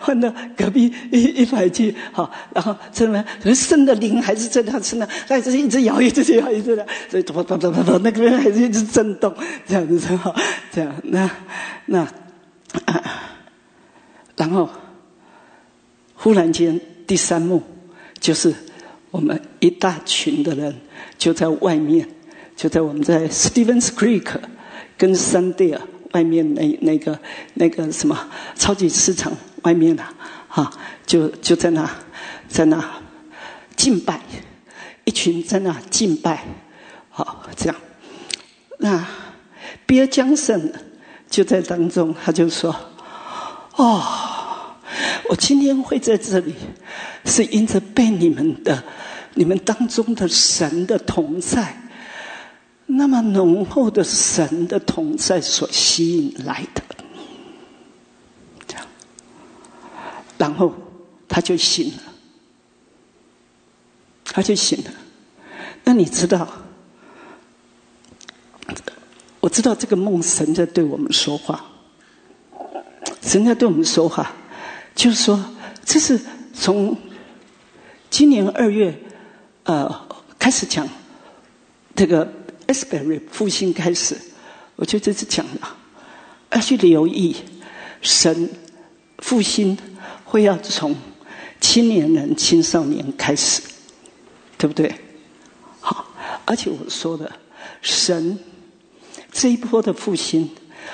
[0.00, 3.22] 换到隔壁一一排去，好，然后真的，
[3.54, 9.34] 圣的灵还是在他身上，但是一直摇，一直摇，一直的，所以咚咚咚咚咚，那个人还是一直震动，
[9.68, 10.34] 这样子哈，
[10.72, 11.30] 这样那
[11.84, 11.98] 那
[12.86, 13.02] 啊，
[14.36, 14.66] 然后。
[16.24, 17.62] 忽然间，第三幕
[18.18, 18.54] 就是
[19.10, 20.74] 我们一大群的人
[21.18, 22.08] 就在外面，
[22.56, 24.34] 就在我们在 Stevens Creek
[24.96, 25.78] 跟 Sunday
[26.12, 27.20] 外面那那个
[27.52, 28.18] 那个什么
[28.54, 30.14] 超级市场外面啊，
[30.48, 30.72] 哈，
[31.04, 31.90] 就就在那
[32.48, 32.82] 在那
[33.76, 34.22] 敬拜，
[35.04, 36.42] 一群在那敬拜，
[37.10, 37.76] 好这样。
[38.78, 39.06] 那
[39.86, 40.72] Bill Johnson
[41.28, 42.74] 就在当中，他就说
[43.76, 44.30] ：“哦。”
[45.28, 46.54] 我今天会在这里，
[47.24, 48.84] 是因着被你们的、
[49.34, 51.76] 你们当中的神的同在，
[52.86, 56.82] 那么浓厚的神的同在所吸引来的。
[58.66, 58.86] 这样，
[60.38, 60.74] 然后
[61.28, 62.02] 他就醒了，
[64.24, 64.90] 他就醒了。
[65.84, 66.48] 那你知道？
[69.40, 71.66] 我知道这个梦，神在对我们说话，
[73.20, 74.32] 神在对我们说话。
[74.94, 75.44] 就是说，
[75.84, 76.20] 这是
[76.54, 76.96] 从
[78.10, 78.96] 今年二月
[79.64, 80.08] 呃
[80.38, 80.88] 开始讲
[81.96, 82.32] 这个
[82.68, 84.16] s b e r y 复兴开始，
[84.76, 85.76] 我就这次讲了，
[86.52, 87.34] 要去留意
[88.02, 88.48] 神
[89.18, 89.76] 复兴
[90.24, 90.94] 会要从
[91.60, 93.62] 青年人、青少年开始，
[94.56, 94.94] 对不对？
[95.80, 96.06] 好，
[96.44, 97.32] 而且我说的
[97.82, 98.38] 神
[99.32, 100.48] 这一波的复兴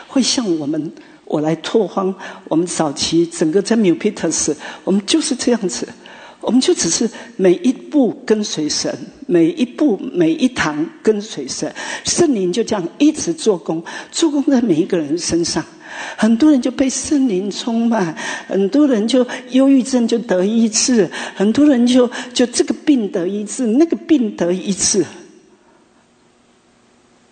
[0.09, 0.90] 会向我们。
[1.31, 2.12] 我来拓荒，
[2.48, 4.52] 我们早期整个在 New Peters，
[4.82, 5.86] 我们就是这样子，
[6.40, 8.93] 我们就只是每一步跟随神，
[9.28, 11.73] 每一步每一堂跟随神，
[12.05, 13.81] 圣灵就这样一直做工，
[14.11, 15.65] 做工在每一个人身上，
[16.16, 18.12] 很多人就被圣灵充满，
[18.48, 25.07] 很多人就忧郁症就得医治，很多人就就这个病得医治，那个病得医治。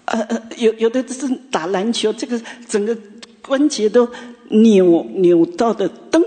[0.05, 2.97] 呃呃，有有的是打篮球，这个整个。
[3.43, 4.11] 关节都
[4.51, 6.23] 扭扭到的，噔，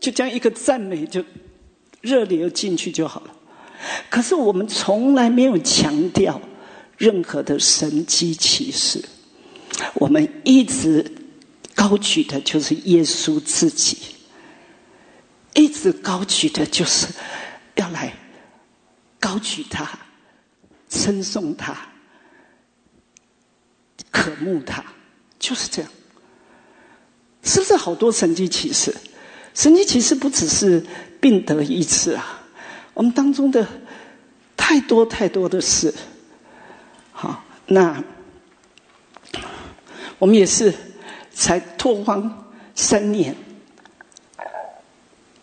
[0.00, 1.24] 就这样一个赞美就
[2.00, 3.34] 热流进去就好了。
[4.10, 6.40] 可是我们从来没有强调
[6.96, 9.04] 任何的神机骑士，
[9.94, 11.04] 我们一直
[11.74, 13.98] 高举的就是耶稣自己，
[15.54, 17.06] 一直高举的就是
[17.76, 18.12] 要来
[19.20, 19.88] 高举他、
[20.88, 21.76] 称颂他、
[24.10, 24.84] 渴慕他，
[25.38, 25.90] 就是这样。
[27.48, 28.94] 是不是好多神迹奇事？
[29.54, 30.84] 神迹奇事不只是
[31.18, 32.42] 病得医治啊，
[32.92, 33.66] 我们当中的
[34.54, 35.92] 太多太多的事。
[37.10, 38.04] 好，那
[40.18, 40.74] 我们也是
[41.32, 43.34] 才拓荒三年，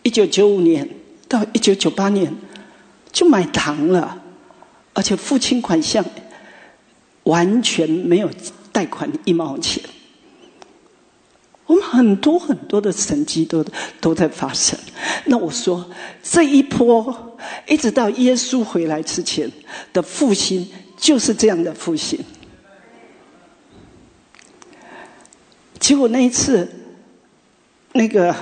[0.04, 0.88] 一九九五年
[1.26, 2.32] 到一九九八年
[3.10, 4.22] 就买糖了，
[4.94, 6.04] 而且付清款项，
[7.24, 8.30] 完全没有
[8.70, 9.82] 贷款一毛钱。
[11.66, 13.64] 我们很多很多的神迹都
[14.00, 14.78] 都在发生。
[15.24, 15.84] 那我说，
[16.22, 17.36] 这一波
[17.66, 19.50] 一直到耶稣回来之前
[19.92, 20.66] 的复兴，
[20.96, 22.18] 就是这样的复兴。
[25.80, 26.68] 结果那一次，
[27.92, 28.34] 那个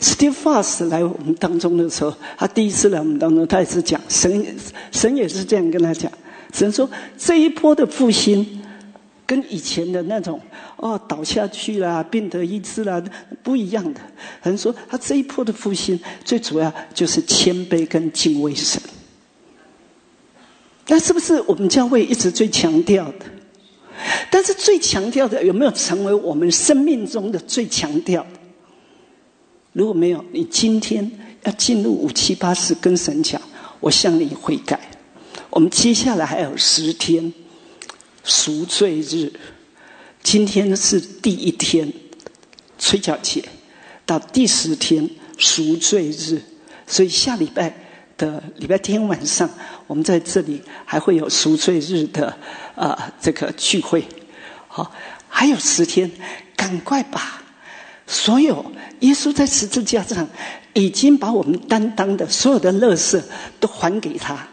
[0.00, 4.44] Steve Foss 来我们当中的时候，他第一次来我们当中，他也是讲神，
[4.90, 6.10] 神也是这样跟他讲，
[6.52, 8.59] 神说这一波的复兴。
[9.30, 10.40] 跟以前的那种
[10.74, 13.00] 哦倒下去啦，病得医治啦，
[13.44, 14.00] 不一样的。
[14.42, 18.82] 人说他这一波的复兴，最主要就是谦卑跟敬畏神。
[20.88, 23.26] 那是不是我们教会一直最强调的？
[24.32, 28.26] 但是最强调的有没有成为我们生命中的最强调？
[29.72, 31.08] 如果没有，你今天
[31.44, 33.40] 要进入五七八四跟神讲，
[33.78, 34.90] 我向你悔改。
[35.50, 37.32] 我们接下来还有十天。
[38.30, 39.32] 赎罪日，
[40.22, 41.92] 今天是第一天，
[42.78, 43.44] 催缴节，
[44.06, 46.40] 到第十天赎罪日，
[46.86, 47.74] 所以下礼拜
[48.16, 49.50] 的礼拜天晚上，
[49.88, 52.32] 我们在这里还会有赎罪日的
[52.76, 54.06] 啊这个聚会。
[54.68, 54.92] 好，
[55.28, 56.08] 还有十天，
[56.54, 57.42] 赶快把
[58.06, 58.64] 所有
[59.00, 60.28] 耶稣在十字架上
[60.74, 63.24] 已经把我们担当的所有的乐事
[63.58, 64.46] 都还给他，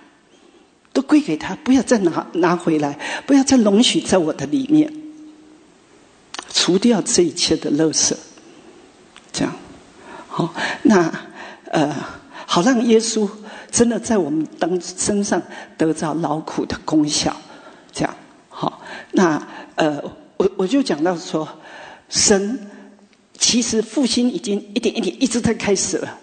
[0.98, 2.98] 都归给他，不要再拿拿回来，
[3.28, 4.92] 不要再容许在我的里面，
[6.52, 8.16] 除掉这一切的垃圾。
[9.32, 9.54] 这样，
[10.28, 10.52] 好，
[10.82, 11.14] 那
[11.66, 11.96] 呃，
[12.48, 13.30] 好让耶稣
[13.70, 15.40] 真的在我们当身上
[15.78, 17.32] 得到劳苦的功效。
[17.94, 18.16] 这样，
[18.50, 20.02] 好，那呃，
[20.38, 21.48] 我我就讲到说，
[22.10, 22.60] 神
[23.38, 26.18] 其实复兴已经一点一点一直在开始了。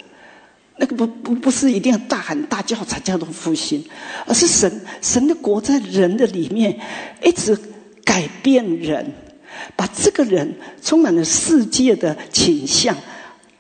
[0.77, 3.85] 那个不不不是一定要大喊大叫才叫做复兴，
[4.27, 6.81] 而是神神的国在人的里面
[7.23, 7.57] 一直
[8.05, 9.13] 改变人，
[9.77, 12.97] 把这个人充满了世界的倾向、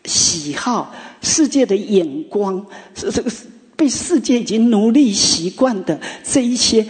[0.04, 0.92] 喜好、
[1.22, 2.66] 世界的眼光，
[2.96, 3.30] 是这个
[3.76, 6.84] 被世界已经奴隶习惯的这一些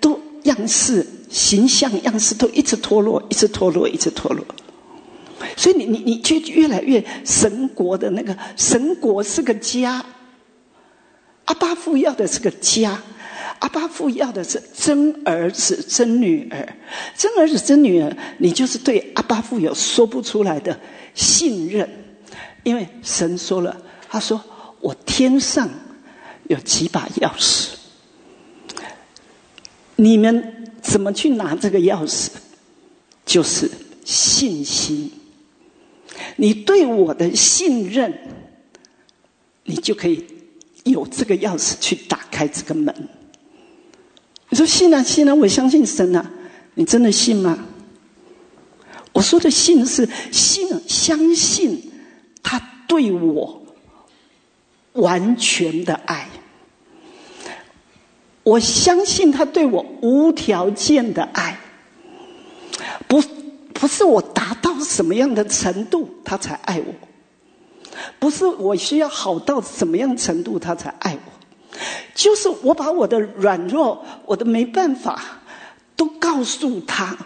[0.00, 4.44] 都样式、形象样式都一直脱落，一直脱落，一直脱落。
[5.56, 10.04] 所以你你你就越来越神国的那个神国是个家，
[11.44, 13.00] 阿巴父要的是个家，
[13.60, 16.76] 阿巴父要的是真儿子真女儿，
[17.16, 20.78] 真儿子真女儿，你就是对阿巴父有说不出来的
[21.14, 21.88] 信任，
[22.64, 24.42] 因为神说了，他说
[24.80, 25.68] 我天上
[26.48, 27.70] 有几把钥匙，
[29.96, 32.28] 你们怎么去拿这个钥匙？
[33.24, 33.70] 就是
[34.04, 35.12] 信心。
[36.36, 38.12] 你对我的信任，
[39.64, 40.24] 你就可以
[40.84, 42.94] 有这个钥匙去打开这个门。
[44.48, 46.30] 你说信啊信啊，我相信神啊，
[46.74, 47.66] 你真的信吗？
[49.12, 51.90] 我说的信是信，相信
[52.42, 53.62] 他对我
[54.92, 56.28] 完全的爱。
[58.44, 61.58] 我相信他对我无条件的爱，
[63.06, 63.22] 不。
[63.80, 66.92] 不是我达到什么样的程度，他才爱我；
[68.18, 71.78] 不是我需要好到什么样程度，他才爱我。
[72.12, 75.22] 就是我把我的软弱、我的没办法
[75.94, 77.16] 都告诉他，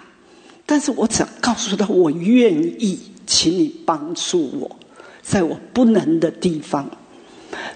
[0.67, 4.77] 但是我只告诉他，我愿意，请你帮助我，
[5.23, 6.91] 在我不能的地方，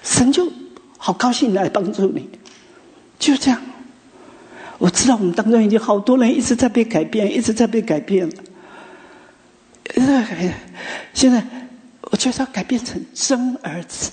[0.03, 0.53] 神就
[0.98, 2.28] 好高兴来帮助你。
[3.19, 3.59] 就这样，
[4.77, 8.35] 我知道我们当中已经好多人一直在被改变，一直在被改变了。
[11.12, 11.44] 现在
[12.10, 14.10] 我觉得要改变成真儿子，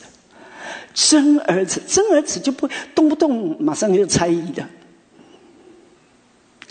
[0.93, 4.67] 真儿子，真儿子就不动不动马上就猜疑的，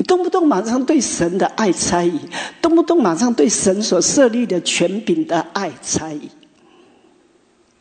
[0.07, 2.19] 动不动马上对神的爱猜疑，
[2.61, 6.29] 动不动马上对神所设立的权柄的爱猜疑。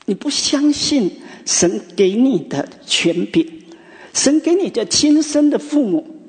[0.06, 3.48] 你不相信神给你的权柄，
[4.14, 6.20] 神给你的亲生的父母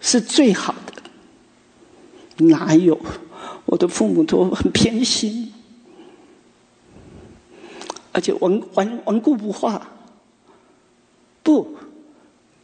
[0.00, 1.02] 是最好的，
[2.46, 2.98] 哪有？
[3.72, 5.50] 我的父母都很偏心，
[8.12, 9.90] 而且顽顽顽固不化，
[11.42, 11.74] 不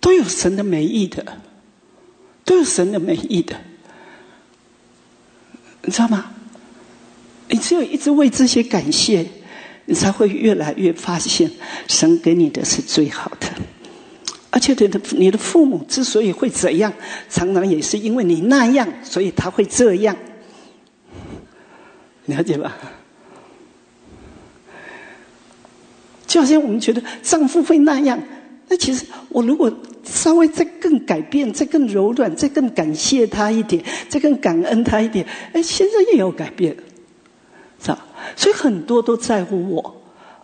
[0.00, 1.24] 都有神的美意的，
[2.44, 3.58] 都有神的美意的，
[5.82, 6.30] 你知道吗？
[7.48, 9.26] 你只有一直为这些感谢，
[9.86, 11.50] 你才会越来越发现
[11.86, 13.48] 神给你的是最好的。
[14.50, 16.92] 而且，你的你的父母之所以会怎样，
[17.30, 20.14] 常常也是因为你那样，所以他会这样。
[22.28, 22.76] 了解吧？
[26.26, 28.18] 就好像我们觉得丈夫会那样，
[28.68, 29.72] 那其实我如果
[30.04, 36.76] 稍微再更改变、再更柔软、再更感谢他一点、再更感恩他一点，哎，先生也有改变，
[37.82, 38.06] 是吧？
[38.36, 40.02] 所以很多都在乎我，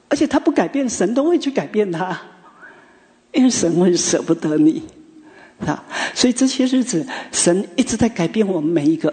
[0.09, 2.19] 而且他不改变，神都会去改变他，
[3.33, 4.83] 因为神会舍不得你，
[5.67, 5.85] 啊！
[6.15, 9.13] 所以这些日子，神一直在改变我们每一个。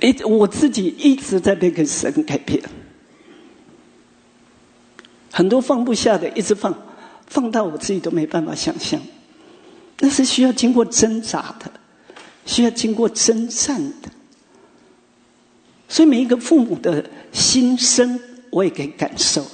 [0.00, 2.62] 一我自己一直在被个神改变，
[5.30, 6.74] 很多放不下的，一直放，
[7.26, 9.00] 放到我自己都没办法想象，
[9.98, 11.70] 那是需要经过挣扎的，
[12.46, 14.08] 需要经过征战的。
[15.88, 18.18] 所以每一个父母的心声，
[18.50, 19.44] 我也可以感受，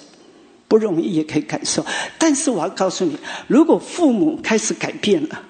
[0.68, 1.84] 不容易也可以感受。
[2.18, 3.18] 但是我要告诉你，
[3.48, 5.42] 如果父母开始改变了。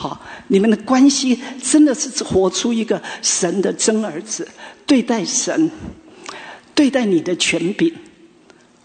[0.00, 0.18] 好，
[0.48, 4.48] 你们的关系真的是活出一个神的真儿子，
[4.86, 5.70] 对待神，
[6.74, 7.92] 对待你的权柄，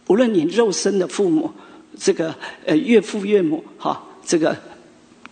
[0.08, 1.50] 无论你肉身的父母，
[1.98, 2.36] 这个
[2.66, 4.58] 呃岳父岳母，哈，这个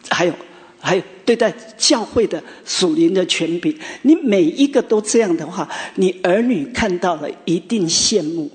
[0.10, 0.34] 还有
[0.80, 8.50] 还有对待教会的属灵的权柄，你每一个都这样的话，你儿女看到了一定羡慕，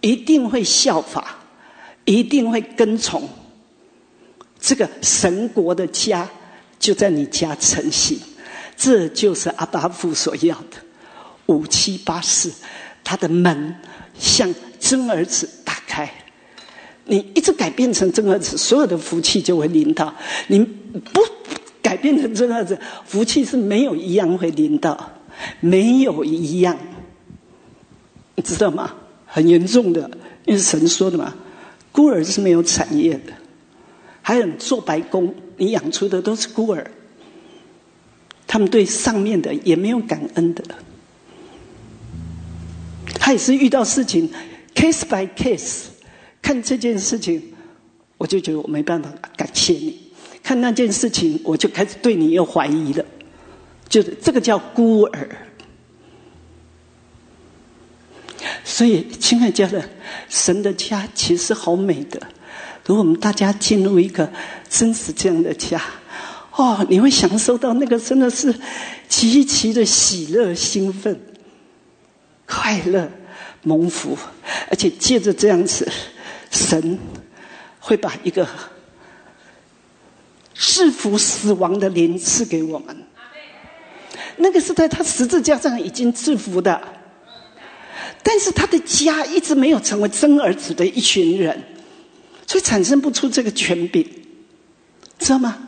[0.00, 1.40] 一定会效法，
[2.06, 3.28] 一定会跟从
[4.58, 6.26] 这个神国的家。
[6.78, 8.18] 就在你家成型，
[8.76, 10.76] 这就是阿巴父所要的
[11.46, 12.52] 五七八四，
[13.02, 13.74] 他的门
[14.18, 16.10] 向真儿子打开，
[17.04, 20.14] 你一直改变成真儿子，所有的福气就会临到；
[20.46, 21.20] 你不
[21.82, 25.12] 改变成真儿子，福气是没有一样会临到，
[25.60, 26.76] 没有一样，
[28.36, 28.94] 你知道吗？
[29.26, 30.10] 很严重的，
[30.44, 31.34] 因为神说的嘛，
[31.92, 33.32] 孤儿是没有产业的。
[34.28, 36.90] 还有做白工，你养出的都是孤儿，
[38.46, 40.62] 他们对上面的也没有感恩的。
[43.14, 44.30] 他也是遇到事情
[44.74, 45.86] ，case by case，
[46.42, 47.42] 看这件事情，
[48.18, 49.92] 我就觉得我没办法感谢你；
[50.42, 53.02] 看那件事情，我就开始对你又怀疑了。
[53.88, 55.26] 就是这个叫孤儿。
[58.62, 59.88] 所以，亲爱家人，
[60.28, 62.20] 神的家其实好美的。
[62.88, 64.32] 如果我们大家进入一个
[64.66, 65.78] 真实这样的家，
[66.52, 68.54] 哦，你会享受到那个真的是
[69.06, 71.20] 极其的喜乐、兴奋、
[72.46, 73.06] 快乐、
[73.62, 74.16] 蒙福，
[74.70, 75.86] 而且借着这样子，
[76.50, 76.98] 神
[77.78, 78.48] 会把一个
[80.54, 82.96] 制服死亡的灵赐给我们。
[84.38, 86.80] 那个是在他十字架上已经制服的，
[88.22, 91.62] 但是他的家一直没有成为真儿子的一群人。
[92.48, 94.02] 所以产生不出这个权柄，
[95.18, 95.58] 知道吗？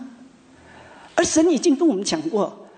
[1.15, 2.71] 而神已经跟我们讲过，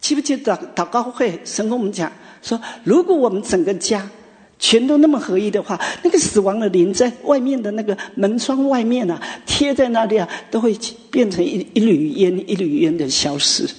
[0.00, 1.40] 记不记得祷告会？
[1.44, 2.12] 神跟我们讲
[2.42, 4.10] 说，如果我们整个家
[4.58, 10.76] 全都那么合一的话，那个死亡的灵在外面的那个门窗外面啊，贴在那里啊，都会
[11.12, 13.70] 变成一一缕烟，一缕烟的消失。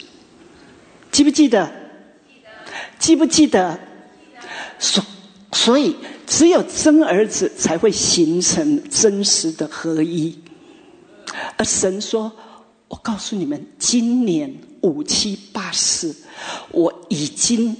[1.12, 1.70] 记不记得？
[2.98, 3.78] 记不记得？
[4.80, 5.04] 所
[5.52, 5.94] 所以。
[6.30, 10.38] 只有真儿子才会形成真实的合一，
[11.58, 12.32] 而神说
[12.88, 16.16] ：“我告诉你们，今年五七八四，
[16.72, 17.76] 我已经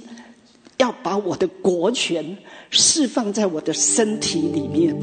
[0.78, 2.36] 要把我的国权
[2.70, 4.96] 释放在我的身体里面。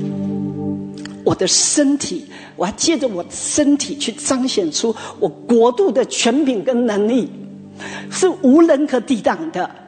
[1.23, 2.25] 我的身体，
[2.57, 7.29] 我要借着我身体去彰显出我国度的权柄跟能力，
[8.11, 9.86] 是无人可抵挡的。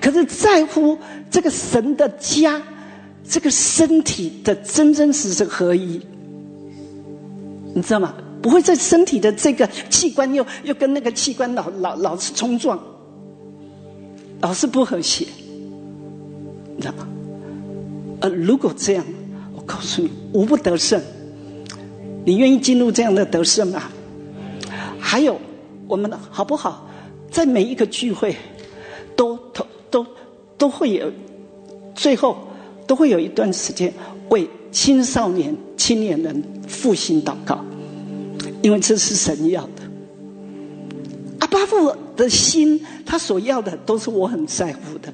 [0.00, 0.98] 可是，在乎。”
[1.30, 2.60] 这个神的家，
[3.22, 6.00] 这个身体的真真实实合一，
[7.72, 8.12] 你知道吗？
[8.42, 12.76] 不会在身体的这个器官又又跟那个器官老老老是冲撞，
[14.40, 15.24] 老是不和谐，
[16.74, 17.06] 你知道吗？
[18.22, 19.04] 呃，如果这样，
[19.54, 21.00] 我告诉你，无不得胜。
[22.24, 23.84] 你愿意进入这样的得胜吗？
[24.98, 25.40] 还有，
[25.86, 26.90] 我们好不好？
[27.30, 28.34] 在每一个聚会，
[30.60, 31.10] 都会有，
[31.94, 32.36] 最后
[32.86, 33.90] 都会有一段时间
[34.28, 37.64] 为青少年、青年人复兴祷告，
[38.60, 39.82] 因为这是神要的。
[41.38, 45.10] 阿巴父的心，他所要的都是我很在乎的，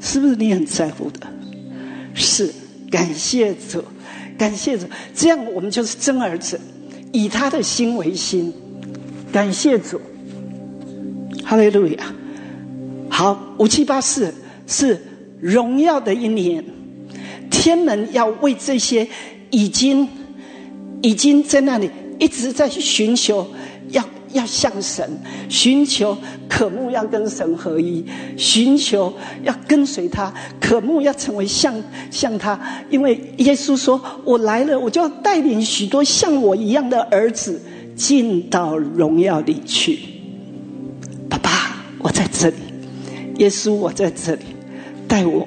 [0.00, 1.20] 是不是你很在乎的？
[2.12, 2.52] 是，
[2.90, 3.80] 感谢主，
[4.36, 6.60] 感谢主，这样我们就是真儿子，
[7.12, 8.52] 以他的心为心，
[9.30, 10.00] 感谢主，
[11.44, 12.12] 哈利路亚。
[13.08, 14.34] 好，五七八四。
[14.66, 15.00] 是
[15.40, 16.64] 荣耀的一年，
[17.50, 19.06] 天门要为这些
[19.50, 20.08] 已经
[21.02, 23.46] 已经在那里一直在寻求，
[23.90, 25.08] 要要向神
[25.48, 26.16] 寻求
[26.48, 28.04] 渴慕，要跟神合一，
[28.36, 29.12] 寻求
[29.44, 31.74] 要跟随他，渴慕要成为像
[32.10, 32.58] 像他，
[32.90, 37.60] 因为耶稣说：“我来了，我就要带领许多像我一样的儿子
[37.94, 39.98] 进到荣耀里去。”
[41.28, 42.56] 爸爸，我在这里，
[43.38, 44.42] 耶稣，我在这里。
[45.14, 45.46] 带我，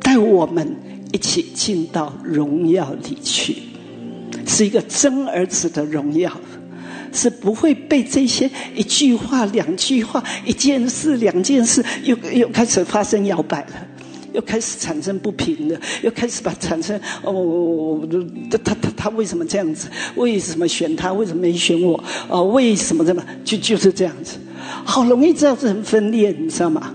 [0.00, 0.74] 带我们
[1.12, 3.54] 一起进到荣耀里去，
[4.44, 6.28] 是一个真儿子的荣耀，
[7.12, 13.86] 是不会被这些一句话、两句话、一件事、两件事，又又开始发生摇摆了，
[14.32, 18.00] 又开始产生不平了，又开始把产生哦，
[18.50, 19.86] 他他他为什么这样子？
[20.16, 21.12] 为什么选他？
[21.12, 22.02] 为什么没选我？
[22.28, 23.24] 哦，为什么这么？
[23.44, 24.38] 就就是这样子，
[24.84, 26.92] 好容易造成分裂，你知道吗？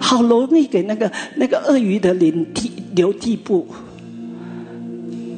[0.00, 3.66] 好容易给那个那个鳄鱼的领地留地步，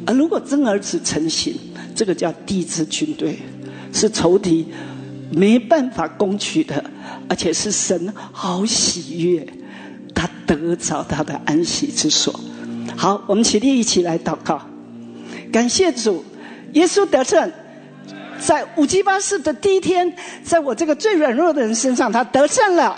[0.06, 1.54] 而如果真儿子成型，
[1.94, 3.38] 这个叫地质军队，
[3.92, 4.66] 是仇敌
[5.30, 6.82] 没办法攻取的，
[7.28, 9.46] 而且是神好喜悦，
[10.14, 12.38] 他得着他的安息之所。
[12.96, 14.60] 好，我们起立一起来祷告，
[15.52, 16.24] 感谢主，
[16.72, 17.50] 耶稣得胜，
[18.40, 20.12] 在五七八四的第一天，
[20.42, 22.96] 在我这个最软弱的人身上，他得胜了。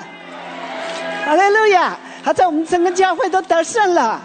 [1.31, 1.97] 哈利路亚！
[2.25, 4.21] 他在我们整个教会都得胜了。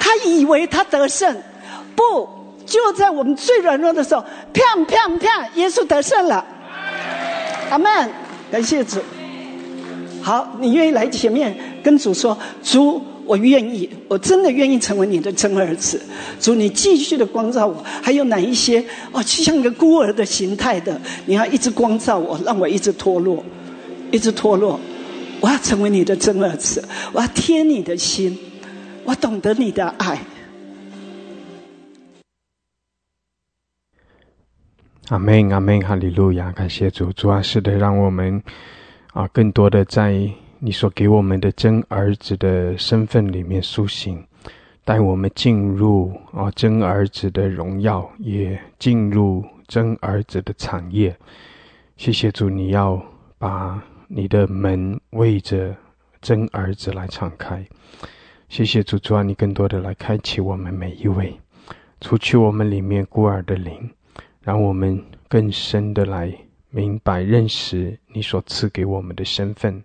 [0.00, 1.36] 他以为他得胜，
[1.94, 2.26] 不
[2.64, 4.24] 就在我们最软弱的时候，
[4.54, 6.42] 啪啪啪，耶稣得胜了。
[7.68, 8.10] 阿门！
[8.50, 9.00] 感谢主。
[10.22, 16.00] 好，你愿意来前面跟主说：主，我愿意，我真的愿意成为你的真儿子。
[16.40, 17.84] 主，你继续的光照我。
[18.02, 18.82] 还有哪一些
[19.12, 23.44] 哦，就像一个孤儿的形态的，你要一直光照我，让我一直脱落，
[24.10, 24.80] 一直脱落。
[25.42, 28.38] 我要成为你的真儿子，我要贴你的心，
[29.04, 30.20] 我懂得你的爱。
[35.08, 36.52] 阿门，阿门，哈利路亚！
[36.52, 38.40] 感谢主，主啊，是的，让我们
[39.12, 44.24] 啊，更多的在你所给我们的真儿子的身份里面苏醒，
[44.84, 51.14] 带我们进入啊真儿子的荣耀，也进入真儿子的产业。
[51.96, 53.02] 谢谢主，你要
[53.38, 53.82] 把
[54.14, 55.74] 你的门为着
[56.20, 57.66] 真儿子来敞开。
[58.50, 61.34] 谢谢主，主啊，你更多的来开启我们每一位，
[61.98, 63.90] 除去我们里面孤儿的灵。
[64.42, 66.30] 让我们更深的来
[66.68, 69.82] 明白、认识你所赐给我们的身份，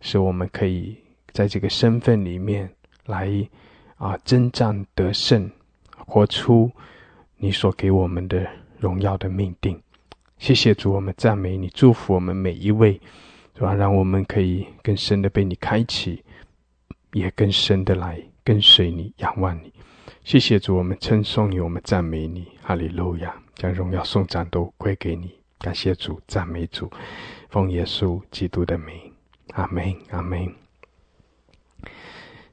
[0.00, 0.96] 使我们可以
[1.32, 2.70] 在这个身份里面
[3.04, 3.46] 来
[3.96, 5.50] 啊征战得胜，
[6.06, 6.70] 活出
[7.36, 8.46] 你所给我们的
[8.78, 9.78] 荣耀的命定。
[10.38, 12.98] 谢谢主，我们赞美你，祝福我们每一位，
[13.58, 13.74] 是吧？
[13.74, 16.22] 让我们可以更深的被你开启，
[17.12, 19.72] 也更深的来跟随你、仰望你。
[20.22, 23.34] 谢谢主，我们称颂你，我们赞美你，哈利路亚。
[23.56, 26.88] 将荣耀颂赞都归给你，感谢主，赞美主，
[27.48, 28.94] 奉耶稣基督的名，
[29.54, 30.54] 阿门，阿门，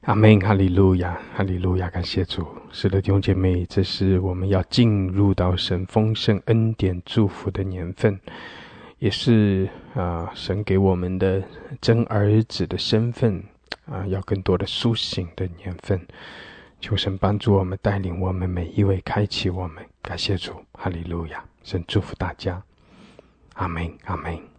[0.00, 2.44] 阿门，哈利路亚，哈利路亚，感谢主。
[2.72, 8.18] 是的，弟兄姐妹，这是我们要进入到神丰盛恩典祝福的年份，
[8.98, 11.42] 也是啊，神给我们的
[11.80, 13.42] 真儿子的身份
[13.84, 16.00] 啊，要更多的苏醒的年份。
[16.80, 19.84] 求神帮助我们，带领我们每一位，开启我们。
[20.02, 21.44] 感谢主，哈利路亚！
[21.62, 22.62] 神祝福大家，
[23.54, 24.55] 阿门，阿门。